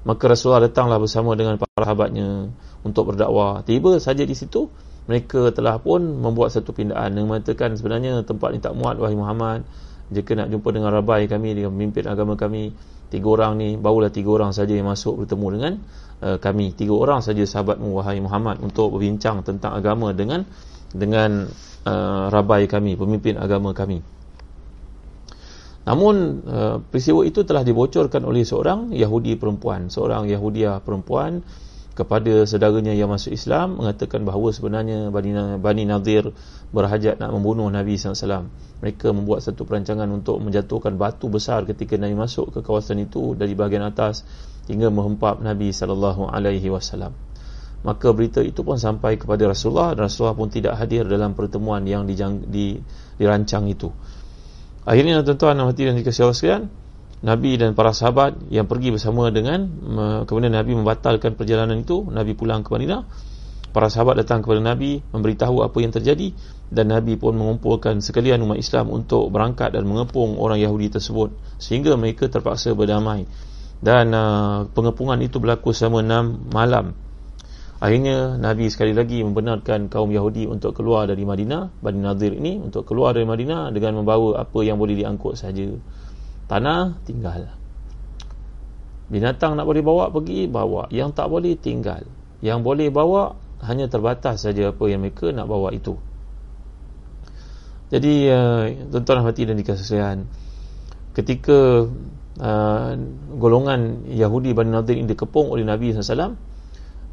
Maka 0.04 0.24
Rasulullah 0.28 0.68
datanglah 0.68 1.00
bersama 1.00 1.32
dengan 1.38 1.56
para 1.56 1.88
sahabatnya 1.88 2.52
untuk 2.84 3.14
berdakwah. 3.14 3.64
Tiba 3.64 3.96
saja 4.04 4.28
di 4.28 4.36
situ, 4.36 4.68
mereka 5.08 5.54
telah 5.56 5.80
pun 5.80 6.04
membuat 6.20 6.52
satu 6.52 6.76
pindaan 6.76 7.16
yang 7.16 7.32
mengatakan 7.32 7.78
sebenarnya 7.80 8.26
tempat 8.28 8.52
ini 8.52 8.60
tak 8.60 8.76
muat 8.76 9.00
wahai 9.00 9.16
Muhammad. 9.16 9.64
Jika 10.12 10.36
nak 10.36 10.52
jumpa 10.52 10.70
dengan 10.76 10.92
rabai 10.92 11.32
kami, 11.32 11.56
dengan 11.56 11.72
pemimpin 11.72 12.04
agama 12.12 12.36
kami, 12.36 12.76
tiga 13.14 13.30
orang 13.30 13.62
ni 13.62 13.78
barulah 13.78 14.10
tiga 14.10 14.34
orang 14.34 14.50
saja 14.58 14.74
yang 14.74 14.90
masuk 14.90 15.22
bertemu 15.22 15.48
dengan 15.54 15.74
uh, 16.26 16.38
kami. 16.42 16.74
Tiga 16.74 16.98
orang 16.98 17.22
saja 17.22 17.46
sahabatmu 17.46 17.94
wahai 17.94 18.18
Muhammad 18.18 18.58
untuk 18.66 18.98
berbincang 18.98 19.46
tentang 19.46 19.78
agama 19.78 20.10
dengan 20.18 20.42
dengan 20.90 21.46
uh, 21.86 22.34
rabai 22.34 22.66
kami 22.66 22.98
pemimpin 22.98 23.38
agama 23.38 23.78
kami. 23.78 24.02
Namun 25.84 26.16
uh, 26.48 26.78
peristiwa 26.82 27.22
itu 27.28 27.46
telah 27.46 27.62
dibocorkan 27.62 28.24
oleh 28.26 28.42
seorang 28.42 28.96
Yahudi 28.96 29.38
perempuan. 29.38 29.94
Seorang 29.94 30.26
Yahudiah 30.26 30.82
perempuan 30.82 31.44
kepada 31.94 32.50
saudaranya 32.50 32.90
yang 32.98 33.14
masuk 33.14 33.38
Islam 33.38 33.78
mengatakan 33.78 34.26
bahawa 34.26 34.50
sebenarnya 34.50 35.14
Bani, 35.14 35.62
Bani 35.62 35.84
Nadir 35.86 36.34
berhajat 36.74 37.22
nak 37.22 37.30
membunuh 37.30 37.70
Nabi 37.70 38.02
SAW 38.02 38.50
mereka 38.82 39.14
membuat 39.14 39.46
satu 39.46 39.62
perancangan 39.62 40.10
untuk 40.10 40.42
menjatuhkan 40.42 40.98
batu 40.98 41.30
besar 41.30 41.70
ketika 41.70 41.94
Nabi 42.02 42.18
masuk 42.18 42.50
ke 42.50 42.60
kawasan 42.66 43.06
itu 43.06 43.38
dari 43.38 43.54
bahagian 43.54 43.86
atas 43.86 44.26
hingga 44.66 44.90
menghempap 44.90 45.38
Nabi 45.46 45.70
SAW 45.70 47.14
maka 47.84 48.08
berita 48.16 48.40
itu 48.40 48.64
pun 48.64 48.80
sampai 48.80 49.20
kepada 49.20 49.46
Rasulullah 49.46 49.94
dan 49.94 50.08
Rasulullah 50.08 50.34
pun 50.34 50.48
tidak 50.48 50.80
hadir 50.80 51.04
dalam 51.04 51.36
pertemuan 51.36 51.84
yang 51.84 52.08
dijang, 52.08 52.48
di, 52.48 52.80
dirancang 53.20 53.68
itu. 53.68 53.92
Akhirnya 54.88 55.20
tuan-tuan 55.20 55.60
hati 55.68 55.92
dan 55.92 56.00
dikasih 56.00 56.24
Allah 56.24 56.36
sekalian 56.36 56.64
Nabi 57.24 57.56
dan 57.56 57.72
para 57.72 57.96
sahabat 57.96 58.36
yang 58.52 58.68
pergi 58.68 58.92
bersama 58.92 59.32
dengan 59.32 59.64
kemudian 60.28 60.52
Nabi 60.52 60.76
membatalkan 60.76 61.40
perjalanan 61.40 61.80
itu 61.80 62.04
Nabi 62.12 62.36
pulang 62.36 62.68
ke 62.68 62.70
Madinah. 62.76 63.32
Para 63.74 63.90
sahabat 63.90 64.22
datang 64.22 64.46
kepada 64.46 64.62
Nabi 64.62 65.02
memberitahu 65.02 65.66
apa 65.66 65.82
yang 65.82 65.90
terjadi 65.90 66.36
dan 66.70 66.94
Nabi 66.94 67.18
pun 67.18 67.34
mengumpulkan 67.34 68.06
sekalian 68.06 68.44
umat 68.46 68.62
Islam 68.62 68.94
untuk 68.94 69.34
berangkat 69.34 69.74
dan 69.74 69.90
mengepung 69.90 70.38
orang 70.38 70.62
Yahudi 70.62 70.94
tersebut 70.94 71.34
sehingga 71.58 71.98
mereka 71.98 72.30
terpaksa 72.30 72.78
berdamai. 72.78 73.26
Dan 73.82 74.14
uh, 74.14 74.70
pengepungan 74.70 75.18
itu 75.26 75.42
berlaku 75.42 75.74
selama 75.74 76.06
enam 76.06 76.26
malam. 76.54 76.94
Akhirnya 77.82 78.38
Nabi 78.38 78.70
sekali 78.70 78.94
lagi 78.94 79.26
membenarkan 79.26 79.90
kaum 79.90 80.08
Yahudi 80.14 80.46
untuk 80.48 80.78
keluar 80.78 81.10
dari 81.10 81.26
Madinah 81.26 81.84
Bani 81.84 82.00
Nadir 82.00 82.32
ini 82.32 82.62
untuk 82.62 82.88
keluar 82.88 83.12
dari 83.18 83.26
Madinah 83.26 83.74
dengan 83.76 84.00
membawa 84.00 84.40
apa 84.40 84.60
yang 84.64 84.80
boleh 84.80 84.96
diangkut 84.96 85.36
saja 85.36 85.68
tanah 86.48 87.00
tinggal. 87.08 87.54
Binatang 89.12 89.60
nak 89.60 89.68
boleh 89.68 89.84
bawa 89.84 90.10
pergi 90.10 90.50
bawa. 90.50 90.90
Yang 90.90 91.20
tak 91.20 91.28
boleh 91.30 91.54
tinggal. 91.60 92.08
Yang 92.40 92.60
boleh 92.66 92.88
bawa 92.90 93.38
hanya 93.64 93.88
terbatas 93.88 94.44
saja 94.44 94.76
apa 94.76 94.84
yang 94.90 95.04
mereka 95.06 95.32
nak 95.32 95.48
bawa 95.48 95.72
itu. 95.72 95.96
Jadi 97.94 98.26
uh, 98.26 98.90
tuan-tuan 98.90 99.22
hati 99.22 99.46
dan 99.46 99.56
dikasihan 99.56 100.26
ketika 101.14 101.86
uh, 102.42 102.92
golongan 103.38 104.10
Yahudi 104.10 104.58
Bani 104.58 104.74
Nadir 104.74 104.98
ini 104.98 105.14
dikepung 105.14 105.54
oleh 105.54 105.62
Nabi 105.62 105.94
SAW 105.94 106.34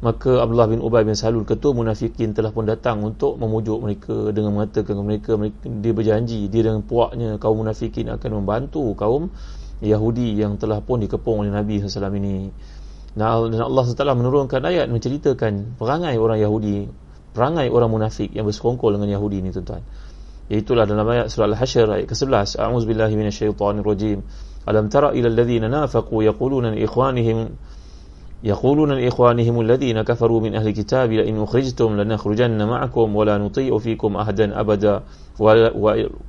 maka 0.01 0.41
Abdullah 0.41 0.65
bin 0.65 0.81
Ubay 0.81 1.05
bin 1.05 1.13
Salul 1.13 1.45
ketua 1.45 1.77
munafikin 1.77 2.33
telah 2.33 2.49
pun 2.49 2.65
datang 2.65 3.05
untuk 3.05 3.37
memujuk 3.37 3.77
mereka 3.85 4.33
dengan 4.33 4.57
mengatakan 4.57 4.97
kepada 4.97 5.05
mereka, 5.05 5.31
mereka 5.37 5.61
dia 5.69 5.93
berjanji 5.93 6.49
dia 6.49 6.61
dengan 6.65 6.81
puaknya 6.81 7.37
kaum 7.37 7.61
munafikin 7.61 8.09
akan 8.09 8.41
membantu 8.41 8.97
kaum 8.97 9.29
Yahudi 9.81 10.41
yang 10.41 10.57
telah 10.57 10.81
pun 10.81 11.05
dikepung 11.05 11.45
oleh 11.45 11.53
Nabi 11.53 11.81
SAW 11.81 12.17
ini. 12.17 12.49
Dan 13.13 13.53
Allah 13.61 13.83
SWT 13.83 14.07
menurunkan 14.17 14.63
ayat 14.63 14.87
menceritakan 14.89 15.77
perangai 15.77 16.15
orang 16.15 16.39
Yahudi 16.39 16.87
perangai 17.31 17.71
orang 17.71 17.91
munafik 17.91 18.31
yang 18.31 18.43
bersekongkol 18.43 18.95
dengan 18.95 19.09
Yahudi 19.15 19.39
ini 19.39 19.49
tuan-tuan. 19.55 19.83
Itulah 20.51 20.83
dalam 20.83 21.07
ayat 21.07 21.31
surah 21.31 21.47
Al-Hashr 21.47 21.87
ayat 21.87 22.07
ke-11 22.11 22.59
A'udzubillahi 22.59 23.15
minasyaitonirrajim 23.15 24.19
Alam 24.67 24.91
tara 24.91 25.15
ila 25.15 25.31
alladhina 25.31 25.71
nafaqu 25.71 26.27
yaquluna 26.27 26.75
ikhwanihim 26.75 27.55
يقولون 28.44 28.92
لإخوانهم 28.92 29.60
الذين 29.60 30.02
كفروا 30.02 30.40
من 30.40 30.54
أهل 30.54 30.68
الكتاب 30.68 31.12
لئن 31.12 31.42
أخرجتم 31.42 32.00
لنخرجن 32.00 32.60
معكم 32.68 33.06
ولا 33.16 33.38
نطيع 33.38 33.78
فيكم 33.78 34.16
أحدا 34.16 34.60
أبدا 34.60 34.94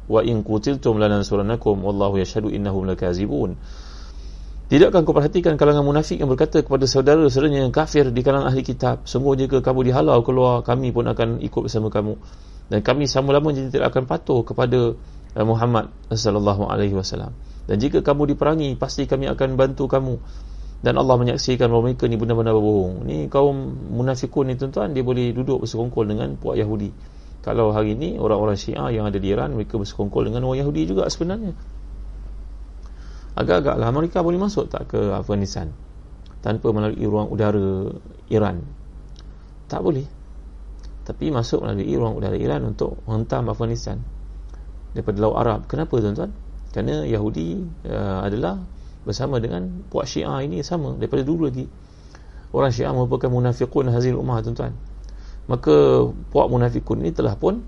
وإن 0.10 0.36
قتلتم 0.41 0.93
لننصرنكم 1.04 1.76
والله 1.86 2.12
يشهد 2.20 2.46
إنهم 2.46 2.82
لكاذبون 2.86 3.52
Tidakkah 4.67 5.00
kau 5.08 5.15
perhatikan 5.15 5.56
kalangan 5.56 5.80
munafik 5.80 6.20
yang 6.20 6.28
berkata 6.28 6.60
kepada 6.60 6.84
saudara-saudaranya 6.84 7.63
yang 7.63 7.72
kafir 7.72 8.12
di 8.12 8.20
kalangan 8.20 8.52
ahli 8.52 8.67
kitab 8.67 9.08
Sungguh 9.08 9.39
jika 9.39 9.63
kamu 9.63 9.88
dihalau 9.88 10.20
keluar 10.28 10.60
kami 10.60 10.91
pun 10.91 11.08
akan 11.08 11.39
ikut 11.39 11.72
bersama 11.72 11.88
kamu 11.88 12.20
Dan 12.67 12.84
kami 12.84 13.08
sama-lama 13.08 13.56
jadi 13.56 13.72
tidak 13.72 13.96
akan 13.96 14.04
patuh 14.12 14.43
kepada 14.43 14.91
eh, 15.39 15.46
Muhammad 15.48 15.88
sallallahu 16.12 16.67
alaihi 16.67 17.00
wasallam. 17.00 17.32
Dan 17.67 17.80
jika 17.80 18.04
kamu 18.04 18.36
diperangi 18.36 18.76
pasti 18.76 19.08
kami 19.08 19.32
akan 19.32 19.56
bantu 19.56 19.88
kamu 19.88 20.20
dan 20.83 20.99
Allah 20.99 21.14
menyaksikan 21.14 21.71
bahawa 21.71 21.95
mereka 21.95 22.11
ni 22.11 22.18
benar-benar 22.18 22.59
berbohong. 22.59 23.07
Ni 23.07 23.31
kaum 23.31 23.55
munafikun 23.95 24.51
ni 24.51 24.59
tuan-tuan 24.59 24.90
dia 24.90 25.07
boleh 25.07 25.31
duduk 25.31 25.62
bersekongkol 25.62 26.11
dengan 26.11 26.35
puak 26.35 26.59
Yahudi. 26.59 26.90
Kalau 27.42 27.71
hari 27.71 27.95
ini 27.95 28.18
orang-orang 28.18 28.59
syiah 28.59 28.90
yang 28.90 29.07
ada 29.07 29.18
di 29.18 29.31
Iran 29.31 29.55
mereka 29.55 29.79
bersekongkol 29.79 30.27
dengan 30.27 30.42
orang 30.51 30.66
Yahudi 30.66 30.90
juga 30.90 31.07
sebenarnya. 31.07 31.55
Agak-agaklah 33.38 33.90
mereka 33.95 34.27
boleh 34.27 34.42
masuk 34.42 34.68
tak 34.68 34.90
ke 34.90 35.01
Afghanistan 35.14 35.71
tanpa 36.42 36.75
melalui 36.75 37.07
ruang 37.07 37.31
udara 37.31 37.95
Iran? 38.27 38.66
Tak 39.71 39.81
boleh. 39.87 40.05
Tapi 41.07 41.31
masuk 41.31 41.62
melalui 41.62 41.95
ruang 41.95 42.18
udara 42.18 42.35
Iran 42.35 42.75
untuk 42.75 42.99
menghentam 43.07 43.47
Afghanistan 43.51 44.03
daripada 44.92 45.18
Laut 45.23 45.38
Arab. 45.38 45.71
Kenapa 45.71 45.95
tuan-tuan? 46.03 46.35
Kerana 46.75 47.07
Yahudi 47.07 47.62
uh, 47.87 48.27
adalah 48.27 48.59
bersama 49.03 49.43
dengan 49.43 49.87
puak 49.91 50.07
Syiah 50.07 50.43
ini 50.43 50.62
sama 50.62 50.95
daripada 50.97 51.27
dulu 51.27 51.51
lagi. 51.51 51.67
Orang 52.53 52.71
Syiah 52.71 52.93
merupakan 52.93 53.33
munafiqun 53.33 53.88
hazil 53.91 54.19
ummah 54.19 54.45
tuan-tuan. 54.45 54.77
Maka 55.51 56.07
puak 56.31 56.47
munafikun 56.53 57.03
ini 57.03 57.11
telah 57.11 57.35
pun 57.35 57.65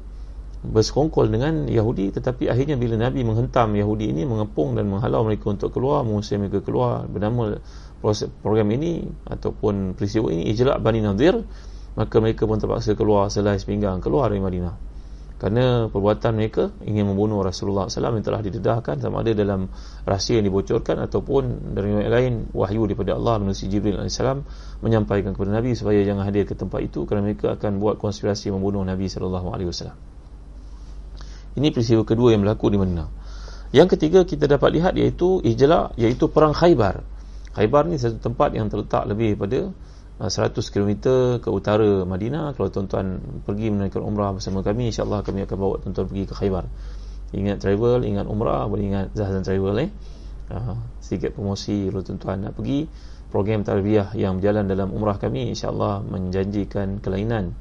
bersekongkol 0.64 1.28
dengan 1.28 1.68
Yahudi 1.68 2.08
tetapi 2.08 2.48
akhirnya 2.48 2.80
bila 2.80 2.96
Nabi 2.96 3.20
menghentam 3.20 3.76
Yahudi 3.76 4.16
ini 4.16 4.24
mengepung 4.24 4.72
dan 4.72 4.88
menghalau 4.88 5.20
mereka 5.20 5.52
untuk 5.52 5.76
keluar 5.76 6.00
mengusir 6.08 6.40
mereka 6.40 6.64
keluar 6.64 7.04
bernama 7.04 7.60
proses 8.00 8.32
program 8.40 8.72
ini 8.72 9.04
ataupun 9.28 9.92
peristiwa 9.92 10.32
ini 10.32 10.48
ijlak 10.56 10.80
Bani 10.80 11.04
Nadir 11.04 11.36
maka 12.00 12.16
mereka 12.16 12.48
pun 12.48 12.56
terpaksa 12.56 12.96
keluar 12.96 13.28
selai 13.28 13.60
sepinggang 13.60 14.00
keluar 14.00 14.32
dari 14.32 14.40
Madinah 14.40 14.93
kerana 15.44 15.92
perbuatan 15.92 16.32
mereka 16.40 16.72
ingin 16.88 17.04
membunuh 17.04 17.44
Rasulullah 17.44 17.92
SAW 17.92 18.16
yang 18.16 18.24
telah 18.24 18.40
didedahkan 18.40 18.96
sama 18.96 19.20
ada 19.20 19.36
dalam 19.36 19.68
rahsia 20.08 20.40
yang 20.40 20.48
dibocorkan 20.48 21.04
ataupun 21.04 21.76
dari 21.76 21.92
yang 21.92 22.08
lain 22.08 22.32
wahyu 22.56 22.88
daripada 22.88 23.12
Allah 23.12 23.44
melalui 23.44 23.68
Jibril 23.68 24.00
AS 24.00 24.24
menyampaikan 24.80 25.36
kepada 25.36 25.52
Nabi 25.52 25.76
supaya 25.76 26.00
jangan 26.00 26.24
hadir 26.24 26.48
ke 26.48 26.56
tempat 26.56 26.80
itu 26.80 27.04
kerana 27.04 27.28
mereka 27.28 27.60
akan 27.60 27.76
buat 27.76 28.00
konspirasi 28.00 28.48
membunuh 28.56 28.80
Nabi 28.88 29.04
SAW 29.04 29.92
ini 31.54 31.70
peristiwa 31.70 32.02
kedua 32.02 32.34
yang 32.34 32.42
berlaku 32.42 32.66
di 32.74 32.78
Madinah. 32.82 33.08
Yang 33.74 33.98
ketiga 33.98 34.22
kita 34.26 34.46
dapat 34.46 34.74
lihat 34.74 34.94
iaitu 34.98 35.42
ijla 35.42 35.94
iaitu 35.98 36.30
perang 36.30 36.54
Khaybar. 36.54 37.02
Khaybar 37.54 37.86
ni 37.86 37.98
satu 37.98 38.18
tempat 38.18 38.54
yang 38.54 38.66
terletak 38.66 39.06
lebih 39.06 39.38
pada 39.38 39.70
100 40.18 40.30
uh, 40.30 40.62
km 40.70 40.90
ke 41.42 41.48
utara 41.50 42.06
Madinah. 42.06 42.54
Kalau 42.54 42.68
tuan-tuan 42.70 43.18
pergi 43.42 43.74
menunaikan 43.74 44.02
umrah 44.02 44.34
bersama 44.34 44.62
kami, 44.62 44.94
insya-Allah 44.94 45.26
kami 45.26 45.42
akan 45.42 45.56
bawa 45.58 45.74
tuan-tuan 45.82 46.06
pergi 46.06 46.24
ke 46.30 46.34
Khaybar. 46.38 46.64
Ingat 47.34 47.58
travel, 47.66 48.06
ingat 48.06 48.30
umrah, 48.30 48.70
boleh 48.70 48.84
ingat 48.94 49.06
Zahzan 49.18 49.42
travel 49.42 49.74
eh. 49.82 49.90
Uh, 50.52 50.76
sedikit 51.00 51.34
promosi 51.34 51.88
kalau 51.88 52.04
tuan-tuan 52.04 52.46
nak 52.46 52.52
pergi 52.54 52.84
program 53.34 53.66
tarbiyah 53.66 54.14
yang 54.14 54.38
berjalan 54.38 54.68
dalam 54.70 54.94
umrah 54.94 55.18
kami 55.18 55.50
insya-Allah 55.50 56.04
menjanjikan 56.06 57.00
kelainan 57.00 57.56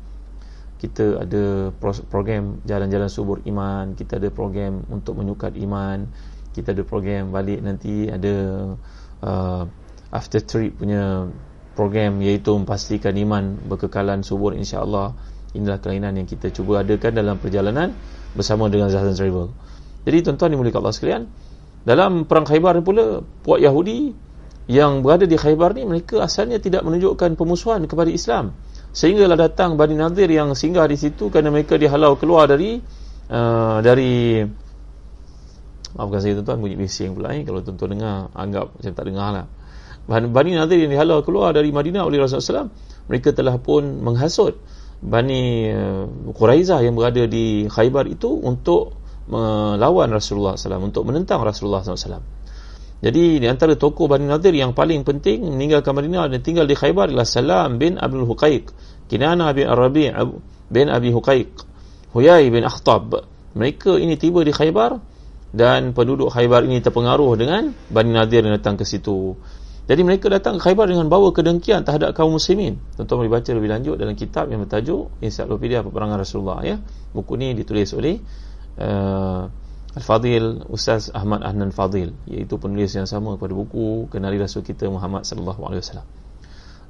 kita 0.84 1.24
ada 1.24 1.72
program 2.12 2.60
jalan-jalan 2.68 3.08
subur 3.08 3.39
iman 3.48 3.96
kita 3.96 4.20
ada 4.20 4.28
program 4.28 4.84
untuk 4.92 5.16
menyukat 5.16 5.56
iman 5.63 6.12
kita 6.52 6.76
ada 6.76 6.84
program 6.84 7.32
balik 7.32 7.63
nanti 7.63 8.12
ada 8.12 8.36
uh, 9.24 9.63
after 10.12 10.44
trip 10.44 10.76
punya 10.76 11.32
program 11.74 12.22
iaitu 12.22 12.54
memastikan 12.56 13.14
iman 13.18 13.58
berkekalan 13.70 14.22
subur 14.22 14.54
insya-Allah 14.54 15.14
inilah 15.54 15.78
kelainan 15.82 16.18
yang 16.18 16.28
kita 16.30 16.50
cuba 16.50 16.82
adakan 16.82 17.14
dalam 17.14 17.36
perjalanan 17.38 17.94
bersama 18.34 18.70
dengan 18.70 18.90
Zahran 18.90 19.14
Travel 19.14 19.54
jadi 20.04 20.18
tuan-tuan 20.26 20.54
dimuliakan 20.54 20.80
Allah 20.82 20.96
sekalian 20.96 21.24
dalam 21.84 22.24
perang 22.24 22.48
Khaybar 22.48 22.80
pula 22.80 23.20
puak 23.44 23.60
Yahudi 23.60 24.16
yang 24.72 25.04
berada 25.04 25.28
di 25.28 25.36
Khaybar 25.36 25.76
ni 25.76 25.84
mereka 25.84 26.24
asalnya 26.24 26.56
tidak 26.60 26.88
menunjukkan 26.88 27.36
pemusuhan 27.36 27.84
kepada 27.84 28.08
Islam. 28.08 28.56
Sehinggalah 28.96 29.36
datang 29.36 29.76
Bani 29.76 29.98
Nadir 29.98 30.30
yang 30.32 30.56
singgah 30.56 30.88
di 30.88 30.96
situ 30.96 31.28
kerana 31.28 31.52
mereka 31.52 31.76
dihalau 31.76 32.16
keluar 32.16 32.48
dari 32.48 32.80
uh, 33.28 33.78
dari 33.84 34.40
maafkan 35.98 36.20
saya 36.24 36.40
tuan-tuan 36.40 36.62
bunyi 36.62 36.78
bising 36.80 37.18
pula 37.18 37.36
eh. 37.36 37.44
Kalau 37.44 37.60
tuan-tuan 37.66 38.00
dengar 38.00 38.16
anggap 38.32 38.72
macam 38.72 38.92
tak 38.94 39.06
dengar 39.10 39.30
lah 39.34 39.46
Bani 40.08 40.52
Nadir 40.56 40.84
yang 40.84 40.92
dihalau 40.92 41.24
keluar 41.24 41.56
dari 41.56 41.72
Madinah 41.72 42.04
oleh 42.04 42.20
Rasulullah 42.20 42.68
SAW 42.68 42.72
mereka 43.08 43.32
telah 43.32 43.56
pun 43.60 44.04
menghasut 44.04 44.60
Bani 45.04 45.72
uh, 45.72 46.08
Quraizah 46.32 46.84
yang 46.84 46.96
berada 46.96 47.24
di 47.28 47.68
Khaybar 47.68 48.08
itu 48.12 48.32
untuk 48.32 49.00
melawan 49.32 50.12
Rasulullah 50.12 50.60
SAW 50.60 50.92
untuk 50.92 51.08
menentang 51.08 51.39
Rasulullah 51.39 51.84
SAW 51.84 52.44
jadi 53.04 53.44
di 53.44 53.48
antara 53.52 53.76
tokoh 53.76 54.08
Bani 54.08 54.32
Nadir 54.32 54.56
yang 54.56 54.72
paling 54.72 55.04
penting 55.04 55.44
meninggalkan 55.44 55.92
Madinah 55.92 56.32
dan 56.32 56.39
tinggal 56.39 56.63
di 56.63 56.72
Khaybar 56.72 57.12
adalah 57.12 57.28
Salam 57.28 57.76
bin 57.76 58.00
Abdul 58.00 58.24
Huqaiq, 58.24 58.72
Kinana 59.12 59.52
bin 59.52 59.68
Arabi 59.68 60.08
bin 60.72 60.88
Abi 60.88 61.12
Huqaiq, 61.12 61.52
Huyai 62.16 62.48
bin 62.48 62.63
Akhtab. 62.63 63.28
Mereka 63.60 64.00
ini 64.00 64.16
tiba 64.16 64.48
di 64.48 64.56
Khaybar 64.56 65.04
dan 65.52 65.92
penduduk 65.92 66.32
Khaybar 66.32 66.63
ini 66.63 66.80
terpengaruh 66.80 67.36
dengan 67.36 67.76
Bani 67.92 68.16
Nadir 68.16 68.48
yang 68.48 68.56
datang 68.56 68.80
ke 68.80 68.88
situ. 68.88 69.36
Jadi 69.84 70.02
mereka 70.08 70.32
datang 70.32 70.56
ke 70.56 70.72
Khaybar 70.72 70.88
dengan 70.88 71.12
bawa 71.12 71.36
kedengkian 71.36 71.84
terhadap 71.84 72.15
kaum 72.15 72.32
muslimin. 72.32 72.80
Tuan-tuan 72.96 73.28
boleh 73.28 73.34
baca 73.36 73.52
lebih 73.52 73.67
lanjut 73.67 73.96
dalam 74.00 74.15
kitab 74.15 74.48
yang 74.48 74.63
bertajuk 74.63 75.12
Encyclopedia 75.19 75.84
Peperangan 75.84 76.15
Rasulullah 76.24 76.63
ya. 76.63 76.80
Buku 77.12 77.36
ini 77.36 77.52
ditulis 77.52 77.91
oleh 77.91 78.15
uh, 78.80 79.43
Al-Fadil 79.93 80.72
Ustaz 80.72 81.12
Ahmad 81.12 81.43
Ahnan 81.43 81.76
Fadil 81.76 82.15
iaitu 82.32 82.56
penulis 82.56 82.96
yang 82.96 83.06
sama 83.06 83.36
kepada 83.36 83.54
buku 83.54 84.08
Kenali 84.08 84.39
Rasul 84.39 84.63
kita 84.63 84.88
Muhammad 84.88 85.28
sallallahu 85.28 85.62
alaihi 85.67 85.84
wasallam. 85.84 86.08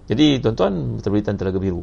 Jadi 0.06 0.38
tuan-tuan 0.45 1.01
terberitan 1.01 1.34
telaga 1.34 1.58
biru. 1.58 1.82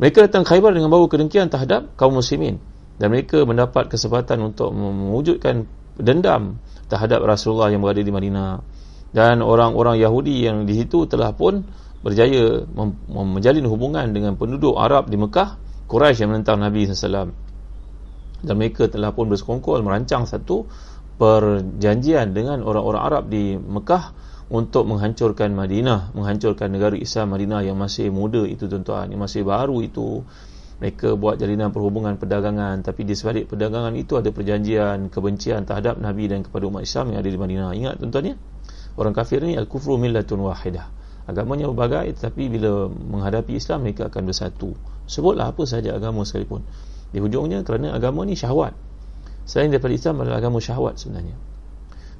Mereka 0.00 0.32
datang 0.32 0.48
Khaybar 0.48 0.72
dengan 0.72 0.88
bawa 0.88 1.12
kedengkian 1.12 1.52
terhadap 1.52 1.92
kaum 2.00 2.16
muslimin 2.16 2.56
dan 2.96 3.12
mereka 3.12 3.44
mendapat 3.44 3.92
kesempatan 3.92 4.40
untuk 4.40 4.72
mewujudkan 4.72 5.68
dendam 6.00 6.56
terhadap 6.88 7.20
Rasulullah 7.20 7.68
yang 7.68 7.84
berada 7.84 8.00
di 8.00 8.08
Madinah 8.08 8.75
dan 9.14 9.44
orang-orang 9.44 10.00
Yahudi 10.00 10.46
yang 10.46 10.66
di 10.66 10.74
situ 10.78 11.06
telah 11.06 11.34
pun 11.34 11.62
berjaya 12.02 12.62
menjalin 13.10 13.66
hubungan 13.66 14.06
dengan 14.14 14.38
penduduk 14.38 14.78
Arab 14.78 15.10
di 15.10 15.18
Mekah 15.18 15.58
Quraisy 15.86 16.26
yang 16.26 16.30
menentang 16.34 16.62
Nabi 16.62 16.86
wasallam 16.86 17.34
dan 18.42 18.54
mereka 18.54 18.86
telah 18.86 19.10
pun 19.10 19.26
bersekongkol 19.26 19.80
merancang 19.82 20.28
satu 20.28 20.68
perjanjian 21.16 22.36
dengan 22.36 22.60
orang-orang 22.60 23.02
Arab 23.02 23.24
di 23.32 23.56
Mekah 23.56 24.12
untuk 24.46 24.86
menghancurkan 24.86 25.50
Madinah, 25.50 26.14
menghancurkan 26.14 26.70
negara 26.70 26.94
Islam 26.94 27.34
Madinah 27.34 27.66
yang 27.66 27.74
masih 27.74 28.14
muda 28.14 28.46
itu 28.46 28.70
tuan-tuan, 28.70 29.10
yang 29.10 29.18
masih 29.18 29.42
baru 29.42 29.82
itu. 29.82 30.22
Mereka 30.76 31.16
buat 31.16 31.40
jalinan 31.40 31.72
perhubungan 31.72 32.20
perdagangan 32.20 32.84
tapi 32.84 33.08
di 33.08 33.16
sebalik 33.16 33.48
perdagangan 33.48 33.96
itu 33.96 34.20
ada 34.20 34.28
perjanjian 34.28 35.08
kebencian 35.08 35.64
terhadap 35.64 35.96
Nabi 35.96 36.28
dan 36.28 36.44
kepada 36.44 36.68
umat 36.68 36.84
Islam 36.84 37.16
yang 37.16 37.24
ada 37.24 37.30
di 37.32 37.40
Madinah. 37.40 37.70
Ingat 37.72 37.94
tuan-tuan 37.96 38.24
ya? 38.28 38.34
Orang 38.96 39.12
kafir 39.12 39.44
ni 39.44 39.54
al-kufru 39.54 40.00
millatun 40.00 40.42
wahidah. 40.44 40.88
Agamanya 41.28 41.68
berbagai 41.68 42.16
tetapi 42.16 42.48
bila 42.48 42.88
menghadapi 42.88 43.56
Islam 43.56 43.84
mereka 43.84 44.08
akan 44.08 44.22
bersatu. 44.28 44.72
Sebutlah 45.06 45.52
apa 45.52 45.62
saja 45.68 45.94
agama 45.94 46.24
sekalipun. 46.24 46.64
Di 47.12 47.20
hujungnya 47.20 47.62
kerana 47.62 47.92
agama 47.92 48.24
ni 48.24 48.34
syahwat. 48.34 48.72
Selain 49.46 49.70
daripada 49.70 49.94
Islam 49.94 50.24
adalah 50.24 50.42
agama 50.42 50.58
syahwat 50.58 50.98
sebenarnya. 50.98 51.36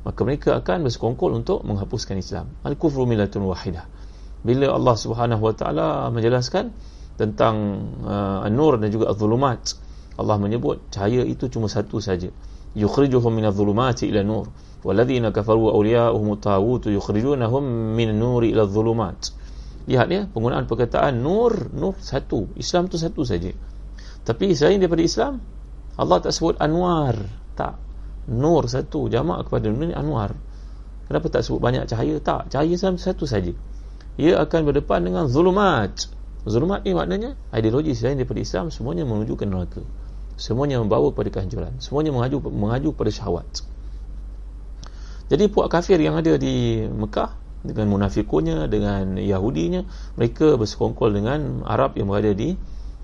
Maka 0.07 0.21
mereka 0.23 0.55
akan 0.61 0.87
bersekongkol 0.87 1.35
untuk 1.35 1.67
menghapuskan 1.67 2.15
Islam. 2.21 2.53
Al-kufru 2.63 3.09
millatun 3.09 3.49
wahidah. 3.51 3.89
Bila 4.47 4.71
Allah 4.71 4.95
Subhanahu 4.95 5.43
wa 5.43 5.55
taala 5.57 6.07
menjelaskan 6.15 6.71
tentang 7.17 7.57
uh, 8.05 8.47
an-nur 8.47 8.77
dan 8.79 8.93
juga 8.93 9.11
az-zulumat 9.11 9.75
Allah 10.17 10.37
menyebut 10.41 10.93
cahaya 10.93 11.25
itu 11.25 11.49
cuma 11.49 11.69
satu 11.69 12.01
saja 12.01 12.29
yukhrijuhum 12.77 13.33
min 13.33 13.49
adh-dhulumati 13.49 14.09
ila 14.13 14.21
nur 14.21 14.47
walladhina 14.87 15.35
kafaru 15.35 15.75
awliya'uhum 15.75 16.39
at-taghut 16.39 16.87
yukhrijunahum 16.95 17.67
min 17.99 18.15
an-nuri 18.15 18.55
ila 18.55 18.71
adh-dhulumat 18.71 19.35
lihat 19.87 20.07
ya 20.11 20.23
penggunaan 20.31 20.67
perkataan 20.67 21.23
nur 21.23 21.71
nur 21.73 21.95
satu. 22.03 22.51
Islam 22.59 22.91
tu 22.91 22.99
satu 22.99 23.23
saja. 23.23 23.55
Tapi 24.27 24.51
selain 24.55 24.83
daripada 24.83 25.03
Islam 25.03 25.39
Allah 25.97 26.19
tak 26.19 26.35
sebut 26.35 26.59
Anwar. 26.59 27.15
Tak. 27.55 27.79
Nur 28.27 28.67
satu 28.67 29.07
Jamak 29.07 29.47
kepada 29.47 29.71
Nur 29.71 29.87
ni 29.87 29.95
Anwar. 29.95 30.35
Kenapa 31.07 31.31
tak 31.31 31.47
sebut 31.47 31.63
banyak 31.63 31.87
cahaya? 31.87 32.19
Tak. 32.19 32.51
Cahaya 32.51 32.75
Islam 32.75 32.99
satu 32.99 33.25
saja. 33.31 33.55
Ia 34.19 34.43
akan 34.43 34.67
berdepan 34.67 35.07
dengan 35.07 35.31
Zulumat. 35.31 36.11
Zulumat 36.47 36.87
ni 36.87 36.95
maknanya 36.95 37.35
Ideologi 37.51 37.91
selain 37.91 38.23
daripada 38.23 38.39
Islam 38.39 38.71
Semuanya 38.71 39.03
menuju 39.07 39.35
ke 39.39 39.47
neraka. 39.47 39.83
Semuanya 40.35 40.83
membawa 40.83 41.15
kepada 41.15 41.31
kehancuran. 41.31 41.79
Semuanya 41.79 42.11
mengaju, 42.11 42.51
mengaju 42.51 42.91
pada 42.93 43.11
syahwat 43.15 43.76
Jadi 45.27 45.51
puak 45.51 45.69
kafir 45.71 45.99
yang 45.99 46.15
ada 46.15 46.39
di 46.39 46.87
Mekah 46.87 47.35
Dengan 47.67 47.91
munafikunnya 47.91 48.71
Dengan 48.71 49.19
Yahudinya 49.19 49.83
Mereka 50.15 50.55
bersekongkol 50.55 51.11
dengan 51.11 51.67
Arab 51.67 51.99
yang 51.99 52.07
berada 52.07 52.31
di 52.31 52.55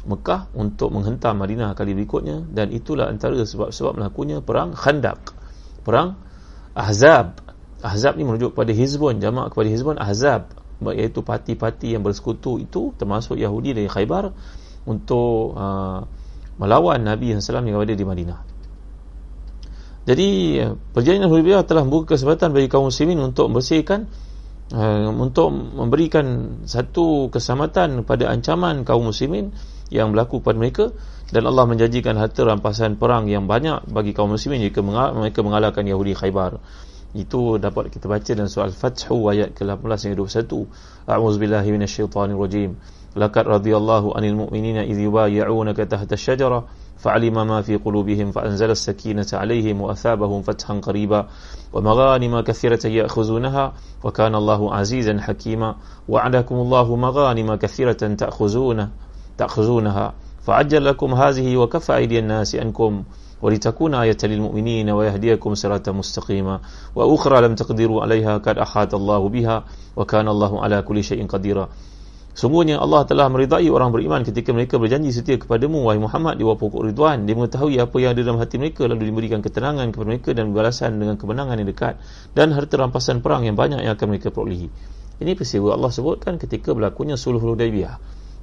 Mekah 0.02 0.50
untuk 0.58 0.90
menghentam 0.90 1.38
Madinah 1.38 1.78
kali 1.78 1.94
berikutnya. 1.94 2.42
Dan 2.50 2.74
itulah 2.74 3.06
antara 3.06 3.38
sebab-sebab 3.38 4.02
melakunya 4.02 4.42
perang 4.42 4.74
Khandaq 4.74 5.30
perang 5.86 6.18
Ahzab. 6.74 7.38
Ahzab 7.82 8.14
ni 8.14 8.22
merujuk 8.22 8.54
kepada 8.54 8.70
Hizbun 8.70 9.18
jamak 9.18 9.54
kepada 9.54 9.68
Hizbun 9.70 9.98
Ahzab 9.98 10.54
iaitu 10.82 11.22
parti-parti 11.22 11.94
yang 11.94 12.02
bersekutu 12.02 12.58
itu 12.58 12.90
termasuk 12.98 13.38
Yahudi 13.38 13.70
dari 13.70 13.86
Khaybar 13.86 14.34
untuk 14.82 15.54
uh, 15.54 16.02
melawan 16.58 16.98
Nabi 17.06 17.38
SAW 17.38 17.62
yang 17.62 17.78
berada 17.78 17.94
di 17.94 18.02
Madinah 18.02 18.38
jadi 20.02 20.28
perjanjian 20.90 21.30
Hudaybiyah 21.30 21.62
telah 21.62 21.86
membuka 21.86 22.18
kesempatan 22.18 22.50
bagi 22.50 22.66
kaum 22.66 22.90
muslimin 22.90 23.22
untuk 23.22 23.46
membersihkan 23.46 24.10
uh, 24.74 25.08
untuk 25.14 25.54
memberikan 25.54 26.58
satu 26.66 27.30
keselamatan 27.30 28.02
pada 28.02 28.26
ancaman 28.26 28.82
kaum 28.82 29.06
muslimin 29.06 29.54
yang 29.94 30.10
berlaku 30.10 30.42
pada 30.42 30.58
mereka. 30.58 30.90
Dan 31.32 31.48
Allah 31.48 31.64
menjanjikan 31.64 32.18
harta 32.20 32.44
rampasan 32.44 33.00
perang 33.00 33.24
yang 33.24 33.48
banyak 33.48 33.88
bagi 33.88 34.12
kaum 34.12 34.36
muslimin 34.36 34.60
jika 34.60 34.84
mereka 34.84 35.40
mengalahkan 35.40 35.86
Yahudi 35.86 36.12
Khaybar. 36.12 36.60
Itu 37.16 37.56
dapat 37.56 37.88
kita 37.92 38.04
baca 38.04 38.30
dalam 38.36 38.52
surah 38.52 38.68
Al-Fathu 38.68 39.32
ayat 39.32 39.56
ke-18 39.56 40.12
hingga 40.12 40.16
21 40.28 41.08
A'udzubillahi 41.08 41.68
minasyaitonirrajim 43.14 43.20
laqad 43.20 43.46
radiyallahu 43.46 44.12
'anil 44.16 44.34
mu'minina 44.34 44.84
idh 44.84 45.00
yubayyi'unaka 45.00 45.86
tahta 45.86 46.14
asy-syajarah 46.14 46.62
فعلم 47.02 47.34
ما 47.34 47.62
في 47.62 47.76
قلوبهم 47.76 48.30
فأنزل 48.30 48.70
السكينة 48.70 49.26
عليهم 49.32 49.80
وأثابهم 49.80 50.42
فتحا 50.42 50.74
قريبا 50.78 51.26
ومغانم 51.72 52.40
كثيرة 52.40 52.86
يأخذونها 52.86 53.72
وكان 54.04 54.34
الله 54.34 54.74
عزيزا 54.74 55.18
حكيما 55.20 55.74
وعدكم 56.08 56.54
الله 56.54 56.96
مغانم 56.96 57.54
كثيرة 57.54 57.92
تأخذونه 57.92 58.90
تأخذونها 59.38 60.12
فعجل 60.46 60.84
لكم 60.84 61.14
هذه 61.14 61.56
وكفى 61.56 61.96
أيدي 61.96 62.18
الناس 62.18 62.54
أنكم 62.54 63.02
ولتكون 63.42 63.94
آية 63.94 64.18
للمؤمنين 64.22 64.90
ويهديكم 64.90 65.54
صراطا 65.54 65.92
مستقيما 65.92 66.60
وأخرى 66.94 67.40
لم 67.40 67.54
تقدروا 67.54 68.02
عليها 68.02 68.38
قد 68.38 68.58
أحاط 68.58 68.94
الله 68.94 69.28
بها 69.28 69.64
وكان 69.96 70.28
الله 70.28 70.62
على 70.62 70.82
كل 70.82 71.04
شيء 71.04 71.26
قديرا 71.26 71.68
Sungguhnya 72.32 72.80
Allah 72.80 73.04
telah 73.04 73.28
meridai 73.28 73.68
orang 73.68 73.92
beriman 73.92 74.24
ketika 74.24 74.56
mereka 74.56 74.80
berjanji 74.80 75.12
setia 75.12 75.36
kepadamu 75.36 75.84
wahai 75.84 76.00
Muhammad. 76.00 76.40
Di 76.40 76.48
bawah 76.48 76.56
pokok 76.56 76.88
ridwan. 76.88 77.28
Dia 77.28 77.36
mengetahui 77.36 77.76
apa 77.76 77.96
yang 78.00 78.16
ada 78.16 78.24
dalam 78.24 78.40
hati 78.40 78.56
mereka 78.56 78.88
lalu 78.88 79.12
diberikan 79.12 79.44
ketenangan 79.44 79.92
kepada 79.92 80.08
mereka 80.08 80.30
dan 80.32 80.56
balasan 80.56 80.96
dengan 80.96 81.20
kemenangan 81.20 81.60
yang 81.60 81.68
dekat 81.68 82.00
dan 82.32 82.56
harta 82.56 82.74
rampasan 82.80 83.20
perang 83.20 83.44
yang 83.44 83.52
banyak 83.52 83.84
yang 83.84 83.92
akan 83.92 84.06
mereka 84.08 84.32
perolehi. 84.32 84.72
Ini 85.20 85.36
peristiwa 85.36 85.76
Allah 85.76 85.92
sebutkan 85.92 86.40
ketika 86.40 86.72
berlakunya 86.72 87.20
suluh 87.20 87.36
Hudaybiyah. 87.36 87.94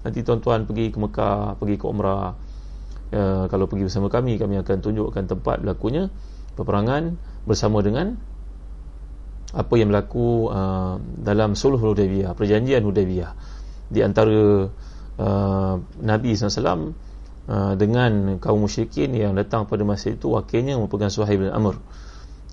Nanti 0.06 0.21
tuan-tuan 0.21 0.69
pergi 0.69 0.93
ke 0.93 0.97
Mekah 1.02 1.58
pergi 1.58 1.75
ke 1.82 1.86
Umrah. 1.89 2.38
Ya, 3.10 3.49
kalau 3.49 3.65
pergi 3.65 3.89
bersama 3.89 4.06
kami 4.13 4.38
kami 4.38 4.62
akan 4.62 4.86
tunjukkan 4.86 5.25
tempat 5.25 5.65
berlakunya 5.65 6.13
peperangan 6.54 7.17
bersama 7.49 7.82
dengan 7.82 8.21
apa 9.49 9.73
yang 9.82 9.89
berlaku 9.89 10.45
uh, 10.54 11.02
dalam 11.17 11.58
suluh 11.58 11.82
Hudaybiyah 11.82 12.38
perjanjian 12.38 12.86
Hudaybiyah 12.86 13.34
di 13.89 13.99
antara 14.06 14.69
uh, 15.19 15.75
Nabi 16.02 16.38
SAW 16.38 16.49
uh, 16.56 17.73
dengan 17.75 18.38
kaum 18.38 18.63
musyrikin 18.63 19.12
yang 19.17 19.34
datang 19.36 19.65
pada 19.65 19.82
masa 19.82 20.13
itu 20.13 20.32
wakilnya 20.34 20.78
merupakan 20.78 21.10
Suhaib 21.10 21.43
bin 21.43 21.52
Amr 21.52 21.82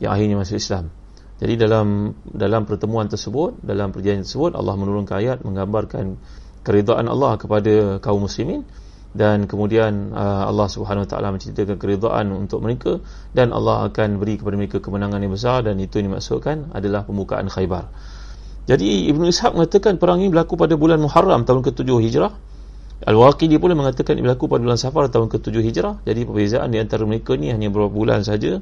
yang 0.01 0.17
akhirnya 0.17 0.37
masuk 0.41 0.57
Islam 0.59 0.93
jadi 1.37 1.69
dalam 1.69 2.17
dalam 2.25 2.65
pertemuan 2.65 3.07
tersebut 3.13 3.61
dalam 3.61 3.93
perjanjian 3.93 4.25
tersebut 4.25 4.57
Allah 4.57 4.75
menurunkan 4.75 5.15
ayat 5.21 5.39
menggambarkan 5.45 6.17
keridaan 6.65 7.07
Allah 7.07 7.37
kepada 7.37 8.03
kaum 8.03 8.25
muslimin 8.25 8.65
dan 9.17 9.49
kemudian 9.49 10.13
uh, 10.13 10.45
Allah 10.45 10.69
Subhanahu 10.69 11.09
Wa 11.09 11.11
Taala 11.17 11.33
menceritakan 11.33 11.81
keridaan 11.81 12.29
untuk 12.37 12.61
mereka 12.61 13.01
dan 13.33 13.49
Allah 13.57 13.89
akan 13.89 14.21
beri 14.21 14.37
kepada 14.37 14.61
mereka 14.61 14.79
kemenangan 14.85 15.25
yang 15.25 15.33
besar 15.33 15.65
dan 15.65 15.81
itu 15.81 15.97
yang 15.97 16.13
dimaksudkan 16.13 16.69
adalah 16.77 17.09
pembukaan 17.09 17.49
Khaybar. 17.49 17.89
Jadi 18.67 19.07
Ibn 19.15 19.23
Ishaq 19.31 19.55
mengatakan 19.55 19.95
perang 19.95 20.19
ini 20.19 20.35
berlaku 20.35 20.59
pada 20.59 20.75
bulan 20.75 20.99
Muharram 20.99 21.47
tahun 21.47 21.63
ke-7 21.63 21.87
Hijrah. 21.87 22.35
Al-Waqidi 23.07 23.63
pula 23.63 23.79
mengatakan 23.79 24.19
berlaku 24.19 24.51
pada 24.51 24.67
bulan 24.67 24.75
Safar 24.75 25.07
tahun 25.07 25.31
ke-7 25.31 25.55
Hijrah. 25.63 25.95
Jadi 26.03 26.27
perbezaan 26.27 26.75
di 26.75 26.83
antara 26.83 27.07
mereka 27.07 27.39
ni 27.39 27.55
hanya 27.55 27.71
beberapa 27.71 27.95
bulan 27.95 28.27
saja. 28.27 28.59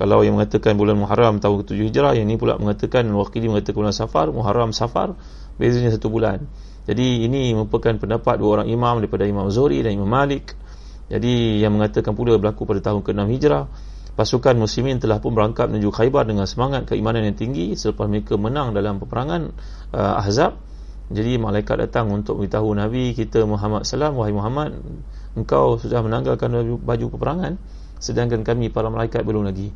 Kalau 0.00 0.24
yang 0.24 0.40
mengatakan 0.40 0.72
bulan 0.80 0.96
Muharram 0.96 1.36
tahun 1.36 1.68
ke-7 1.68 1.92
Hijrah, 1.92 2.16
yang 2.16 2.32
ini 2.32 2.40
pula 2.40 2.56
mengatakan 2.56 3.04
Al-Waqidi 3.12 3.52
mengatakan 3.52 3.76
bulan 3.76 3.92
Safar, 3.92 4.32
Muharram 4.32 4.72
Safar, 4.72 5.12
bezanya 5.60 5.92
satu 5.92 6.08
bulan. 6.08 6.48
Jadi 6.88 7.28
ini 7.28 7.52
merupakan 7.52 7.92
pendapat 8.00 8.40
dua 8.40 8.58
orang 8.58 8.68
imam 8.72 9.04
daripada 9.04 9.28
Imam 9.28 9.52
Zuhri 9.52 9.84
dan 9.84 9.92
Imam 9.92 10.08
Malik. 10.08 10.56
Jadi 11.12 11.60
yang 11.60 11.76
mengatakan 11.76 12.16
pula 12.16 12.40
berlaku 12.40 12.64
pada 12.64 12.80
tahun 12.80 13.04
ke-6 13.04 13.20
Hijrah 13.36 13.68
pasukan 14.12 14.54
muslimin 14.60 15.00
telah 15.00 15.18
pun 15.18 15.32
berangkat 15.32 15.72
menuju 15.72 15.88
Khaybar 15.88 16.28
dengan 16.28 16.44
semangat 16.44 16.84
keimanan 16.88 17.24
yang 17.24 17.36
tinggi 17.36 17.72
selepas 17.72 18.04
mereka 18.08 18.36
menang 18.36 18.76
dalam 18.76 19.00
peperangan 19.00 19.52
uh, 19.96 20.20
Ahzab. 20.20 20.60
Jadi 21.12 21.36
malaikat 21.36 21.76
datang 21.76 22.08
untuk 22.08 22.40
beritahu 22.40 22.72
Nabi 22.72 23.12
kita 23.12 23.44
Muhammad 23.44 23.84
SAW 23.84 24.16
wahai 24.16 24.32
Muhammad 24.32 24.80
engkau 25.36 25.76
sudah 25.76 26.00
menanggalkan 26.00 26.48
baju, 26.48 26.74
baju 26.80 27.06
peperangan 27.12 27.52
sedangkan 28.00 28.44
kami 28.44 28.72
para 28.72 28.88
malaikat 28.88 29.20
belum 29.20 29.44
lagi. 29.44 29.72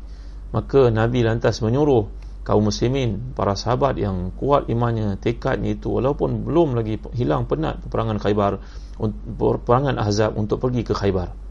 Maka 0.49 0.89
Nabi 0.89 1.21
lantas 1.21 1.61
menyuruh 1.61 2.09
kaum 2.47 2.63
muslimin 2.63 3.35
para 3.35 3.59
sahabat 3.59 3.99
yang 3.99 4.31
kuat 4.39 4.71
imannya 4.71 5.19
tekadnya 5.19 5.75
itu 5.75 5.91
walaupun 5.91 6.47
belum 6.47 6.79
lagi 6.79 6.95
hilang 7.13 7.43
penat 7.43 7.83
peperangan 7.83 8.17
Khaybar 8.23 8.63
peperangan 9.35 9.99
Ahzab 9.99 10.39
untuk 10.39 10.63
pergi 10.63 10.87
ke 10.87 10.95
Khaybar 10.95 11.46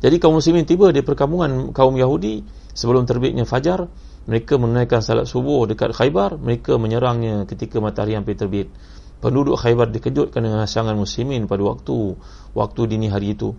jadi 0.00 0.16
kaum 0.16 0.40
muslimin 0.40 0.64
tiba 0.64 0.88
di 0.96 1.04
perkampungan 1.04 1.76
kaum 1.76 1.92
Yahudi 1.92 2.40
sebelum 2.72 3.04
terbitnya 3.04 3.44
fajar, 3.44 3.84
mereka 4.24 4.56
menunaikan 4.56 5.04
salat 5.04 5.28
subuh 5.28 5.68
dekat 5.68 5.92
Khaybar, 5.92 6.40
mereka 6.40 6.80
menyerangnya 6.80 7.44
ketika 7.44 7.84
matahari 7.84 8.16
hampir 8.16 8.36
terbit. 8.36 8.72
Penduduk 9.20 9.60
Khaybar 9.60 9.92
dikejutkan 9.92 10.40
dengan 10.40 10.64
hasangan 10.64 10.96
muslimin 10.96 11.44
pada 11.44 11.60
waktu 11.60 12.16
waktu 12.56 12.80
dini 12.88 13.12
hari 13.12 13.36
itu. 13.36 13.52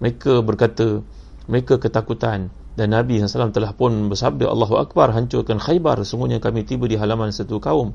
Mereka 0.00 0.40
berkata, 0.40 1.04
mereka 1.44 1.76
ketakutan 1.76 2.48
dan 2.72 2.88
Nabi 2.88 3.20
SAW 3.20 3.52
telah 3.52 3.76
pun 3.76 4.08
bersabda 4.08 4.48
Allahu 4.48 4.80
Akbar 4.80 5.12
hancurkan 5.12 5.60
Khaybar 5.60 6.00
sungguhnya 6.08 6.40
kami 6.40 6.64
tiba 6.64 6.88
di 6.88 6.96
halaman 6.96 7.28
satu 7.28 7.60
kaum 7.60 7.92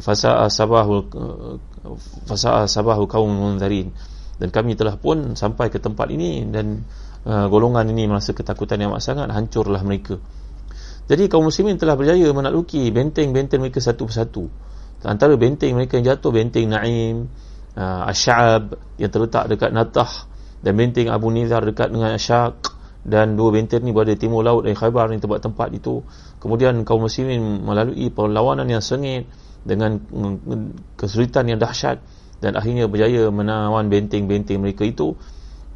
fasa'a 0.00 0.48
sabahu 0.48 1.04
fasa'a 2.24 2.64
sabahu 2.64 3.04
kaum 3.04 3.28
munzarin 3.28 3.92
dan 4.40 4.48
kami 4.48 4.76
telah 4.76 4.96
pun 4.96 5.36
sampai 5.36 5.68
ke 5.68 5.80
tempat 5.80 6.08
ini 6.12 6.48
dan 6.48 6.84
uh, 7.26 7.46
golongan 7.50 7.90
ini 7.90 8.06
merasa 8.06 8.30
ketakutan 8.32 8.78
yang 8.78 8.94
amat 8.94 9.02
sangat 9.02 9.28
hancurlah 9.34 9.82
mereka. 9.82 10.16
Jadi 11.06 11.30
kaum 11.30 11.46
muslimin 11.46 11.78
telah 11.78 11.94
berjaya 11.94 12.26
menakluki 12.30 12.90
benteng-benteng 12.90 13.62
mereka 13.62 13.78
satu 13.78 14.06
persatu. 14.06 14.46
Antara 15.06 15.38
benteng 15.38 15.78
mereka 15.78 16.02
yang 16.02 16.16
jatuh 16.16 16.34
benteng 16.34 16.66
Naim 16.66 17.30
uh, 17.78 18.10
Asy'ab 18.10 18.74
yang 18.98 19.10
terletak 19.12 19.46
dekat 19.46 19.70
Natah 19.70 20.26
dan 20.66 20.72
benteng 20.74 21.14
Abu 21.14 21.30
Nizar 21.30 21.62
dekat 21.62 21.94
dengan 21.94 22.18
Asyaq 22.18 22.74
dan 23.06 23.38
dua 23.38 23.54
benteng 23.54 23.86
ni 23.86 23.94
berada 23.94 24.18
timur 24.18 24.42
laut 24.42 24.66
dari 24.66 24.74
Khaybar 24.74 25.14
ni 25.14 25.22
tempat-tempat 25.22 25.68
itu. 25.78 26.02
Kemudian 26.42 26.82
kaum 26.82 27.06
muslimin 27.06 27.62
melalui 27.62 28.10
perlawanan 28.10 28.66
yang 28.66 28.82
sengit 28.82 29.30
dengan 29.62 30.02
kesulitan 30.98 31.46
yang 31.46 31.62
dahsyat 31.62 32.02
dan 32.42 32.58
akhirnya 32.58 32.90
berjaya 32.90 33.30
menawan 33.30 33.86
benteng-benteng 33.86 34.58
mereka 34.58 34.82
itu 34.82 35.14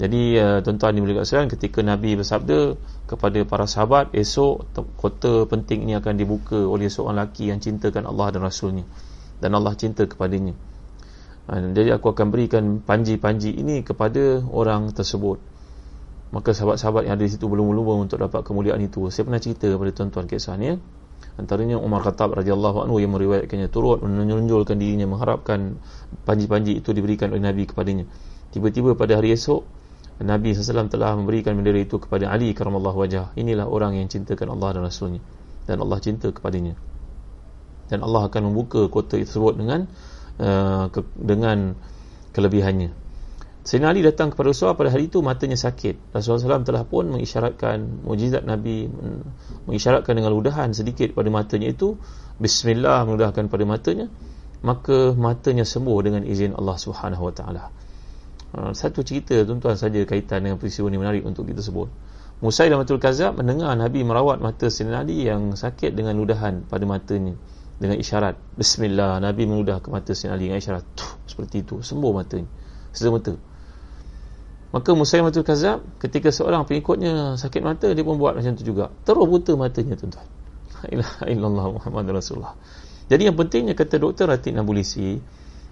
jadi 0.01 0.23
uh, 0.41 0.59
tuan-tuan 0.65 0.97
di 0.97 1.05
mulia 1.05 1.29
sekalian 1.29 1.53
ketika 1.53 1.85
Nabi 1.85 2.17
bersabda 2.17 2.81
kepada 3.05 3.45
para 3.45 3.69
sahabat 3.69 4.17
esok 4.17 4.73
kota 4.97 5.45
penting 5.45 5.85
ini 5.85 5.93
akan 6.01 6.17
dibuka 6.17 6.57
oleh 6.57 6.89
seorang 6.89 7.21
lelaki 7.21 7.53
yang 7.53 7.61
cintakan 7.61 8.09
Allah 8.09 8.33
dan 8.33 8.41
Rasulnya 8.41 8.89
dan 9.45 9.53
Allah 9.53 9.77
cinta 9.77 10.09
kepadanya. 10.09 10.57
Uh, 11.53 11.77
jadi 11.77 12.01
aku 12.01 12.17
akan 12.17 12.33
berikan 12.33 12.81
panji-panji 12.81 13.53
ini 13.53 13.85
kepada 13.85 14.41
orang 14.49 14.89
tersebut. 14.97 15.37
Maka 16.33 16.57
sahabat-sahabat 16.57 17.05
yang 17.05 17.21
ada 17.21 17.25
di 17.27 17.33
situ 17.37 17.45
belum 17.45 17.69
lumba 17.75 18.01
untuk 18.01 18.25
dapat 18.25 18.41
kemuliaan 18.41 18.81
itu. 18.81 19.05
Saya 19.13 19.29
pernah 19.29 19.43
cerita 19.43 19.69
kepada 19.69 19.91
tuan-tuan 19.93 20.25
kisahnya. 20.31 20.81
Antaranya 21.37 21.77
Umar 21.77 22.01
Khattab 22.07 22.33
radhiyallahu 22.41 22.89
anhu 22.89 23.03
yang 23.03 23.13
meriwayatkannya 23.13 23.69
turut 23.69 24.01
menunjulkan 24.01 24.81
dirinya 24.81 25.05
mengharapkan 25.11 25.77
panji-panji 26.25 26.81
itu 26.81 26.97
diberikan 26.97 27.29
oleh 27.35 27.45
Nabi 27.45 27.69
kepadanya. 27.69 28.09
Tiba-tiba 28.55 28.97
pada 28.97 29.19
hari 29.21 29.37
esok 29.37 29.80
Nabi 30.21 30.53
SAW 30.53 30.93
telah 30.93 31.17
memberikan 31.17 31.57
bendera 31.57 31.81
itu 31.81 31.97
kepada 31.97 32.29
Ali 32.29 32.53
karamallahu 32.53 33.01
wajah. 33.01 33.33
Inilah 33.41 33.65
orang 33.65 33.97
yang 33.97 34.13
cintakan 34.13 34.53
Allah 34.53 34.77
dan 34.77 34.83
Rasulnya. 34.85 35.25
Dan 35.65 35.81
Allah 35.81 35.97
cinta 35.97 36.29
kepadanya. 36.29 36.77
Dan 37.89 38.05
Allah 38.05 38.29
akan 38.29 38.53
membuka 38.53 38.85
kota 38.93 39.17
tersebut 39.17 39.57
dengan 39.57 39.89
uh, 40.37 40.93
ke, 40.93 41.01
dengan 41.17 41.73
kelebihannya. 42.37 42.93
Sayyidina 43.61 43.93
Ali 43.93 44.01
datang 44.01 44.33
kepada 44.33 44.53
Rasulullah 44.53 44.77
pada 44.77 44.91
hari 44.93 45.09
itu 45.09 45.21
matanya 45.25 45.57
sakit. 45.57 46.17
Rasulullah 46.17 46.61
SAW 46.61 46.69
telah 46.69 46.85
pun 46.89 47.13
mengisyaratkan 47.13 48.05
mujizat 48.05 48.45
Nabi 48.45 48.89
mengisyaratkan 49.69 50.17
dengan 50.17 50.33
ludahan 50.33 50.73
sedikit 50.73 51.13
pada 51.13 51.29
matanya 51.29 51.73
itu. 51.73 51.97
Bismillah 52.41 53.05
meludahkan 53.05 53.49
pada 53.53 53.65
matanya. 53.69 54.09
Maka 54.61 55.17
matanya 55.17 55.65
sembuh 55.65 55.99
dengan 56.05 56.23
izin 56.29 56.57
Allah 56.57 56.77
Subhanahu 56.77 57.25
Wa 57.29 57.35
Taala. 57.37 57.65
Ha, 58.51 58.75
satu 58.75 59.07
cerita 59.07 59.39
tuan-tuan 59.47 59.79
saja 59.79 60.03
kaitan 60.03 60.43
dengan 60.43 60.59
peristiwa 60.59 60.91
ini 60.91 60.99
menarik 60.99 61.23
untuk 61.23 61.47
kita 61.47 61.63
sebut. 61.63 61.87
Musa 62.41 62.67
dan 62.67 62.81
Matul 62.81 62.99
Kazab 62.99 63.37
mendengar 63.37 63.77
Nabi 63.77 64.01
merawat 64.03 64.41
mata 64.41 64.67
Sayyidina 64.67 65.05
Ali 65.05 65.29
yang 65.29 65.55
sakit 65.55 65.93
dengan 65.93 66.17
ludahan 66.17 66.67
pada 66.67 66.83
matanya 66.89 67.37
dengan 67.77 68.01
isyarat. 68.01 68.35
Bismillah 68.57 69.21
Nabi 69.21 69.45
meludah 69.45 69.79
ke 69.79 69.93
mata 69.93 70.17
Sayyidina 70.17 70.35
Ali 70.35 70.45
dengan 70.51 70.59
isyarat. 70.59 70.85
Tuh, 70.97 71.13
seperti 71.29 71.63
itu. 71.63 71.85
Sembuh 71.85 72.11
matanya. 72.11 72.49
Serta 72.91 73.39
maka 74.71 74.95
Musa 74.95 75.19
dan 75.19 75.27
Matul 75.27 75.43
Kazab 75.43 75.83
ketika 75.99 76.31
seorang 76.31 76.63
pengikutnya 76.63 77.35
sakit 77.35 77.59
mata 77.59 77.91
dia 77.91 78.07
pun 78.07 78.15
buat 78.23 78.39
macam 78.39 78.55
itu 78.55 78.63
juga. 78.63 78.95
Terus 79.03 79.27
buta 79.27 79.53
matanya 79.59 79.99
tuan-tuan. 79.99 80.27
Illallah 81.35 81.67
Muhammad 81.75 82.07
Rasulullah. 82.15 82.55
Jadi 83.11 83.27
yang 83.27 83.35
pentingnya 83.35 83.75
kata 83.75 83.99
Dr. 83.99 84.31
Ratib 84.31 84.55
Nabulisi 84.55 85.19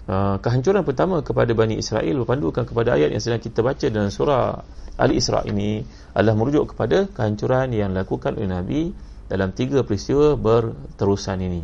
uh, 0.09 0.35
kehancuran 0.41 0.81
pertama 0.81 1.21
kepada 1.21 1.53
Bani 1.53 1.77
Israel 1.77 2.25
berpandukan 2.25 2.65
kepada 2.65 2.97
ayat 2.97 3.13
yang 3.13 3.21
sedang 3.21 3.39
kita 3.39 3.61
baca 3.61 3.85
dalam 3.93 4.09
surah 4.09 4.65
Ali 4.99 5.21
Isra 5.21 5.45
ini 5.47 5.85
adalah 6.11 6.35
merujuk 6.35 6.75
kepada 6.75 7.07
kehancuran 7.07 7.71
yang 7.71 7.95
dilakukan 7.95 8.35
oleh 8.35 8.49
Nabi 8.49 8.81
dalam 9.29 9.53
tiga 9.53 9.85
peristiwa 9.85 10.35
berterusan 10.35 11.39
ini. 11.39 11.61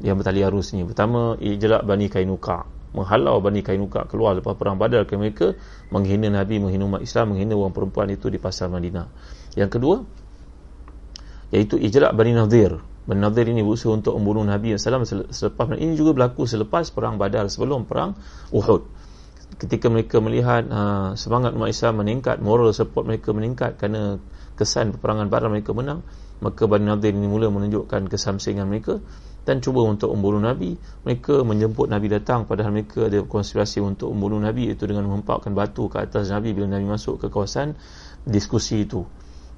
Yang 0.00 0.16
bertali 0.24 0.40
arus 0.42 0.72
ini. 0.74 0.82
Pertama 0.88 1.36
ijlak 1.38 1.86
Bani 1.86 2.10
Kainuka. 2.10 2.66
Menghalau 2.90 3.38
Bani 3.38 3.62
Kainuka 3.62 4.10
keluar 4.10 4.34
lepas 4.34 4.58
perang 4.58 4.74
badar 4.74 5.06
ke 5.06 5.14
mereka 5.14 5.54
menghina 5.94 6.26
Nabi, 6.26 6.58
menghina 6.58 6.90
umat 6.90 7.06
Islam 7.06 7.36
menghina 7.36 7.54
orang 7.54 7.70
perempuan 7.70 8.10
itu 8.10 8.26
di 8.26 8.42
pasar 8.42 8.66
Madinah. 8.66 9.06
Yang 9.54 9.70
kedua 9.78 9.96
iaitu 11.50 11.76
ijlak 11.78 12.14
Bani 12.14 12.32
Nadir. 12.34 12.78
Bani 13.06 13.20
Nadir 13.20 13.50
ini 13.50 13.62
berusaha 13.66 13.90
untuk 13.90 14.14
membunuh 14.18 14.46
Nabi 14.46 14.74
SAW 14.78 15.30
selepas 15.34 15.66
ini 15.74 15.98
juga 15.98 16.14
berlaku 16.14 16.46
selepas 16.46 16.94
perang 16.94 17.18
Badar 17.18 17.50
sebelum 17.50 17.86
perang 17.86 18.14
Uhud. 18.54 18.86
Ketika 19.58 19.90
mereka 19.90 20.22
melihat 20.22 20.62
uh, 20.70 21.18
semangat 21.18 21.58
umat 21.58 21.74
Islam 21.74 22.06
meningkat 22.06 22.38
moral 22.38 22.70
support 22.70 23.02
mereka 23.02 23.34
meningkat 23.34 23.82
kerana 23.82 24.22
kesan 24.54 24.94
peperangan 24.94 25.26
Badar 25.26 25.50
mereka 25.50 25.74
menang 25.74 26.06
maka 26.40 26.64
Bani 26.70 26.86
Nadir 26.86 27.12
ini 27.12 27.26
mula 27.28 27.50
menunjukkan 27.52 28.08
kesamsingan 28.08 28.64
mereka 28.64 29.02
dan 29.44 29.58
cuba 29.58 29.82
untuk 29.84 30.14
membunuh 30.14 30.40
Nabi. 30.40 30.78
Mereka 31.04 31.42
menjemput 31.42 31.90
Nabi 31.90 32.06
datang 32.08 32.46
padahal 32.46 32.72
mereka 32.72 33.10
ada 33.10 33.20
konspirasi 33.26 33.82
untuk 33.82 34.14
membunuh 34.14 34.38
Nabi 34.38 34.70
itu 34.70 34.86
dengan 34.86 35.10
menghempakkan 35.10 35.52
batu 35.52 35.90
ke 35.90 35.98
atas 35.98 36.30
Nabi 36.30 36.54
bila 36.54 36.70
Nabi 36.70 36.86
masuk 36.86 37.20
ke 37.20 37.26
kawasan 37.26 37.74
diskusi 38.24 38.86
itu 38.86 39.02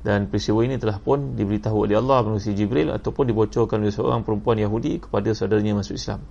dan 0.03 0.27
peristiwa 0.27 0.67
ini 0.67 0.83
telah 0.83 0.99
pun 0.99 1.39
diberitahu 1.39 1.87
oleh 1.87 1.95
Allah 1.95 2.27
melalui 2.27 2.43
Jibril 2.43 2.91
ataupun 2.91 3.31
dibocorkan 3.31 3.79
oleh 3.79 3.95
seorang 3.95 4.27
perempuan 4.27 4.59
Yahudi 4.59 4.99
kepada 4.99 5.31
saudaranya 5.31 5.79
masuk 5.79 5.95
Islam. 5.95 6.27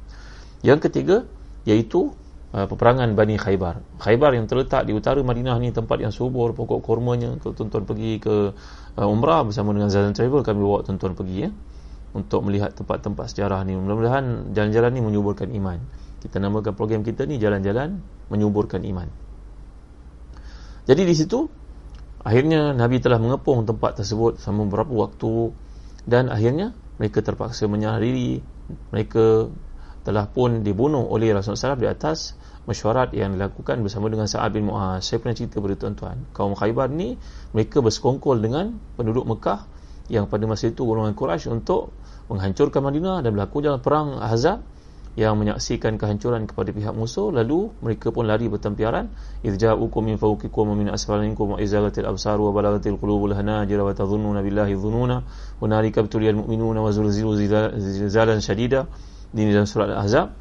Yang 0.60 0.92
ketiga 0.92 1.24
iaitu 1.64 2.12
uh, 2.52 2.68
peperangan 2.68 3.16
Bani 3.16 3.40
Khaybar. 3.40 3.80
Khaybar 4.04 4.36
yang 4.36 4.46
terletak 4.52 4.84
di 4.84 4.92
utara 4.92 5.24
Madinah 5.24 5.56
ni 5.64 5.72
tempat 5.72 6.04
yang 6.04 6.12
subur 6.12 6.52
pokok 6.52 6.84
kurmanya 6.84 7.40
kalau 7.40 7.56
tuan-tuan 7.56 7.88
pergi 7.88 8.20
ke 8.20 8.52
uh, 9.00 9.08
umrah 9.08 9.48
bersama 9.48 9.72
dengan 9.72 9.88
Zazan 9.88 10.12
Travel 10.12 10.44
kami 10.44 10.60
bawa 10.60 10.84
tuan-tuan 10.84 11.16
pergi 11.16 11.48
ya 11.48 11.50
untuk 12.12 12.44
melihat 12.44 12.76
tempat-tempat 12.76 13.32
sejarah 13.32 13.64
ni. 13.64 13.80
Mudah-mudahan 13.80 14.52
jalan-jalan 14.52 14.92
ni 14.92 15.00
menyuburkan 15.00 15.48
iman. 15.48 15.80
Kita 16.20 16.44
namakan 16.44 16.76
program 16.76 17.02
kita 17.08 17.24
ni 17.24 17.40
jalan-jalan 17.40 18.04
menyuburkan 18.28 18.84
iman. 18.84 19.08
Jadi 20.86 21.02
di 21.08 21.16
situ 21.16 21.61
Akhirnya 22.22 22.78
Nabi 22.78 23.02
telah 23.02 23.18
mengepung 23.18 23.66
tempat 23.66 23.98
tersebut 23.98 24.38
selama 24.38 24.70
beberapa 24.70 24.94
waktu 25.10 25.54
dan 26.06 26.30
akhirnya 26.30 26.78
mereka 27.02 27.26
terpaksa 27.26 27.66
menyerah 27.66 27.98
diri. 27.98 28.42
Mereka 28.94 29.50
telah 30.06 30.30
pun 30.30 30.62
dibunuh 30.62 31.06
oleh 31.10 31.34
Rasulullah 31.34 31.78
SAW 31.78 31.82
di 31.82 31.90
atas 31.90 32.38
mesyuarat 32.70 33.18
yang 33.18 33.34
dilakukan 33.34 33.82
bersama 33.82 34.10
dengan 34.10 34.30
Sa'ad 34.30 34.54
bin 34.54 34.70
Mu'az. 34.70 35.02
Saya 35.02 35.18
pernah 35.18 35.34
cerita 35.34 35.58
kepada 35.58 35.76
tuan-tuan. 35.82 36.18
Kaum 36.34 36.54
Khaybar 36.54 36.94
ni 36.94 37.18
mereka 37.58 37.82
bersekongkol 37.82 38.38
dengan 38.38 38.78
penduduk 38.98 39.26
Mekah 39.26 39.66
yang 40.14 40.30
pada 40.30 40.46
masa 40.46 40.70
itu 40.70 40.86
golongan 40.86 41.18
Quraisy 41.18 41.50
untuk 41.50 41.90
menghancurkan 42.30 42.86
Madinah 42.86 43.26
dan 43.26 43.34
berlaku 43.34 43.66
dalam 43.66 43.82
perang 43.82 44.22
Ahzab 44.22 44.62
yang 45.20 45.36
menyaksikan 45.36 45.99
kehancuran 45.99 46.47
kepada 46.47 46.72
pihak 46.72 46.95
musuh 46.95 47.36
lalu 47.36 47.68
mereka 47.84 48.16
pun 48.16 48.24
lari 48.24 48.47
bertempiaran. 48.47 49.12
Idja'ukum 49.43 50.07
min 50.07 50.16
fawqikum 50.16 50.72
wa 50.72 50.76
min 50.76 50.88
asfalikum 50.88 51.55
wa 51.55 51.57
izalatil 51.59 52.07
absar 52.07 52.39
wa 52.39 52.55
balagatil 52.55 52.95
qulubul 52.95 53.36
hanajir 53.36 53.76
wa 53.84 53.91
tadhunnuna 53.91 54.39
billahi 54.39 54.72
dhununa 54.72 55.18
wa 55.59 55.66
narika 55.68 55.99
btuliyal 56.07 56.39
mu'minuna 56.39 56.80
wa 56.80 56.95
zulzilu 56.95 57.36
zilzalan 57.36 58.39
syadida 58.39 58.88
di 59.36 59.51
dalam 59.51 59.68
surat 59.68 59.91
al-ahzab. 59.91 60.32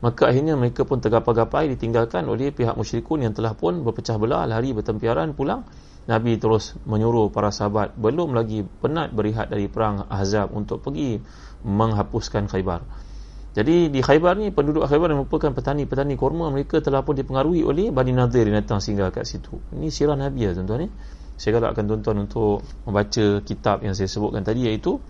Maka 0.00 0.32
akhirnya 0.32 0.56
mereka 0.56 0.88
pun 0.88 1.00
tergapai-gapai 1.00 1.76
ditinggalkan 1.76 2.24
oleh 2.24 2.52
pihak 2.52 2.72
musyrikun 2.76 3.24
yang 3.24 3.32
telah 3.36 3.52
pun 3.52 3.84
berpecah 3.84 4.16
belah 4.20 4.44
lari 4.44 4.76
bertempiaran 4.76 5.32
pulang. 5.32 5.64
Nabi 6.08 6.40
terus 6.40 6.76
menyuruh 6.88 7.28
para 7.28 7.52
sahabat 7.52 7.94
belum 7.96 8.32
lagi 8.32 8.64
penat 8.64 9.12
berehat 9.12 9.52
dari 9.52 9.68
perang 9.68 10.08
Ahzab 10.08 10.48
untuk 10.56 10.80
pergi 10.80 11.20
menghapuskan 11.62 12.48
Khaybar 12.48 13.09
jadi 13.50 13.90
di 13.90 13.98
Khaybar 13.98 14.38
ni 14.38 14.54
penduduk 14.54 14.86
Khaybar 14.86 15.10
merupakan 15.10 15.50
petani-petani 15.50 16.14
kurma 16.14 16.54
mereka 16.54 16.78
telah 16.78 17.02
pun 17.02 17.18
dipengaruhi 17.18 17.66
oleh 17.66 17.90
Bani 17.90 18.14
Nadir 18.14 18.46
yang 18.46 18.62
datang 18.62 18.78
singgah 18.78 19.10
kat 19.10 19.26
situ. 19.26 19.58
Ini 19.74 19.90
sirah 19.90 20.14
Nabi 20.14 20.46
ya 20.46 20.54
tuan-tuan 20.54 20.86
ni. 20.86 20.88
Saya 21.34 21.58
galakkan 21.58 21.90
tuan-tuan 21.90 22.30
untuk 22.30 22.62
membaca 22.86 23.42
kitab 23.42 23.82
yang 23.82 23.98
saya 23.98 24.06
sebutkan 24.06 24.46
tadi 24.46 24.70
iaitu 24.70 25.02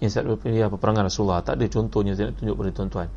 yang 0.00 0.08
saya 0.08 0.32
ya, 0.48 0.72
peperangan 0.72 1.12
Rasulullah. 1.12 1.44
Tak 1.44 1.60
ada 1.60 1.68
contohnya 1.68 2.16
saya 2.16 2.32
nak 2.32 2.40
tunjuk 2.40 2.54
kepada 2.56 2.70
tuan-tuan. 2.72 3.08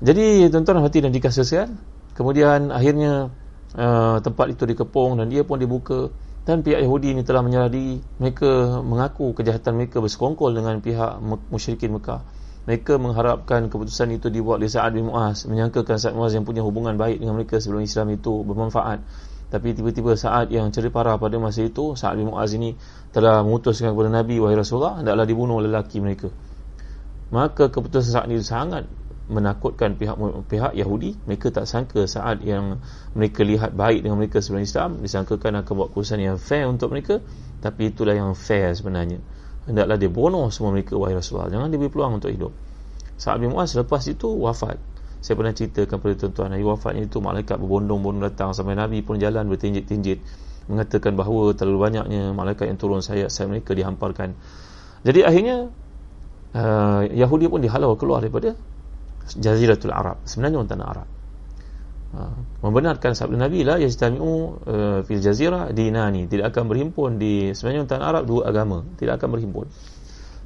Jadi 0.00 0.26
tuan-tuan 0.48 0.76
hati 0.80 0.98
dan 1.04 1.12
dikasihkan. 1.12 1.68
Kemudian 2.16 2.72
akhirnya 2.72 3.28
uh, 3.76 4.16
tempat 4.24 4.56
itu 4.56 4.64
dikepung 4.64 5.20
dan 5.20 5.28
dia 5.28 5.44
pun 5.44 5.60
dibuka 5.60 6.08
dan 6.48 6.64
pihak 6.64 6.80
Yahudi 6.80 7.12
ini 7.12 7.20
telah 7.20 7.44
menyerah 7.44 7.68
diri. 7.68 8.00
Mereka 8.00 8.80
mengaku 8.80 9.36
kejahatan 9.36 9.76
mereka 9.76 10.00
bersekongkol 10.00 10.56
dengan 10.56 10.80
pihak 10.80 11.20
musyrikin 11.52 12.00
Mekah 12.00 12.43
mereka 12.64 12.96
mengharapkan 12.96 13.68
keputusan 13.68 14.16
itu 14.16 14.32
dibuat 14.32 14.56
oleh 14.56 14.72
Sa'ad 14.72 14.96
bin 14.96 15.12
Mu'az 15.12 15.44
menyangkakan 15.44 16.00
Sa'ad 16.00 16.16
bin 16.16 16.24
Mu'az 16.24 16.32
yang 16.32 16.48
punya 16.48 16.64
hubungan 16.64 16.96
baik 16.96 17.20
dengan 17.20 17.36
mereka 17.36 17.60
sebelum 17.60 17.84
Islam 17.84 18.16
itu 18.16 18.40
bermanfaat. 18.40 19.04
Tapi 19.52 19.76
tiba-tiba 19.76 20.16
Sa'ad 20.16 20.48
yang 20.48 20.72
ceri 20.72 20.88
parah 20.88 21.20
pada 21.20 21.36
masa 21.36 21.60
itu 21.60 21.92
Sa'ad 21.92 22.16
bin 22.16 22.32
Mu'az 22.32 22.56
ini 22.56 22.72
telah 23.12 23.44
memutuskan 23.44 23.92
kepada 23.92 24.08
Nabi 24.08 24.40
wahai 24.40 24.56
Rasulullah 24.56 24.96
hendaklah 24.96 25.28
dibunuh 25.28 25.60
lelaki 25.60 26.00
mereka. 26.00 26.32
Maka 27.28 27.68
keputusan 27.68 28.10
Sa'ad 28.16 28.32
ini 28.32 28.40
sangat 28.40 28.88
menakutkan 29.28 30.00
pihak 30.00 30.16
pihak 30.48 30.72
Yahudi. 30.72 31.20
Mereka 31.28 31.52
tak 31.52 31.68
sangka 31.68 32.08
Sa'ad 32.08 32.40
yang 32.48 32.80
mereka 33.12 33.44
lihat 33.44 33.76
baik 33.76 34.08
dengan 34.08 34.16
mereka 34.16 34.40
sebelum 34.40 34.64
Islam 34.64 35.04
disangkakan 35.04 35.60
akan 35.60 35.72
buat 35.76 35.88
keputusan 35.92 36.16
yang 36.16 36.40
fair 36.40 36.64
untuk 36.64 36.96
mereka. 36.96 37.20
Tapi 37.60 37.92
itulah 37.92 38.16
yang 38.16 38.32
fair 38.32 38.72
sebenarnya 38.72 39.20
hendaklah 39.64 39.96
dia 39.96 40.10
bunuh 40.12 40.48
semua 40.52 40.72
mereka 40.72 40.96
wahai 40.96 41.16
Rasulullah. 41.16 41.48
Jangan 41.52 41.68
diberi 41.72 41.90
peluang 41.90 42.20
untuk 42.20 42.30
hidup. 42.32 42.52
Sa'ad 43.16 43.40
bin 43.40 43.54
Mu'az 43.54 43.78
lepas 43.78 44.02
itu 44.10 44.28
wafat. 44.28 44.76
Saya 45.24 45.40
pernah 45.40 45.56
ceritakan 45.56 45.96
kepada 46.00 46.14
tuan-tuan 46.20 46.52
hari 46.52 46.64
wafatnya 46.66 47.08
itu 47.08 47.16
malaikat 47.22 47.56
berbondong-bondong 47.56 48.28
datang 48.28 48.52
sampai 48.52 48.76
Nabi 48.76 49.00
pun 49.00 49.16
jalan 49.16 49.48
bertinjit-tinjit 49.48 50.20
mengatakan 50.68 51.16
bahawa 51.16 51.56
terlalu 51.56 51.80
banyaknya 51.80 52.36
malaikat 52.36 52.68
yang 52.68 52.76
turun 52.76 53.00
sayap-sayap 53.00 53.48
mereka 53.48 53.72
dihamparkan. 53.72 54.36
Jadi 55.04 55.24
akhirnya 55.24 55.72
uh, 56.52 57.08
Yahudi 57.08 57.48
pun 57.48 57.64
dihalau 57.64 57.96
keluar 57.96 58.20
daripada 58.20 58.52
Jaziratul 59.24 59.96
Arab. 59.96 60.20
Sebenarnya 60.28 60.60
orang 60.60 60.68
tanah 60.68 60.88
Arab 60.92 61.13
membenarkan 62.62 63.12
sabda 63.12 63.36
Nabi 63.48 63.66
lah 63.66 63.76
yajtami'u 63.82 64.30
uh, 64.64 64.98
fil 65.04 65.20
jazirah 65.20 65.70
dinani. 65.74 66.30
Tidak 66.30 66.48
akan 66.48 66.64
berhimpun 66.70 67.18
di 67.20 67.52
sebenarnya 67.52 67.90
tanah 67.90 68.06
Arab 68.14 68.24
dua 68.24 68.48
agama. 68.48 68.86
Tidak 68.96 69.18
akan 69.18 69.28
berhimpun. 69.34 69.66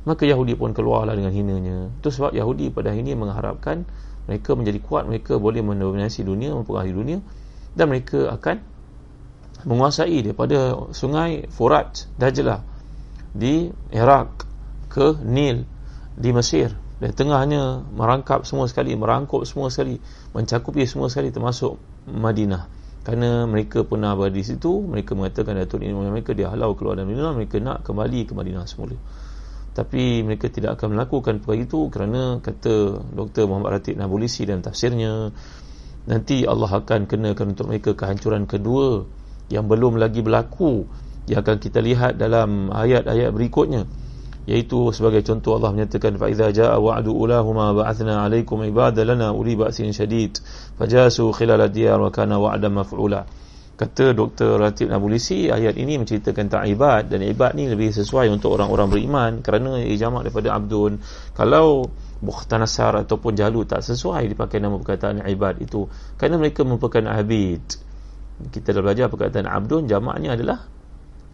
Maka 0.08 0.24
Yahudi 0.24 0.56
pun 0.56 0.72
keluarlah 0.72 1.12
dengan 1.12 1.30
hinanya. 1.30 1.92
Itu 2.00 2.08
sebab 2.08 2.32
Yahudi 2.32 2.72
pada 2.72 2.90
hari 2.92 3.04
ini 3.04 3.12
mengharapkan 3.12 3.84
mereka 4.28 4.52
menjadi 4.52 4.78
kuat 4.84 5.08
mereka 5.08 5.40
boleh 5.40 5.64
mendominasi 5.64 6.20
dunia 6.20 6.52
mempengaruhi 6.52 6.92
dunia 6.92 7.18
dan 7.72 7.88
mereka 7.88 8.28
akan 8.36 8.60
menguasai 9.64 10.20
daripada 10.20 10.76
sungai 10.92 11.48
Furat 11.48 12.06
Dajlah 12.20 12.60
di 13.32 13.72
Iraq 13.90 14.44
ke 14.92 15.16
Nil 15.24 15.64
di 16.14 16.30
Mesir 16.30 16.88
dan 16.99 17.14
tengahnya 17.14 17.86
merangkap 17.94 18.42
semua 18.42 18.66
sekali 18.66 18.99
merangkup 18.99 19.46
semua 19.46 19.70
sekali 19.70 20.03
mencakupi 20.34 20.82
semua 20.82 21.07
sekali 21.07 21.30
termasuk 21.30 21.78
Madinah. 22.11 22.66
Kerana 23.07 23.46
mereka 23.46 23.86
pernah 23.86 24.12
berada 24.18 24.34
di 24.34 24.44
situ 24.44 24.82
mereka 24.82 25.14
mengatakan 25.14 25.57
Datuk 25.57 25.80
ini 25.80 25.94
mereka 25.94 26.34
dia 26.34 26.51
halau 26.51 26.74
keluar 26.74 26.99
dari 26.99 27.14
Madinah 27.14 27.32
mereka 27.38 27.57
nak 27.62 27.86
kembali 27.86 28.20
ke 28.26 28.32
Madinah 28.34 28.66
semula. 28.66 28.99
Tapi 29.78 30.26
mereka 30.26 30.51
tidak 30.51 30.74
akan 30.74 30.99
melakukan 30.99 31.38
perkara 31.38 31.62
itu 31.62 31.86
kerana 31.86 32.42
kata 32.42 32.99
Dr. 33.14 33.46
Muhammad 33.46 33.78
Ratib 33.78 33.94
Nabulisi 33.94 34.42
dan 34.42 34.59
tafsirnya 34.59 35.30
nanti 36.11 36.42
Allah 36.51 36.82
akan 36.82 37.07
kenakan 37.07 37.55
untuk 37.55 37.70
mereka 37.70 37.94
kehancuran 37.94 38.51
kedua 38.51 39.07
yang 39.46 39.70
belum 39.70 40.03
lagi 40.03 40.18
berlaku. 40.18 40.82
Yang 41.30 41.38
akan 41.46 41.57
kita 41.62 41.78
lihat 41.78 42.12
dalam 42.18 42.74
ayat-ayat 42.74 43.30
berikutnya 43.30 43.86
yaitu 44.49 44.96
sebagai 44.96 45.20
contoh 45.20 45.61
Allah 45.61 45.76
menyatakan 45.76 46.16
fa 46.16 46.32
idza 46.32 46.49
jaa 46.57 46.80
wa'du 46.80 47.12
ulahuma 47.12 47.76
ba'athna 47.76 48.24
'alaikum 48.24 48.64
ibada 48.64 49.05
lana 49.05 49.36
uli 49.36 49.53
ba'sin 49.53 49.92
syadid 49.92 50.40
fajasu 50.80 51.28
khilal 51.36 51.61
diyar 51.68 52.01
wa 52.01 52.09
kana 52.09 52.40
wa'dan 52.40 52.72
maf'ula. 52.72 53.28
Kata 53.78 54.11
Dr. 54.11 54.59
Ratib 54.59 54.90
Nabulisi 54.90 55.53
ayat 55.53 55.78
ini 55.78 56.03
menceritakan 56.03 56.51
tentang 56.51 56.66
ibad 56.66 57.12
dan 57.12 57.22
ibad 57.22 57.55
ni 57.55 57.70
lebih 57.70 57.94
sesuai 57.94 58.26
untuk 58.26 58.59
orang-orang 58.59 58.88
beriman 58.90 59.32
kerana 59.38 59.78
jamak 59.94 60.26
daripada 60.26 60.57
abdun 60.57 60.99
kalau 61.36 61.86
Bukhtanasar 62.18 63.07
ataupun 63.07 63.38
Jalu 63.38 63.62
tak 63.70 63.86
sesuai 63.86 64.26
dipakai 64.34 64.59
nama 64.59 64.74
perkataan 64.82 65.22
ibad 65.30 65.62
itu 65.62 65.86
kerana 66.18 66.42
mereka 66.42 66.66
merupakan 66.66 67.07
abid 67.07 67.62
kita 68.51 68.74
dah 68.74 68.82
belajar 68.82 69.07
perkataan 69.07 69.46
abdun 69.46 69.86
jamaknya 69.86 70.34
adalah 70.34 70.66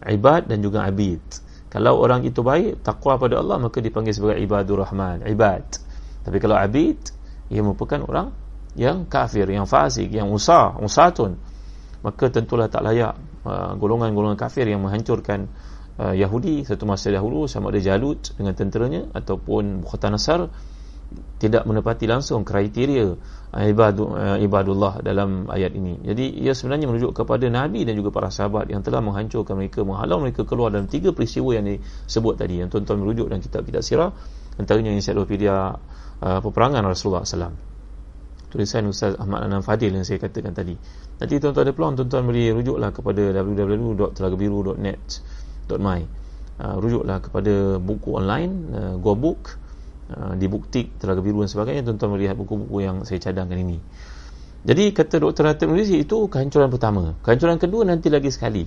ibad 0.05 0.45
dan 0.45 0.61
juga 0.61 0.85
abid 0.85 1.44
kalau 1.75 1.99
orang 1.99 2.23
itu 2.23 2.39
baik 2.39 2.87
takwa 2.87 3.19
pada 3.19 3.43
Allah 3.43 3.59
maka 3.59 3.83
dipanggil 3.83 4.15
sebagai 4.15 4.39
ibadur 4.39 4.79
rahman 4.79 5.27
ibad. 5.27 5.67
Tapi 6.23 6.37
kalau 6.39 6.55
abid 6.55 7.11
ia 7.51 7.59
merupakan 7.59 7.99
orang 8.07 8.31
yang 8.79 9.03
kafir 9.03 9.43
yang 9.51 9.67
fasik 9.67 10.07
yang 10.07 10.31
usah 10.31 10.79
usatun. 10.79 11.35
Maka 11.99 12.31
tentulah 12.31 12.71
tak 12.71 12.79
layak 12.79 13.19
uh, 13.43 13.75
golongan-golongan 13.75 14.39
kafir 14.39 14.71
yang 14.71 14.87
menghancurkan 14.87 15.51
uh, 15.99 16.15
Yahudi 16.15 16.63
satu 16.63 16.87
masa 16.87 17.11
dahulu 17.11 17.43
sama 17.51 17.75
ada 17.75 17.83
Jalut 17.83 18.23
dengan 18.39 18.55
tenteranya 18.55 19.11
ataupun 19.11 19.83
Bukhtanasar 19.83 20.47
tidak 21.39 21.63
menepati 21.67 22.07
langsung 22.07 22.43
kriteria 22.43 23.15
ibadu, 23.63 24.11
uh, 24.11 24.37
ibadullah 24.39 24.99
dalam 24.99 25.47
ayat 25.47 25.71
ini. 25.71 26.03
Jadi 26.03 26.43
ia 26.43 26.51
sebenarnya 26.51 26.91
merujuk 26.91 27.15
kepada 27.15 27.47
Nabi 27.47 27.87
dan 27.87 27.95
juga 27.95 28.11
para 28.11 28.27
sahabat 28.27 28.67
yang 28.67 28.83
telah 28.83 28.99
menghancurkan 28.99 29.55
mereka 29.55 29.87
menghalau 29.87 30.19
mereka 30.19 30.43
keluar 30.43 30.75
dalam 30.75 30.91
tiga 30.91 31.15
peristiwa 31.15 31.55
yang 31.55 31.65
disebut 31.65 32.35
tadi 32.35 32.59
yang 32.59 32.67
tuan-tuan 32.67 32.99
merujuk 32.99 33.31
dalam 33.31 33.39
kitab-kitab 33.39 33.79
sirah 33.79 34.11
antaranya 34.59 34.91
ensiklopedia 34.91 35.79
uh, 36.19 36.39
peperangan 36.43 36.83
Rasulullah 36.83 37.23
SAW 37.23 37.75
tulisan 38.55 38.87
Ustaz 38.87 39.19
Ahmad 39.19 39.43
Anam 39.43 39.59
Fadil 39.59 39.91
yang 39.91 40.07
saya 40.07 40.15
katakan 40.15 40.55
tadi. 40.55 40.79
Nanti 41.19 41.43
tuan-tuan 41.43 41.67
ada 41.67 41.75
peluang 41.75 41.99
tuan-tuan 41.99 42.23
boleh 42.23 42.55
rujuklah 42.55 42.95
kepada 42.95 43.35
www.telagabiru.net.my 43.43 45.99
uh, 46.63 46.79
rujuklah 46.79 47.19
kepada 47.19 47.75
buku 47.83 48.15
online 48.15 48.71
uh, 48.71 48.95
Go 48.99 49.15
Book 49.15 49.64
uh, 50.11 50.33
di 50.37 50.45
Buktik 50.45 51.01
Telaga 51.01 51.21
Biru 51.23 51.41
dan 51.41 51.49
sebagainya 51.49 51.81
tuan-tuan 51.87 52.17
melihat 52.19 52.35
buku-buku 52.37 52.83
yang 52.83 53.01
saya 53.07 53.17
cadangkan 53.21 53.57
ini. 53.57 53.77
Jadi 54.65 54.97
kata 54.97 55.21
Dr. 55.21 55.45
Hatib 55.45 55.69
Malaysia 55.69 55.93
itu 55.93 56.25
kehancuran 56.25 56.73
pertama. 56.73 57.13
Kehancuran 57.21 57.61
kedua 57.61 57.85
nanti 57.85 58.09
lagi 58.09 58.33
sekali. 58.33 58.65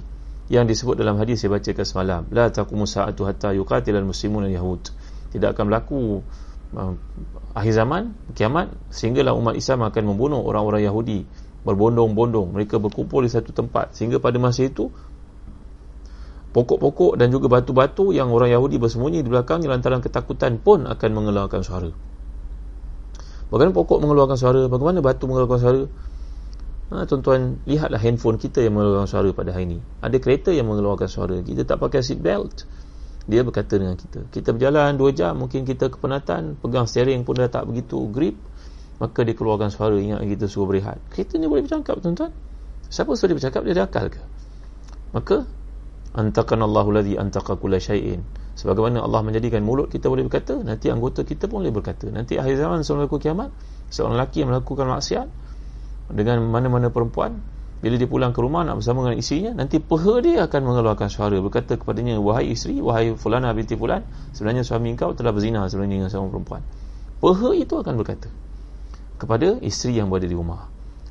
Yang 0.49 0.65
disebut 0.73 0.95
dalam 0.97 1.21
hadis 1.21 1.45
saya 1.45 1.61
bacakan 1.61 1.85
semalam 1.85 2.23
la 2.33 2.49
taqumu 2.49 2.89
sa'atu 2.89 3.29
hatta 3.29 3.53
yuqatilal 3.53 4.07
muslimun 4.09 4.49
al-yahud 4.49 4.81
tidak 5.29 5.53
akan 5.53 5.69
berlaku 5.69 6.25
uh, 6.73 6.97
akhir 7.53 7.85
zaman 7.85 8.17
kiamat 8.33 8.73
sehinggalah 8.89 9.37
umat 9.37 9.61
Islam 9.61 9.85
akan 9.85 10.03
membunuh 10.09 10.41
orang-orang 10.41 10.89
Yahudi. 10.89 11.29
Berbondong-bondong 11.59 12.55
mereka 12.55 12.81
berkumpul 12.81 13.27
di 13.27 13.31
satu 13.35 13.53
tempat. 13.53 13.93
Sehingga 13.93 14.23
pada 14.23 14.41
masa 14.41 14.65
itu 14.65 14.89
pokok-pokok 16.53 17.21
dan 17.21 17.29
juga 17.29 17.47
batu-batu 17.49 18.11
yang 18.11 18.33
orang 18.33 18.53
Yahudi 18.53 18.81
bersembunyi 18.81 19.21
di 19.25 19.29
belakang 19.29 19.61
lantaran 19.65 20.01
ketakutan 20.01 20.57
pun 20.61 20.89
akan 20.89 21.11
mengeluarkan 21.13 21.61
suara. 21.61 21.91
Bagaimana 23.49 23.73
pokok 23.77 23.99
mengeluarkan 24.05 24.39
suara? 24.39 24.63
Bagaimana 24.69 25.01
batu 25.01 25.25
mengeluarkan 25.25 25.61
suara? 25.61 25.83
Ha, 26.89 27.05
tuan-tuan 27.05 27.61
lihatlah 27.69 28.01
handphone 28.01 28.41
kita 28.41 28.65
yang 28.65 28.77
mengeluarkan 28.77 29.09
suara 29.09 29.29
pada 29.37 29.53
hari 29.53 29.77
ini. 29.77 29.79
Ada 30.01 30.17
kereta 30.21 30.51
yang 30.53 30.69
mengeluarkan 30.69 31.09
suara. 31.09 31.37
Kita 31.41 31.65
tak 31.65 31.81
pakai 31.81 32.01
seat 32.01 32.21
belt 32.21 32.65
dia 33.29 33.45
berkata 33.45 33.77
dengan 33.77 33.93
kita 33.93 34.25
kita 34.33 34.57
berjalan 34.57 34.97
2 34.97 35.13
jam 35.13 35.37
mungkin 35.37 35.69
kita 35.69 35.93
kepenatan 35.93 36.57
pegang 36.65 36.89
steering 36.89 37.29
pun 37.29 37.37
dah 37.37 37.53
tak 37.53 37.69
begitu 37.69 38.09
grip 38.09 38.41
maka 38.99 39.23
dia 39.23 39.35
keluarkan 39.35 39.71
suara. 39.71 39.95
Ingat 39.95 40.27
kita 40.27 40.51
suruh 40.51 40.67
berehat. 40.67 40.99
Kereta 41.15 41.39
ni 41.39 41.47
boleh 41.47 41.63
bercakap 41.63 42.03
tuan-tuan. 42.03 42.35
Siapa 42.91 43.15
suruh 43.15 43.31
dia 43.31 43.37
bercakap? 43.39 43.63
Dia 43.63 43.75
ada 43.79 43.85
akal 43.87 44.11
ke? 44.11 44.21
Maka 45.15 45.47
antakan 46.17 46.65
Allahu 46.65 46.95
ladhi 46.95 47.21
antaka 47.21 47.59
kula 47.59 47.77
syai'in. 47.77 48.25
Sebagaimana 48.59 49.05
Allah 49.05 49.23
menjadikan 49.23 49.63
mulut 49.63 49.87
kita 49.87 50.11
boleh 50.11 50.27
berkata 50.27 50.59
nanti 50.59 50.91
anggota 50.91 51.23
kita 51.23 51.47
pun 51.47 51.63
boleh 51.63 51.71
berkata. 51.71 52.11
Nanti 52.11 52.41
akhir 52.41 52.59
zaman 52.59 52.83
berlaku 52.83 53.23
kiamat 53.23 53.55
seorang 53.93 54.19
lelaki 54.19 54.43
yang 54.43 54.51
melakukan 54.51 54.87
maksiat 54.89 55.27
dengan 56.13 56.43
mana-mana 56.49 56.91
perempuan 56.91 57.39
bila 57.79 57.95
dia 57.95 58.11
pulang 58.11 58.35
ke 58.35 58.43
rumah 58.43 58.67
nak 58.67 58.83
bersama 58.83 59.07
dengan 59.07 59.23
isterinya 59.23 59.53
nanti 59.55 59.79
peha 59.79 60.19
dia 60.19 60.51
akan 60.51 60.61
mengeluarkan 60.67 61.07
suara 61.07 61.39
berkata 61.39 61.79
kepadanya 61.79 62.19
wahai 62.19 62.51
isteri 62.51 62.83
wahai 62.83 63.15
fulana 63.15 63.55
binti 63.55 63.79
fulan 63.79 64.03
sebenarnya 64.35 64.67
suami 64.67 64.99
kau 64.99 65.15
telah 65.15 65.31
berzina 65.31 65.63
sebenarnya 65.71 66.03
dengan 66.03 66.11
seorang 66.11 66.31
perempuan. 66.35 66.63
Peha 67.23 67.49
itu 67.55 67.75
akan 67.79 67.95
berkata 67.95 68.29
kepada 69.23 69.63
isteri 69.63 70.03
yang 70.03 70.11
berada 70.11 70.27
di 70.27 70.35
rumah 70.35 70.67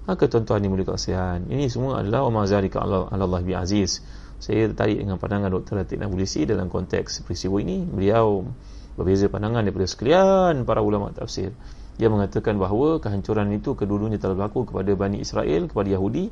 maka 0.07 0.31
tuan-tuan 0.31 0.63
ni 0.63 0.71
mulia 0.71 0.87
kasihan 0.87 1.43
ini 1.51 1.67
semua 1.67 1.99
adalah 1.99 2.23
wa 2.31 2.41
mazalika 2.41 2.79
Allah 2.79 3.11
Allah 3.11 3.43
bi 3.43 3.51
aziz. 3.51 3.99
Saya 4.39 4.71
tertarik 4.71 5.03
dengan 5.03 5.19
pandangan 5.19 5.51
Dr. 5.51 5.83
Latif 5.83 5.99
Nabulisi 5.99 6.47
dalam 6.47 6.71
konteks 6.71 7.27
peristiwa 7.27 7.59
ini. 7.59 7.83
Beliau 7.83 8.47
berbeza 8.95 9.27
pandangan 9.27 9.67
daripada 9.67 9.83
sekalian 9.83 10.63
para 10.63 10.79
ulama 10.79 11.11
tafsir. 11.11 11.51
Dia 11.99 12.07
mengatakan 12.07 12.55
bahawa 12.55 13.03
kehancuran 13.03 13.51
itu 13.51 13.75
kedua-duanya 13.75 14.21
telah 14.21 14.37
berlaku 14.37 14.69
kepada 14.71 14.93
Bani 14.95 15.19
Israel 15.19 15.67
kepada 15.67 15.89
Yahudi. 15.91 16.31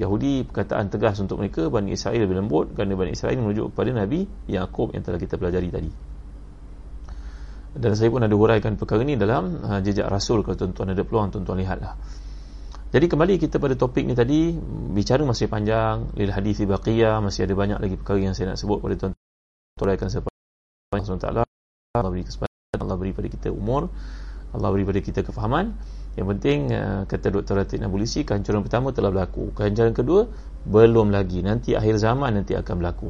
Yahudi 0.00 0.48
perkataan 0.48 0.88
tegas 0.88 1.20
untuk 1.22 1.38
mereka 1.38 1.68
Bani 1.68 1.92
Israel 1.92 2.24
lebih 2.24 2.42
lembut 2.42 2.72
kerana 2.74 2.96
Bani 2.98 3.12
Israel 3.14 3.38
merujuk 3.38 3.76
kepada 3.76 4.02
Nabi 4.02 4.26
Yaakob 4.48 4.96
yang 4.96 5.04
telah 5.04 5.20
kita 5.20 5.36
pelajari 5.38 5.68
tadi. 5.68 5.90
Dan 7.76 7.92
saya 7.94 8.08
pun 8.08 8.24
ada 8.24 8.32
huraikan 8.32 8.74
perkara 8.80 9.04
ini 9.04 9.14
dalam 9.14 9.60
uh, 9.62 9.78
jejak 9.84 10.08
Rasul. 10.08 10.40
Kalau 10.42 10.56
tuan-tuan 10.56 10.96
ada 10.96 11.04
peluang 11.04 11.28
tuan-tuan 11.30 11.60
lihatlah 11.60 11.94
jadi 12.92 13.06
kembali 13.08 13.40
kita 13.40 13.56
pada 13.56 13.74
topik 13.74 14.04
ni 14.04 14.12
tadi 14.12 14.52
bicara 14.92 15.24
masih 15.24 15.48
panjang 15.48 16.12
lil 16.12 16.28
hadis 16.28 16.60
baqiyah 16.60 17.24
masih 17.24 17.48
ada 17.48 17.54
banyak 17.56 17.78
lagi 17.80 17.96
perkara 17.96 18.20
yang 18.20 18.36
saya 18.36 18.52
nak 18.52 18.60
sebut 18.60 18.78
pada 18.84 18.94
tuan-tuan 19.00 19.80
huraikan 19.80 20.08
sepanjang 20.12 21.18
Allah 21.32 21.48
Allah 21.96 22.10
beri 22.12 22.24
kesempatan 22.28 22.78
Allah 22.78 22.96
beri 23.00 23.16
pada 23.16 23.28
kita 23.32 23.48
umur 23.48 23.88
Allah 24.52 24.68
beri 24.68 24.84
pada 24.84 25.00
kita 25.00 25.20
kefahaman. 25.24 25.72
Yang 26.12 26.26
penting 26.36 26.58
uh, 26.76 27.08
kata 27.08 27.32
Dr. 27.32 27.56
Ratib 27.56 27.80
Nabulisi 27.80 28.20
kehancuran 28.28 28.60
pertama 28.60 28.92
telah 28.92 29.08
berlaku. 29.08 29.48
Kehancuran 29.56 29.96
kedua 29.96 30.28
belum 30.68 31.08
lagi. 31.08 31.40
Nanti 31.40 31.72
akhir 31.72 31.96
zaman 31.96 32.36
nanti 32.36 32.52
akan 32.52 32.74
berlaku. 32.76 33.08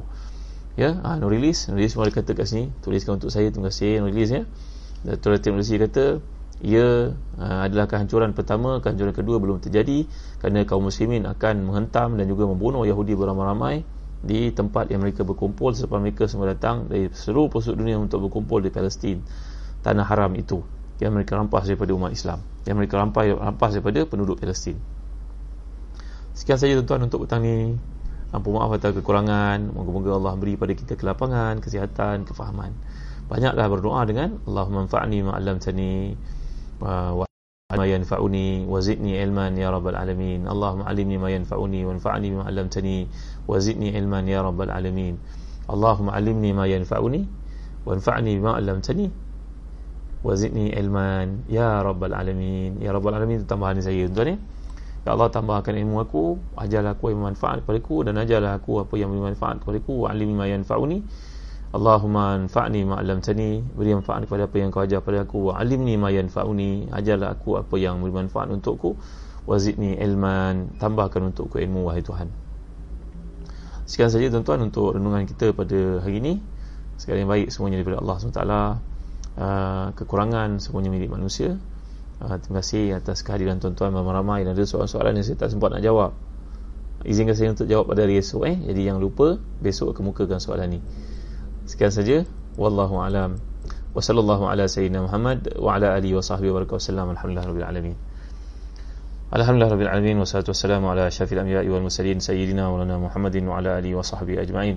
Ya 0.79 0.97
ha, 1.03 1.19
Nurilis 1.21 1.69
Nurilis 1.69 1.93
boleh 1.99 2.15
kata 2.15 2.33
kat 2.33 2.49
sini 2.49 2.73
tuliskan 2.81 3.21
untuk 3.21 3.29
saya 3.29 3.53
terima 3.53 3.69
kasih 3.69 4.07
Nurilis 4.07 4.31
ya. 4.31 4.43
Dr. 5.03 5.35
Ratib 5.35 5.59
Nabulisi 5.59 5.77
kata 5.83 6.05
ia 6.63 7.11
uh, 7.43 7.61
adalah 7.67 7.91
kehancuran 7.91 8.39
pertama 8.39 8.79
kehancuran 8.79 9.11
kedua 9.11 9.43
belum 9.43 9.59
terjadi 9.59 10.07
kerana 10.39 10.63
kaum 10.63 10.87
muslimin 10.87 11.27
akan 11.27 11.67
menghentam 11.67 12.15
dan 12.15 12.31
juga 12.31 12.47
membunuh 12.47 12.87
Yahudi 12.87 13.19
beramai-ramai 13.19 13.83
di 14.23 14.55
tempat 14.55 14.87
yang 14.95 15.03
mereka 15.03 15.27
berkumpul 15.27 15.75
selepas 15.75 15.99
mereka 15.99 16.31
semua 16.31 16.55
datang 16.55 16.87
dari 16.87 17.11
seluruh 17.11 17.51
pelosok 17.51 17.75
dunia 17.75 17.99
untuk 17.99 18.31
berkumpul 18.31 18.63
di 18.63 18.71
Palestin 18.71 19.19
tanah 19.83 20.07
haram 20.07 20.31
itu 20.39 20.63
yang 21.03 21.11
mereka 21.19 21.35
rampas 21.35 21.67
daripada 21.67 21.91
umat 21.99 22.15
Islam 22.15 22.39
yang 22.63 22.79
mereka 22.79 23.03
rampas, 23.03 23.27
rampas 23.27 23.75
daripada 23.75 24.07
penduduk 24.07 24.39
Palestin. 24.39 24.79
Sekian 26.33 26.57
saja 26.57 26.79
tuan-tuan 26.81 27.11
untuk 27.11 27.27
petang 27.27 27.43
ni. 27.45 27.77
Ampun 28.33 28.57
maaf 28.57 28.73
atas 28.73 28.97
kekurangan. 28.97 29.77
Moga-moga 29.77 30.17
Allah 30.17 30.35
beri 30.41 30.57
pada 30.57 30.73
kita 30.73 30.97
kelapangan 30.97 31.61
kesihatan, 31.61 32.25
kefahaman. 32.25 32.73
Banyaklah 33.29 33.67
berdoa 33.69 34.01
dengan 34.09 34.41
Allahumma 34.49 34.89
anfa'ni 34.89 35.19
ma'alamtani 35.21 35.93
wa 36.83 37.25
ma 37.73 37.85
yanfa'uni 37.89 38.67
wa 38.69 38.83
zidni 38.83 39.17
ilman 39.17 39.57
ya 39.57 39.71
rabbal 39.71 39.97
alamin. 39.97 40.45
Allahumma 40.45 40.91
alimni 40.91 41.17
ma 41.17 41.31
yanfa'uni 41.31 41.87
wa 41.87 41.97
anfa'ni 41.97 42.29
ma 42.35 42.43
'allamtani 42.45 43.09
wa 43.49 43.57
zidni 43.63 43.95
ilman 43.95 44.29
ya 44.29 44.43
rabbal 44.43 44.69
alamin. 44.69 45.17
Allahumma 45.71 46.13
alimni 46.19 46.51
ma 46.53 46.67
yanfa'uni 46.67 47.21
wa 47.87 47.95
anfa'ni 47.95 48.33
ma 48.43 48.59
'allamtani 48.59 49.07
wazidni 50.23 50.71
ilman 50.71 51.51
ya 51.51 51.83
rabbal 51.83 52.15
alamin. 52.15 52.79
Ya 52.79 52.95
rabbal 52.95 53.19
alamin 53.19 53.43
tambahan 53.43 53.83
saya 53.83 54.07
tuan 54.07 54.35
ya. 54.35 54.37
Ya 55.03 55.19
Allah 55.19 55.35
tambahkan 55.35 55.75
ilmu 55.75 55.99
aku 55.99 56.39
ajarlah 56.55 56.95
aku 56.95 57.11
yang 57.11 57.27
bermanfaat 57.27 57.67
kepada 57.67 57.79
aku 57.83 57.97
dan 58.07 58.15
ajarlah 58.23 58.55
aku 58.55 58.87
apa 58.87 58.95
yang 58.95 59.11
bermanfaat 59.11 59.59
kepada 59.59 59.83
aku 59.83 60.07
wa 60.07 60.15
alimi 60.15 60.31
ma 60.39 60.47
yanfa'uni 60.47 61.03
Allahumma 61.73 62.37
anfa'ni 62.37 62.85
ma 62.85 63.01
'allamtani 63.01 63.65
beri 63.73 63.97
manfaat 63.97 64.29
kepada 64.29 64.45
apa 64.45 64.57
yang 64.61 64.69
kau 64.69 64.85
ajar 64.85 65.01
kepada 65.01 65.25
aku 65.25 65.49
wa 65.49 65.53
alimni 65.57 65.97
ma 65.97 66.13
yanfa'uni 66.13 66.93
ajarlah 66.93 67.33
aku 67.33 67.57
apa 67.57 67.81
yang 67.81 68.05
bermanfaat 68.05 68.53
untukku 68.53 69.01
wazidni 69.49 69.97
ilman 69.97 70.77
tambahkan 70.77 71.33
untukku 71.33 71.57
ilmu 71.57 71.89
wahai 71.89 72.05
Tuhan. 72.05 72.29
Sekian 73.89 74.13
saja 74.13 74.29
tuan-tuan 74.29 74.69
untuk 74.69 74.95
renungan 74.95 75.25
kita 75.25 75.57
pada 75.57 76.05
hari 76.05 76.21
ini. 76.21 76.45
Segala 77.01 77.25
yang 77.25 77.31
baik 77.33 77.49
semuanya 77.49 77.81
daripada 77.81 77.99
Allah 78.05 78.17
SWT 78.21 78.45
Uh, 79.33 79.97
kekurangan 79.97 80.61
semuanya 80.61 80.93
milik 80.93 81.09
manusia. 81.09 81.57
Uh, 82.21 82.37
terima 82.37 82.61
kasih 82.61 83.01
atas 83.01 83.25
kehadiran 83.25 83.57
tuan-tuan. 83.65 83.89
Ramai-ramai 83.89 84.45
dan 84.45 84.53
ada 84.53 84.61
soalan-soalan 84.69 85.17
yang 85.17 85.25
saya 85.25 85.41
tak 85.41 85.57
sempat 85.57 85.73
nak 85.73 85.81
jawab. 85.81 86.13
Izinkan 87.09 87.33
saya 87.33 87.49
untuk 87.57 87.65
jawab 87.65 87.89
pada 87.89 88.05
hari 88.05 88.21
esok 88.21 88.45
eh? 88.45 88.61
Jadi 88.61 88.93
yang 88.93 89.01
lupa 89.01 89.41
besok 89.65 89.97
kemukakan 89.97 90.37
soalan 90.37 90.77
ni 90.77 90.81
sekian 91.73 91.89
saja 91.89 92.19
wallahu 92.61 93.01
alam 93.01 93.41
wa 93.97 94.01
sallallahu 94.05 94.45
ala 94.53 94.69
sayyidina 94.69 95.09
Muhammad 95.09 95.57
wa 95.57 95.77
ala 95.81 95.97
alihi 95.97 96.13
wa 96.13 96.21
sahbihi 96.21 96.53
wa 96.53 96.61
barakatuh 96.61 96.93
alhamdulillah 96.93 97.47
rabbil 97.49 97.69
alamin 97.73 97.97
Alhamdulillah 99.33 99.73
Rabbil 99.73 99.89
Alamin 99.89 100.21
Wassalatu 100.21 100.53
wassalamu 100.53 100.93
ala 100.93 101.09
syafil 101.09 101.41
anbiya 101.41 101.65
wal 101.65 101.81
mursalin 101.81 102.21
Sayyidina 102.21 102.69
wa 102.69 102.85
lana 102.85 103.01
Muhammadin 103.01 103.49
wa 103.49 103.57
ala 103.65 103.81
alihi 103.81 103.97
wa 103.97 104.05
sahbihi 104.05 104.45
ajma'in 104.45 104.77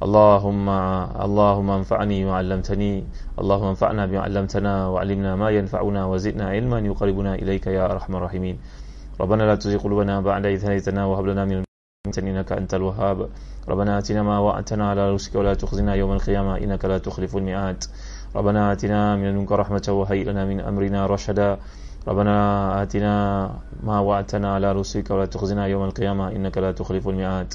اللهم 0.00 0.64
اللهم 1.12 1.68
انفعني 1.70 2.24
ما 2.24 2.40
علمتني 2.40 2.92
اللهم 3.36 3.68
انفعنا 3.76 4.02
بما 4.08 4.20
علمتنا 4.32 4.72
وعلمنا 4.88 5.36
ما 5.36 5.48
ينفعنا 5.52 6.00
وزدنا 6.08 6.56
علما 6.56 6.78
يقربنا 6.88 7.34
اليك 7.36 7.66
يا 7.66 7.84
ارحم 7.84 8.16
الراحمين 8.16 8.56
ربنا 9.20 9.42
لا 9.44 9.54
تزغ 9.60 9.76
قلوبنا 9.76 10.24
بعد 10.24 10.46
إذ 10.46 10.64
هديتنا 10.64 11.04
وهب 11.04 11.36
لنا 11.36 11.44
من 11.44 11.68
إنك 12.06 12.52
أنت 12.52 12.74
الوهاب. 12.74 13.28
ربنا 13.68 13.98
آتنا 13.98 14.22
ما 14.22 14.38
وعدتنا 14.38 14.90
على 14.90 15.10
رسلك 15.12 15.34
ولا 15.34 15.54
تخزنا 15.54 15.94
يوم 15.94 16.12
القيامة 16.12 16.56
إنك 16.58 16.84
لا 16.84 16.98
تخلف 16.98 17.36
المئات 17.36 17.84
ربنا 18.36 18.72
آتنا 18.72 19.16
من 19.16 19.30
لدنك 19.30 19.52
رحمة 19.52 19.86
وهيئ 19.88 20.24
لنا 20.24 20.44
من 20.44 20.60
أمرنا 20.60 21.06
رشدا. 21.06 21.58
ربنا 22.08 22.36
آتنا 22.82 23.14
ما 23.82 24.00
وعدتنا 24.00 24.54
على 24.54 24.72
رسلك 24.72 25.10
ولا 25.10 25.26
تخزنا 25.26 25.66
يوم 25.66 25.84
القيامة 25.84 26.28
إنك 26.28 26.58
لا 26.58 26.72
تخلف 26.72 27.08
المئات 27.08 27.54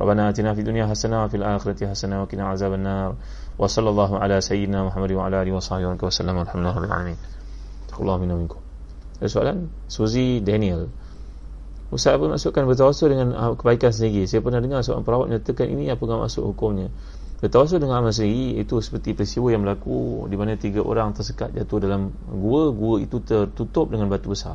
ربنا 0.00 0.28
آتنا 0.28 0.54
في 0.54 0.60
الدنيا 0.60 0.86
حسنة 0.86 1.24
وفي 1.24 1.36
الآخرة 1.36 1.86
حسنة 1.90 2.22
وقنا 2.22 2.44
عذاب 2.46 2.72
النار. 2.72 3.14
وصلى 3.58 3.88
الله 3.90 4.18
على 4.18 4.40
سيدنا 4.40 4.84
محمد 4.84 5.12
وعلى 5.12 5.42
آله 5.42 5.52
وصحبه 5.52 5.98
وسلم 6.02 6.36
والحمد 6.36 6.62
لله 6.62 6.76
رب 6.78 6.84
العالمين. 6.84 7.16
الله 8.00 8.16
منا 8.16 8.34
منكم 8.34 8.60
soalan? 9.20 9.68
Suzy 9.90 10.40
Daniel. 10.40 10.88
Ustaz 11.90 12.14
apa 12.14 12.30
maksudkan 12.30 12.70
bertawasul 12.70 13.10
dengan 13.10 13.34
ah, 13.34 13.50
kebaikan 13.58 13.90
sendiri? 13.90 14.22
Saya 14.30 14.38
pernah 14.46 14.62
dengar 14.62 14.86
seorang 14.86 15.02
perawat 15.02 15.26
menyatakan 15.26 15.66
ini 15.74 15.90
Apakah 15.90 16.22
maksud 16.22 16.46
hukumnya. 16.46 16.86
Bertawasul 17.42 17.82
dengan 17.82 17.98
amal 17.98 18.14
sendiri 18.14 18.62
Itu 18.62 18.78
seperti 18.78 19.18
peristiwa 19.18 19.50
yang 19.50 19.66
berlaku 19.66 20.30
Di 20.30 20.38
mana 20.38 20.54
tiga 20.54 20.86
orang 20.86 21.10
tersekat 21.18 21.50
jatuh 21.50 21.82
dalam 21.82 22.14
gua. 22.30 22.70
Gua 22.70 23.02
itu 23.02 23.18
tertutup 23.18 23.90
dengan 23.90 24.06
batu 24.06 24.30
besar. 24.30 24.54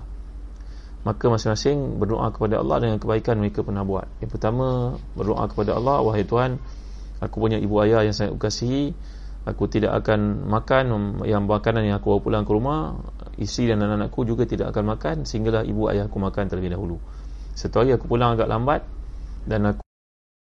Maka 1.03 1.27
masing-masing 1.27 1.99
berdoa 1.99 2.31
kepada 2.31 2.63
Allah 2.63 2.87
Dengan 2.87 3.03
kebaikan 3.03 3.35
mereka 3.35 3.67
pernah 3.67 3.83
buat. 3.83 4.07
Yang 4.23 4.39
pertama 4.39 4.95
berdoa 5.19 5.43
kepada 5.51 5.75
Allah 5.75 6.07
Wahai 6.07 6.23
Tuhan 6.23 6.55
Aku 7.19 7.43
punya 7.43 7.59
ibu 7.59 7.83
ayah 7.83 8.07
yang 8.07 8.15
sangat 8.15 8.39
kasihi 8.39 8.95
Aku 9.43 9.67
tidak 9.67 9.91
akan 9.91 10.47
makan 10.47 11.19
Yang 11.27 11.43
makanan 11.51 11.83
yang 11.83 11.99
aku 11.99 12.15
bawa 12.15 12.19
pulang 12.23 12.43
ke 12.47 12.51
rumah. 12.55 12.95
Isteri 13.35 13.75
dan 13.75 13.83
anak-anakku 13.83 14.23
juga 14.23 14.47
tidak 14.47 14.71
akan 14.71 14.95
makan 14.95 15.15
Sehinggalah 15.27 15.67
ibu 15.67 15.91
ayah 15.91 16.07
aku 16.07 16.15
makan 16.15 16.47
terlebih 16.47 16.71
dahulu 16.71 16.95
satu 17.55 17.81
hari 17.81 17.95
aku 17.95 18.11
pulang 18.11 18.35
agak 18.35 18.51
lambat 18.51 18.83
dan 19.47 19.71
aku, 19.71 19.81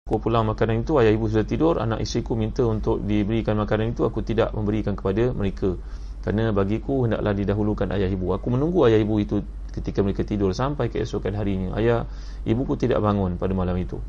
aku 0.08 0.16
pulang 0.16 0.48
makanan 0.48 0.80
itu 0.80 0.96
ayah 0.96 1.12
ibu 1.12 1.28
sudah 1.28 1.44
tidur 1.44 1.76
anak 1.76 2.00
isteriku 2.00 2.32
minta 2.32 2.64
untuk 2.64 3.04
diberikan 3.04 3.60
makanan 3.60 3.92
itu 3.92 4.08
aku 4.08 4.24
tidak 4.24 4.56
memberikan 4.56 4.96
kepada 4.96 5.28
mereka. 5.36 5.76
Kerana 6.24 6.54
bagiku 6.56 7.04
hendaklah 7.04 7.34
didahulukan 7.36 7.92
ayah 7.92 8.08
ibu. 8.08 8.32
Aku 8.32 8.48
menunggu 8.48 8.88
ayah 8.88 8.96
ibu 8.96 9.20
itu 9.20 9.44
ketika 9.76 10.00
mereka 10.00 10.24
tidur 10.24 10.56
sampai 10.56 10.88
keesokan 10.88 11.36
harinya. 11.36 11.76
Ayah 11.76 12.08
ibuku 12.48 12.80
tidak 12.80 13.04
bangun 13.04 13.36
pada 13.36 13.52
malam 13.52 13.76
itu. 13.76 14.00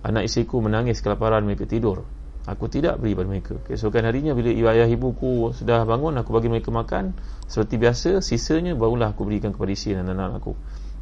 Anak 0.00 0.24
isteriku 0.24 0.64
menangis 0.64 1.04
kelaparan 1.04 1.44
mereka 1.44 1.68
tidur. 1.68 2.08
Aku 2.48 2.70
tidak 2.72 3.02
beri 3.02 3.12
pada 3.18 3.28
mereka. 3.28 3.54
Keesokan 3.68 4.08
harinya 4.08 4.32
bila 4.32 4.48
ayah 4.72 4.88
ibuku 4.88 5.52
sudah 5.52 5.84
bangun 5.84 6.16
aku 6.16 6.32
bagi 6.32 6.48
mereka 6.48 6.72
makan. 6.72 7.12
Seperti 7.50 7.76
biasa 7.76 8.10
sisanya 8.24 8.72
barulah 8.72 9.12
aku 9.12 9.28
berikan 9.28 9.52
kepada 9.52 9.74
isteri 9.74 10.00
dan 10.00 10.08
anak-anak 10.08 10.40
aku 10.40 10.54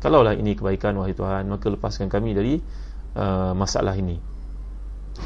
Kalaulah 0.03 0.34
ini 0.34 0.59
kebaikan 0.59 0.98
wahai 0.98 1.14
Tuhan 1.14 1.46
Maka 1.46 1.70
lepaskan 1.70 2.11
kami 2.11 2.34
dari 2.34 2.59
uh, 3.14 3.55
masalah 3.55 3.94
ini. 3.94 4.18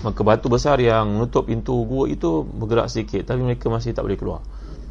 Maka 0.04 0.20
batu 0.20 0.52
besar 0.52 0.76
yang 0.84 1.16
menutup 1.16 1.48
pintu 1.48 1.72
gua 1.88 2.04
itu 2.04 2.44
Bergerak 2.44 2.92
sedikit 2.92 3.24
Tapi 3.24 3.40
mereka 3.40 3.72
masih 3.72 3.96
tak 3.96 4.04
boleh 4.04 4.20
keluar. 4.20 4.40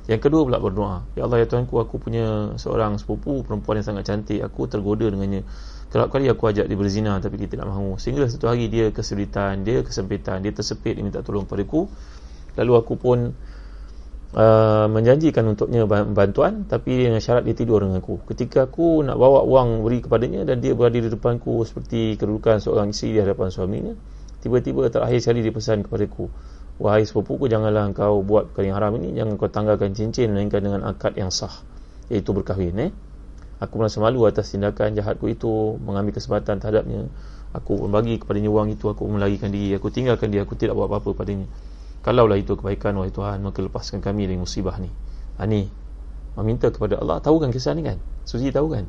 Yang 0.10 0.26
kedua 0.26 0.42
pula 0.46 0.58
berdoa. 0.58 0.98
Ya 1.14 1.30
Allah 1.30 1.46
ya 1.46 1.48
Tuhanku 1.50 1.78
aku 1.78 2.02
punya 2.02 2.58
seorang 2.58 2.98
sepupu 2.98 3.46
Perempuan 3.46 3.78
yang 3.78 3.88
sangat 3.94 4.10
cantik 4.10 4.42
Aku 4.42 4.66
tergoda 4.66 5.06
dengannya. 5.06 5.46
Kerap 5.94 6.10
kali 6.10 6.26
aku 6.34 6.50
ajak 6.50 6.66
dia 6.66 6.78
berzina 6.78 7.22
Tapi 7.22 7.38
dia 7.38 7.50
tidak 7.50 7.70
mahu. 7.70 8.02
Sehingga 8.02 8.26
satu 8.26 8.50
hari 8.50 8.66
dia 8.74 8.90
kesulitan 8.90 9.62
Dia 9.62 9.86
kesempitan 9.86 10.42
Dia 10.42 10.50
tersepit 10.50 10.98
Dia 10.98 11.06
minta 11.06 11.22
tolong 11.22 11.46
padaku. 11.46 11.86
Lalu 12.58 12.74
aku 12.74 12.94
pun 12.98 13.38
uh, 14.36 14.86
menjanjikan 14.92 15.48
untuknya 15.48 15.88
bantuan 15.88 16.68
tapi 16.68 17.08
dengan 17.08 17.24
syarat 17.24 17.48
dia 17.48 17.56
tidur 17.56 17.82
dengan 17.82 18.04
aku. 18.04 18.22
Ketika 18.28 18.68
aku 18.68 19.02
nak 19.02 19.16
bawa 19.16 19.48
wang 19.48 19.82
beri 19.82 20.04
kepadanya 20.04 20.44
dan 20.44 20.60
dia 20.60 20.76
berada 20.76 21.00
di 21.00 21.08
depanku 21.08 21.64
seperti 21.64 22.20
kedudukan 22.20 22.60
seorang 22.60 22.92
isteri 22.92 23.18
di 23.18 23.20
hadapan 23.24 23.48
suaminya 23.50 23.94
tiba-tiba 24.44 24.92
terakhir 24.94 25.18
sekali 25.26 25.42
dia 25.42 25.50
pesan 25.50 25.82
kepada 25.82 26.06
aku 26.06 26.30
wahai 26.78 27.02
sepupuku 27.02 27.50
janganlah 27.50 27.90
engkau 27.90 28.22
buat 28.22 28.54
perkara 28.54 28.66
yang 28.70 28.78
haram 28.78 28.92
ini 29.02 29.18
jangan 29.18 29.34
kau 29.42 29.50
tanggalkan 29.50 29.98
cincin 29.98 30.30
melainkan 30.30 30.62
dengan 30.62 30.86
akad 30.86 31.18
yang 31.18 31.34
sah 31.34 31.66
iaitu 32.14 32.30
berkahwin 32.30 32.78
eh? 32.78 32.92
aku 33.60 33.80
merasa 33.80 33.98
malu 34.04 34.28
atas 34.28 34.52
tindakan 34.52 34.94
jahatku 34.94 35.32
itu 35.32 35.80
mengambil 35.80 36.16
kesempatan 36.16 36.60
terhadapnya. 36.60 37.08
Aku 37.56 37.88
membagi 37.88 38.20
kepadanya 38.20 38.52
wang 38.52 38.68
itu 38.68 38.92
aku 38.92 39.08
melarikan 39.08 39.48
diri. 39.48 39.80
Aku 39.80 39.88
tinggalkan 39.88 40.28
dia 40.28 40.44
aku 40.44 40.60
tidak 40.60 40.76
buat 40.76 40.92
apa-apa 40.92 41.16
padanya 41.16 41.48
Kalaulah 42.06 42.38
itu 42.38 42.54
kebaikan 42.54 42.94
wahai 43.02 43.10
Tuhan 43.10 43.42
Maka 43.42 43.66
lepaskan 43.66 43.98
kami 43.98 44.30
dari 44.30 44.38
musibah 44.38 44.78
ni. 44.78 44.94
Ha, 45.42 45.50
Ni 45.50 45.66
Meminta 46.38 46.70
kepada 46.70 47.02
Allah. 47.02 47.18
Tahu 47.18 47.42
kan 47.42 47.50
kisah 47.50 47.74
ni 47.74 47.82
kan? 47.82 47.98
Suci 48.30 48.54
tahu 48.54 48.70
kan? 48.70 48.86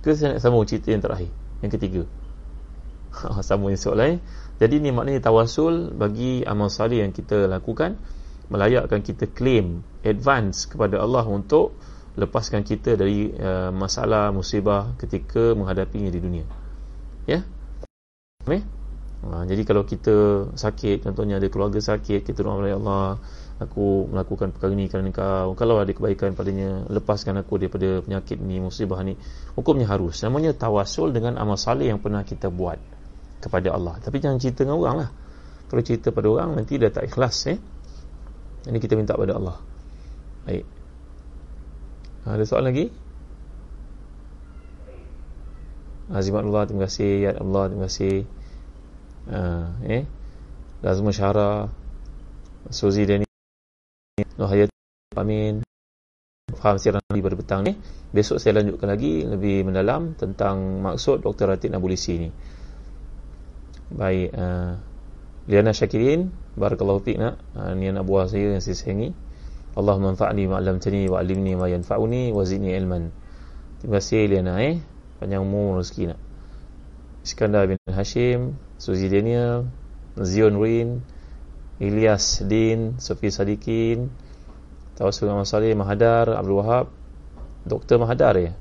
Saya 0.00 0.32
nak 0.32 0.40
sambung 0.40 0.64
cerita 0.64 0.88
yang 0.88 1.04
terakhir 1.04 1.28
Yang 1.60 1.72
ketiga? 1.76 2.02
Ha, 3.08 3.44
Sambung 3.44 3.68
yang 3.68 3.80
soalan? 3.80 4.24
Jadi 4.56 4.80
ni 4.80 4.88
maknanya 4.88 5.28
tawasul 5.28 5.92
Bagi 5.92 6.40
amal 6.48 6.72
salih 6.72 7.04
yang 7.04 7.12
kita 7.12 7.44
lakukan 7.44 8.00
Melayakkan 8.48 9.04
kita 9.04 9.28
claim 9.28 9.84
Advance 10.00 10.64
kepada 10.64 11.04
Allah 11.04 11.28
untuk 11.28 11.76
Lepaskan 12.16 12.64
kita 12.64 12.96
dari 12.96 13.30
uh, 13.30 13.70
masalah 13.70 14.34
Musibah 14.34 14.90
ketika 14.98 15.54
menghadapinya 15.54 16.10
di 16.10 16.18
dunia. 16.18 16.42
Ya? 17.30 17.46
Okay 18.42 18.77
Ha, 19.18 19.42
jadi 19.50 19.62
kalau 19.66 19.82
kita 19.82 20.46
sakit 20.54 21.02
contohnya 21.02 21.42
ada 21.42 21.50
keluarga 21.50 21.82
sakit 21.82 22.22
kita 22.22 22.46
doa 22.46 22.54
kepada 22.54 22.78
Allah 22.78 23.06
aku 23.58 24.06
melakukan 24.06 24.54
perkara 24.54 24.72
ini 24.72 24.86
kerana 24.86 25.10
kau. 25.10 25.58
Kalau 25.58 25.82
ada 25.82 25.90
kebaikan 25.90 26.38
padanya 26.38 26.86
lepaskan 26.86 27.42
aku 27.42 27.58
daripada 27.58 28.00
penyakit 28.06 28.38
ni 28.38 28.62
musibah 28.62 29.02
ni. 29.02 29.18
Hukumnya 29.58 29.90
harus. 29.90 30.22
Namanya 30.22 30.54
tawasul 30.54 31.10
dengan 31.10 31.34
amal 31.36 31.58
salih 31.58 31.90
yang 31.90 31.98
pernah 31.98 32.22
kita 32.22 32.48
buat 32.54 32.78
kepada 33.42 33.74
Allah. 33.74 33.98
Tapi 33.98 34.22
jangan 34.22 34.38
cerita 34.38 34.62
dengan 34.62 34.78
orang 34.78 34.96
lah. 35.06 35.10
Kalau 35.68 35.82
cerita 35.82 36.14
pada 36.14 36.26
orang 36.30 36.54
nanti 36.54 36.78
dah 36.78 36.88
tak 36.88 37.10
ikhlas 37.10 37.36
eh. 37.50 37.58
Ini 38.70 38.78
kita 38.78 38.94
minta 38.94 39.18
pada 39.18 39.34
Allah. 39.34 39.58
Baik. 40.46 40.64
Ha, 42.24 42.38
ada 42.38 42.44
soalan 42.46 42.70
lagi? 42.70 42.86
Azimatullah 46.08 46.64
terima 46.70 46.86
kasih. 46.86 47.10
Ya 47.26 47.30
Allah 47.36 47.68
terima 47.68 47.90
kasih 47.90 48.37
eh 49.28 50.02
Lazmul 50.80 51.12
Syara 51.12 51.68
Suzy 52.70 53.04
Dani 53.04 53.26
Nuhayat 54.38 54.70
Amin 55.18 55.66
Faham 56.54 56.78
siaran 56.78 57.02
Nabi 57.04 57.20
pada 57.20 57.36
petang 57.36 57.60
ni 57.66 57.74
Besok 58.14 58.40
saya 58.40 58.62
lanjutkan 58.62 58.88
lagi 58.88 59.26
Lebih 59.26 59.66
mendalam 59.68 60.14
Tentang 60.14 60.80
maksud 60.80 61.20
Dr. 61.26 61.50
Ratid 61.50 61.74
Nabulisi 61.74 62.14
ni 62.16 62.30
Baik 63.92 64.32
uh, 64.32 64.78
Liana 65.50 65.74
Syakirin 65.74 66.30
Barakallahu 66.56 67.02
fiqh 67.02 67.18
nak 67.18 67.42
uh, 67.58 67.74
Ni 67.74 67.90
anak 67.90 68.06
buah 68.06 68.30
saya 68.30 68.56
yang 68.56 68.62
saya 68.62 68.78
sayangi 68.78 69.12
Allah 69.78 69.94
manfa'ni 69.94 70.50
ma'alamtani 70.50 71.06
wa'alimni 71.06 71.54
ma 71.54 71.70
yanfa'uni 71.70 72.34
wa 72.34 72.42
zidni 72.42 72.74
ilman 72.74 73.14
Terima 73.82 74.02
kasih 74.02 74.26
Liana 74.26 74.58
eh 74.62 74.78
Panjang 75.18 75.42
umur 75.42 75.82
rezeki 75.82 76.14
nak 76.14 76.18
Iskandar 77.22 77.66
bin 77.66 77.78
Hashim 77.90 78.58
Suzy 78.78 79.10
Daniel 79.10 79.66
Zion 80.14 80.54
Rin 80.62 81.02
Ilyas 81.82 82.46
Din 82.46 82.94
Sofi 83.02 83.34
Sadikin 83.34 84.06
Tawasul 84.94 85.30
Ahmad 85.30 85.50
Salih 85.50 85.74
Mahadar 85.74 86.30
Abdul 86.30 86.62
Wahab 86.62 86.86
Dr. 87.66 87.98
Mahadar 87.98 88.38
ya 88.38 88.54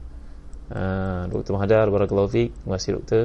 uh, 0.73 1.29
Dr. 1.29 1.53
Mahadar 1.53 1.85
Barakallahu 1.93 2.33
Fik 2.33 2.49
Terima 2.49 2.81
kasih 2.81 2.91
Doktor 2.97 3.21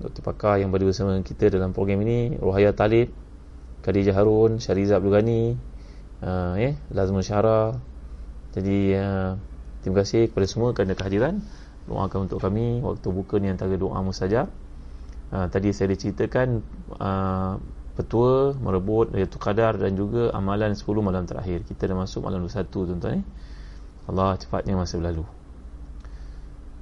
Doktor 0.00 0.22
Pakar 0.24 0.60
yang 0.60 0.68
berdua 0.68 0.92
bersama 0.92 1.16
kita 1.24 1.48
dalam 1.48 1.72
program 1.72 2.04
ini 2.04 2.36
Ruhaya 2.36 2.76
Talib 2.76 3.08
Khadijah 3.80 4.12
Harun 4.12 4.60
Syariza 4.60 5.00
Abdul 5.00 5.12
Ghani 5.12 5.42
uh, 6.20 6.54
eh, 6.60 6.76
Lazmul 6.92 7.24
Syara 7.24 7.80
Jadi 8.52 8.92
uh, 8.92 9.40
Terima 9.80 10.00
kasih 10.04 10.28
kepada 10.32 10.46
semua 10.48 10.72
kerana 10.76 10.96
kehadiran 10.96 11.44
doakan 11.84 12.28
untuk 12.28 12.40
kami 12.40 12.80
waktu 12.80 13.08
buka 13.12 13.36
ni 13.36 13.52
antara 13.52 13.76
doa 13.76 14.00
mustajab 14.00 14.48
uh, 15.34 15.46
tadi 15.50 15.74
saya 15.74 15.90
diceritakan 15.90 16.62
uh, 17.02 17.58
petua 17.94 18.54
merebut 18.58 19.14
iaitu 19.14 19.38
kadar 19.38 19.78
dan 19.78 19.94
juga 19.94 20.34
amalan 20.34 20.74
10 20.74 20.82
malam 20.98 21.26
terakhir. 21.26 21.62
Kita 21.66 21.86
dah 21.86 21.98
masuk 21.98 22.26
malam 22.26 22.42
21 22.42 22.70
tuan-tuan 22.70 23.22
eh? 23.22 23.24
Allah 24.10 24.36
cepatnya 24.38 24.74
masa 24.74 24.98
berlalu. 24.98 25.24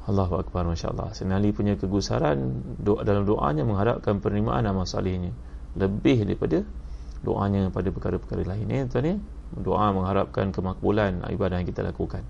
Allahu 0.03 0.35
Akbar 0.43 0.67
Masya 0.67 0.91
Allah 0.91 1.15
Senali 1.15 1.55
punya 1.55 1.79
kegusaran 1.79 2.59
doa, 2.83 3.07
dalam 3.07 3.23
doanya 3.23 3.63
mengharapkan 3.63 4.19
penerimaan 4.19 4.67
amal 4.67 4.83
salihnya. 4.83 5.31
Lebih 5.79 6.27
daripada 6.27 6.67
doanya 7.23 7.71
pada 7.71 7.89
perkara-perkara 7.95 8.43
lain 8.43 8.67
eh, 8.73 8.83
tuan 8.91 9.07
eh? 9.07 9.19
doa 9.55 9.95
mengharapkan 9.95 10.51
kemakbulan 10.51 11.23
ibadah 11.31 11.63
yang 11.63 11.69
kita 11.69 11.87
lakukan. 11.87 12.27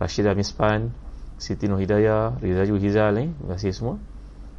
Rashidah 0.00 0.32
Mispan 0.32 0.94
Siti 1.36 1.68
Nur 1.68 1.82
Hidayah 1.82 2.38
Rizaju 2.40 2.74
Hizal 2.80 3.12
ni 3.18 3.26
Terima 3.34 3.54
kasih 3.54 3.70
semua 3.76 3.96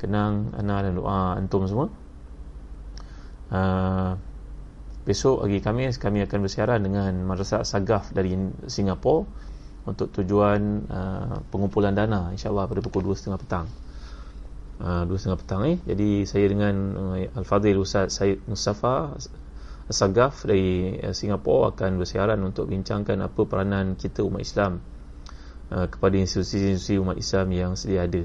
Kenang 0.03 0.51
Ana 0.51 0.83
dan 0.83 0.99
doa 0.99 1.39
Antum 1.39 1.63
semua 1.63 1.87
uh, 3.55 4.19
Besok 5.07 5.47
pagi 5.47 5.63
Kamis 5.63 5.95
Kami 5.95 6.27
akan 6.27 6.39
bersiaran 6.43 6.83
dengan 6.83 7.15
Madrasah 7.23 7.63
Sagaf 7.63 8.11
dari 8.11 8.35
Singapura 8.67 9.23
Untuk 9.87 10.11
tujuan 10.11 10.61
uh, 10.91 11.39
Pengumpulan 11.47 11.95
dana 11.95 12.35
InsyaAllah 12.35 12.67
pada 12.67 12.83
pukul 12.83 13.07
2.30 13.15 13.39
petang 13.47 13.67
uh, 14.83 15.03
dua 15.07 15.17
setengah 15.19 15.39
petang 15.39 15.61
eh. 15.67 15.77
Jadi 15.83 16.27
saya 16.27 16.45
dengan 16.51 16.75
uh, 16.95 17.37
Al-Fadhil 17.39 17.79
Ustaz 17.79 18.19
Syed 18.19 18.43
Mustafa 18.47 19.15
Sagaf 19.91 20.47
dari 20.47 20.95
uh, 20.99 21.11
Singapura 21.15 21.75
akan 21.75 21.99
bersiaran 21.99 22.39
untuk 22.43 22.71
bincangkan 22.71 23.19
apa 23.19 23.41
peranan 23.47 23.99
kita 23.99 24.23
umat 24.27 24.41
Islam 24.41 24.79
uh, 25.69 25.87
kepada 25.91 26.15
institusi-institusi 26.19 26.99
umat 27.03 27.19
Islam 27.19 27.47
yang 27.51 27.71
sedia 27.75 28.07
ada. 28.07 28.23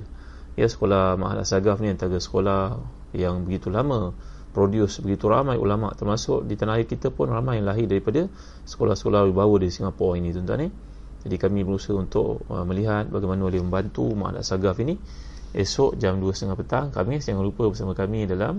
Ya 0.58 0.66
sekolah 0.66 1.14
Mahal 1.14 1.46
Sagaf 1.46 1.78
ni 1.78 1.94
antara 1.94 2.18
sekolah 2.18 2.82
yang 3.14 3.46
begitu 3.46 3.70
lama 3.70 4.10
produce 4.50 4.98
begitu 4.98 5.30
ramai 5.30 5.54
ulama 5.54 5.94
termasuk 5.94 6.50
di 6.50 6.58
tanah 6.58 6.82
air 6.82 6.88
kita 6.90 7.14
pun 7.14 7.30
ramai 7.30 7.62
yang 7.62 7.70
lahir 7.70 7.86
daripada 7.86 8.26
sekolah-sekolah 8.66 9.30
wibawa 9.30 9.54
di 9.62 9.70
Singapura 9.70 10.18
ini 10.18 10.34
tuan-tuan 10.34 10.66
eh. 10.66 10.72
Jadi 11.22 11.36
kami 11.38 11.62
berusaha 11.62 11.94
untuk 11.94 12.42
uh, 12.50 12.66
melihat 12.66 13.06
bagaimana 13.06 13.46
boleh 13.46 13.62
membantu 13.62 14.10
Mahal 14.18 14.42
Sagaf 14.42 14.82
ini 14.82 14.98
esok 15.54 15.94
jam 15.94 16.18
2.30 16.18 16.58
petang 16.58 16.86
kami 16.90 17.22
jangan 17.22 17.46
lupa 17.46 17.70
bersama 17.70 17.94
kami 17.94 18.26
dalam 18.26 18.58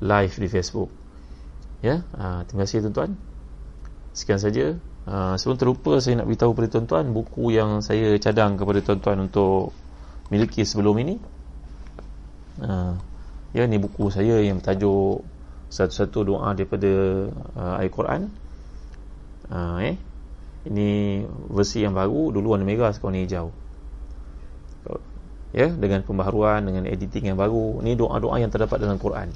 live 0.00 0.34
di 0.40 0.48
Facebook. 0.48 0.88
Ya, 1.84 2.00
uh, 2.16 2.48
terima 2.48 2.64
kasih 2.64 2.80
tuan-tuan. 2.88 3.12
Sekian 4.16 4.40
saja. 4.40 4.80
Uh, 5.04 5.36
sebelum 5.38 5.60
terlupa 5.60 6.00
saya 6.00 6.18
nak 6.18 6.32
beritahu 6.32 6.56
kepada 6.56 6.80
tuan-tuan 6.80 7.12
buku 7.12 7.52
yang 7.54 7.84
saya 7.84 8.16
cadang 8.16 8.56
kepada 8.56 8.80
tuan-tuan 8.82 9.28
untuk 9.28 9.76
miliki 10.32 10.66
sebelum 10.66 10.96
ini. 11.02 11.16
Uh, 12.56 12.96
ya 13.52 13.68
ni 13.68 13.76
buku 13.76 14.08
saya 14.08 14.40
yang 14.40 14.64
bertajuk 14.64 15.20
satu-satu 15.68 16.18
doa 16.24 16.56
daripada 16.56 16.88
uh, 17.52 17.76
Al-Quran 17.76 18.32
uh, 19.52 19.76
eh. 19.84 20.00
Ini 20.66 21.22
versi 21.52 21.84
yang 21.84 21.94
baru 21.94 22.34
dulu 22.34 22.56
warna 22.56 22.66
merah 22.66 22.90
sekarang 22.90 23.22
warna 23.22 23.26
hijau. 23.28 23.46
Ya 25.54 25.70
dengan 25.70 26.02
pembaharuan 26.02 26.66
dengan 26.66 26.90
editing 26.90 27.30
yang 27.30 27.38
baru. 27.38 27.78
Ni 27.86 27.94
doa-doa 27.94 28.42
yang 28.42 28.50
terdapat 28.50 28.82
dalam 28.82 28.98
Quran. 28.98 29.30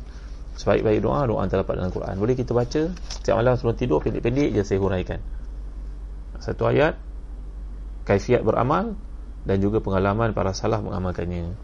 Sebaik-baik 0.58 1.06
doa 1.06 1.30
doa 1.30 1.46
yang 1.46 1.52
terdapat 1.54 1.78
dalam 1.78 1.94
Quran. 1.94 2.14
Boleh 2.18 2.34
kita 2.34 2.50
baca? 2.50 2.82
Setiap 2.90 3.38
malam 3.38 3.54
sebelum 3.54 3.76
tidur 3.78 4.02
pendek-pendek 4.02 4.58
je 4.58 4.62
saya 4.66 4.82
huraikan. 4.82 5.22
Satu 6.42 6.66
ayat 6.66 6.98
kaifiat 8.10 8.42
beramal 8.42 8.98
dan 9.44 9.56
juga 9.60 9.80
pengalaman 9.80 10.36
para 10.36 10.52
salaf 10.52 10.84
mengamalkannya. 10.84 11.56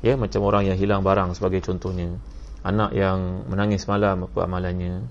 Ya 0.00 0.14
macam 0.14 0.46
orang 0.46 0.68
yang 0.70 0.78
hilang 0.78 1.02
barang 1.02 1.34
sebagai 1.34 1.60
contohnya. 1.64 2.16
Anak 2.62 2.94
yang 2.94 3.48
menangis 3.50 3.86
malam 3.86 4.26
apa 4.26 4.46
amalannya 4.46 5.06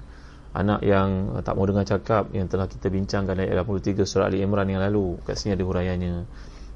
anak 0.57 0.81
yang 0.81 1.37
tak 1.45 1.53
mau 1.53 1.69
dengar 1.69 1.85
cakap 1.85 2.33
yang 2.33 2.49
telah 2.49 2.65
kita 2.65 2.89
bincangkan 2.89 3.37
ayat 3.37 3.61
83 3.61 4.09
surah 4.09 4.25
Ali 4.25 4.41
Imran 4.41 4.65
yang 4.65 4.81
lalu 4.81 5.21
kat 5.21 5.37
sini 5.37 5.53
ada 5.53 5.61
huraiannya. 5.61 6.25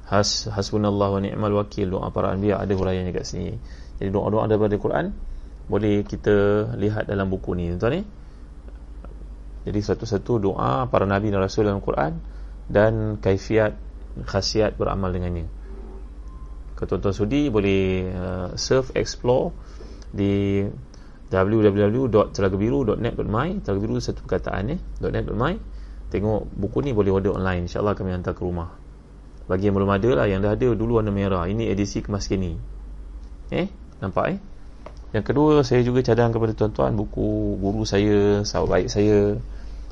Has 0.05 0.45
hasbunallahu 0.45 1.17
wa 1.17 1.21
ni'mal 1.23 1.55
wakil 1.65 1.89
doa 1.89 2.13
para 2.13 2.29
anbiya 2.29 2.61
ada 2.61 2.73
huraiannya 2.77 3.09
kat 3.09 3.25
sini. 3.25 3.57
Jadi 3.97 4.09
doa-doa 4.13 4.45
daripada 4.45 4.77
Quran 4.77 5.09
boleh 5.65 6.05
kita 6.05 6.67
lihat 6.77 7.09
dalam 7.09 7.25
buku 7.33 7.57
ni 7.57 7.73
tuan 7.81 7.97
ni. 7.97 8.01
Jadi 9.65 9.79
satu-satu 9.81 10.31
doa 10.41 10.85
para 10.85 11.09
nabi 11.09 11.33
dan 11.33 11.41
rasul 11.41 11.65
dalam 11.65 11.81
Quran 11.81 12.21
dan 12.69 13.17
kaifiat 13.17 13.77
khasiat 14.27 14.75
beramal 14.75 15.13
dengannya. 15.13 15.61
Kalau 16.81 16.97
tuan-tuan 16.97 17.13
sudi 17.13 17.53
boleh 17.53 18.09
uh, 18.09 18.57
surf 18.57 18.89
explore 18.97 19.53
di 20.09 20.65
www.telagabiru.net.my 21.29 23.61
telagabiru 23.63 24.01
satu 24.01 24.25
perkataan 24.25 24.73
eh 24.73 24.81
.net.my 24.99 25.53
tengok 26.09 26.49
buku 26.57 26.81
ni 26.83 26.91
boleh 26.91 27.11
order 27.13 27.31
online. 27.37 27.69
insyaAllah 27.69 27.93
kami 27.93 28.17
hantar 28.17 28.33
ke 28.33 28.43
rumah. 28.43 28.73
Bagi 29.45 29.69
yang 29.69 29.77
belum 29.77 29.93
ada 29.93 30.09
lah 30.17 30.25
yang 30.25 30.41
dah 30.41 30.57
ada 30.57 30.73
dulu 30.73 30.97
warna 30.97 31.13
merah. 31.13 31.45
Ini 31.45 31.69
edisi 31.69 32.01
kemas 32.01 32.25
kini 32.25 32.57
eh 33.53 33.69
nampak 34.01 34.25
eh? 34.33 34.41
Yang 35.13 35.29
kedua 35.29 35.61
saya 35.61 35.85
juga 35.85 36.01
cadang 36.01 36.33
kepada 36.33 36.57
tuan-tuan 36.57 36.97
buku 36.97 37.61
guru 37.61 37.85
saya 37.85 38.41
sahabat 38.41 38.89
baik 38.89 38.91
saya 38.91 39.37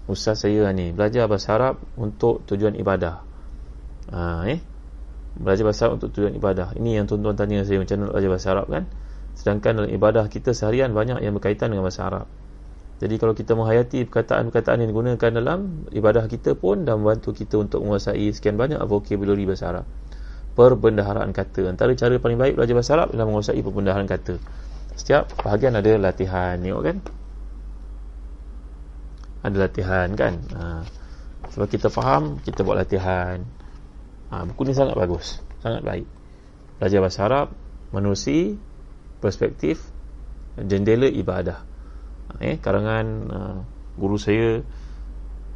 ustaz 0.10 0.42
saya 0.42 0.74
ni. 0.74 0.90
Belajar 0.90 1.30
bahasa 1.30 1.54
Arab 1.54 1.78
untuk 2.02 2.42
tujuan 2.50 2.74
ibadah 2.82 3.29
ha, 4.14 4.46
eh? 4.50 4.60
Belajar 5.40 5.64
bahasa 5.64 5.82
Arab 5.88 6.04
untuk 6.04 6.10
tujuan 6.14 6.36
ibadah. 6.36 6.76
Ini 6.76 7.02
yang 7.02 7.06
tuan-tuan 7.08 7.38
tanya 7.38 7.64
saya 7.64 7.80
macam 7.80 7.96
mana 8.02 8.12
belajar 8.12 8.30
bahasa 8.30 8.48
Arab 8.52 8.68
kan? 8.68 8.84
Sedangkan 9.38 9.72
dalam 9.80 9.92
ibadah 9.94 10.26
kita 10.28 10.52
seharian 10.52 10.92
banyak 10.92 11.22
yang 11.24 11.38
berkaitan 11.38 11.72
dengan 11.72 11.88
bahasa 11.88 12.10
Arab. 12.10 12.28
Jadi 13.00 13.16
kalau 13.16 13.32
kita 13.32 13.56
menghayati 13.56 14.04
perkataan-perkataan 14.12 14.84
yang 14.84 14.90
digunakan 14.92 15.32
dalam 15.32 15.88
ibadah 15.96 16.28
kita 16.28 16.60
pun 16.60 16.84
dan 16.84 17.00
membantu 17.00 17.32
kita 17.32 17.56
untuk 17.56 17.80
menguasai 17.88 18.36
sekian 18.36 18.60
banyak 18.60 18.76
vocabulary 18.84 19.48
bahasa 19.48 19.72
Arab. 19.72 19.86
Perbendaharaan 20.60 21.32
kata. 21.32 21.72
Antara 21.72 21.96
cara 21.96 22.20
paling 22.20 22.36
baik 22.36 22.60
belajar 22.60 22.76
bahasa 22.76 22.92
Arab 23.00 23.08
adalah 23.16 23.28
menguasai 23.32 23.62
perbendaharaan 23.64 24.10
kata. 24.12 24.36
Setiap 25.00 25.32
bahagian 25.40 25.80
ada 25.80 25.96
latihan. 25.96 26.60
Tengok 26.60 26.84
kan? 26.84 26.98
Ada 29.48 29.56
latihan 29.56 30.08
kan? 30.20 30.34
Ha. 30.52 30.84
sebab 31.50 31.68
kita 31.72 31.88
faham 31.88 32.38
kita 32.44 32.62
buat 32.62 32.78
latihan 32.78 33.42
ha, 34.30 34.46
buku 34.46 34.62
ni 34.70 34.74
sangat 34.74 34.96
bagus 34.96 35.42
sangat 35.62 35.82
baik 35.84 36.08
belajar 36.80 37.00
bahasa 37.04 37.22
Arab 37.28 37.48
menerusi 37.92 38.56
perspektif 39.20 39.82
jendela 40.56 41.10
ibadah 41.10 41.66
eh, 42.40 42.62
karangan 42.62 43.06
uh, 43.30 43.58
guru 44.00 44.16
saya 44.16 44.64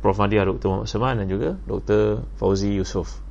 Prof. 0.04 0.20
Madia 0.20 0.44
Dr. 0.44 0.68
Muhammad 0.68 0.90
Seman 0.92 1.16
dan 1.16 1.32
juga 1.32 1.56
Dr. 1.64 2.28
Fauzi 2.36 2.76
Yusof 2.76 3.24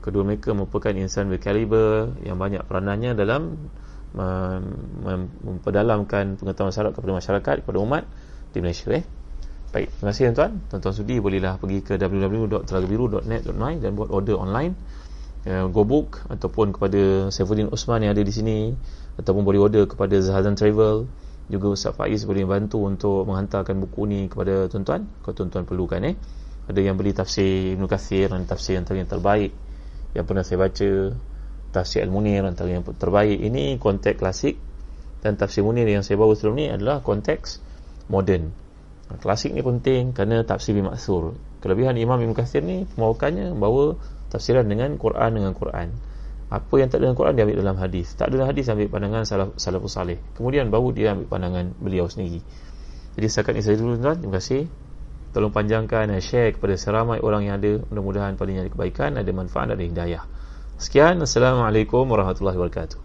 kedua 0.00 0.24
mereka 0.24 0.56
merupakan 0.56 0.92
insan 0.92 1.28
berkaliber 1.28 2.16
yang 2.24 2.40
banyak 2.40 2.64
peranannya 2.64 3.12
dalam 3.16 3.56
memperdalamkan 5.42 6.38
pengetahuan 6.38 6.70
syarat 6.70 6.92
kepada 6.94 7.12
masyarakat 7.18 7.54
kepada 7.66 7.78
umat 7.82 8.04
di 8.54 8.62
Malaysia 8.62 8.86
eh. 8.94 9.02
Baik, 9.74 9.90
terima 9.90 10.14
kasih 10.14 10.30
tuan-tuan. 10.30 10.52
Tuan-tuan 10.70 10.94
sudi 10.94 11.18
bolehlah 11.18 11.58
pergi 11.58 11.82
ke 11.82 11.98
www.telagabiru.net.my 11.98 13.82
dan 13.82 13.90
buat 13.98 14.06
order 14.06 14.38
online. 14.38 14.78
Uh, 15.42 15.66
go 15.66 15.82
book 15.82 16.22
ataupun 16.30 16.70
kepada 16.70 17.26
Saifuddin 17.34 17.66
Osman 17.74 18.06
yang 18.06 18.14
ada 18.14 18.22
di 18.22 18.30
sini 18.30 18.70
ataupun 19.18 19.42
boleh 19.42 19.58
order 19.66 19.90
kepada 19.90 20.14
Zahazan 20.22 20.54
Travel. 20.54 21.10
Juga 21.50 21.74
Ustaz 21.74 21.90
Faiz 21.98 22.22
boleh 22.22 22.46
bantu 22.46 22.86
untuk 22.86 23.26
menghantarkan 23.26 23.74
buku 23.82 24.06
ni 24.06 24.20
kepada 24.30 24.70
tuan-tuan 24.70 25.10
kalau 25.26 25.34
tuan-tuan 25.42 25.66
perlukan 25.66 26.06
eh. 26.06 26.14
Ada 26.70 26.78
yang 26.78 26.94
beli 26.94 27.10
tafsir 27.10 27.74
Ibn 27.74 27.90
Kathir 27.90 28.30
dan 28.30 28.46
tafsir 28.46 28.78
yang 28.78 29.10
terbaik 29.10 29.50
yang 30.14 30.22
pernah 30.22 30.46
saya 30.46 30.70
baca. 30.70 31.18
Tafsir 31.74 32.06
Al-Munir 32.06 32.46
antara 32.46 32.70
yang 32.70 32.86
terbaik. 32.86 33.42
Ini 33.42 33.82
konteks 33.82 34.22
klasik 34.22 34.54
dan 35.18 35.34
tafsir 35.34 35.66
Munir 35.66 35.90
yang 35.90 36.06
saya 36.06 36.14
bawa 36.14 36.30
sebelum 36.38 36.62
ni 36.62 36.70
adalah 36.70 37.02
konteks 37.02 37.58
moden 38.06 38.63
Klasik 39.20 39.52
ni 39.52 39.60
penting 39.60 40.14
kerana 40.14 40.42
tafsir 40.42 40.74
bimaksur. 40.74 41.36
Kelebihan 41.60 41.96
Imam 41.96 42.20
Ibn 42.20 42.32
Kathir 42.36 42.60
ni 42.60 42.84
pembawakannya 42.94 43.56
bawa 43.56 43.96
tafsiran 44.28 44.66
dengan 44.68 44.96
Quran 45.00 45.30
dengan 45.38 45.52
Quran. 45.54 45.94
Apa 46.52 46.74
yang 46.78 46.92
tak 46.92 47.02
dengan 47.02 47.16
Quran 47.18 47.34
dia 47.34 47.48
ambil 47.48 47.58
dalam 47.58 47.76
hadis. 47.80 48.14
Tak 48.14 48.30
dalam 48.30 48.46
hadis 48.46 48.70
ambil 48.70 48.86
pandangan 48.92 49.22
salaf, 49.26 49.48
salafus 49.56 49.96
salih. 49.96 50.20
Kemudian 50.38 50.68
baru 50.68 50.94
dia 50.94 51.16
ambil 51.16 51.26
pandangan 51.26 51.72
beliau 51.80 52.06
sendiri. 52.06 52.44
Jadi 53.14 53.26
setakat 53.26 53.58
ini 53.58 53.62
saya 53.64 53.76
dulu 53.80 53.98
tuan. 53.98 54.16
Terima 54.20 54.34
kasih. 54.38 54.62
Tolong 55.34 55.50
panjangkan 55.50 56.14
dan 56.14 56.20
share 56.22 56.54
kepada 56.54 56.78
seramai 56.78 57.18
orang 57.18 57.48
yang 57.48 57.58
ada. 57.58 57.82
Mudah-mudahan 57.90 58.38
padanya 58.38 58.66
ada 58.66 58.70
kebaikan, 58.70 59.18
ada 59.18 59.30
manfaat, 59.34 59.74
ada 59.74 59.82
hidayah. 59.82 60.22
Sekian. 60.78 61.18
Assalamualaikum 61.22 62.06
warahmatullahi 62.06 62.54
wabarakatuh. 62.54 63.03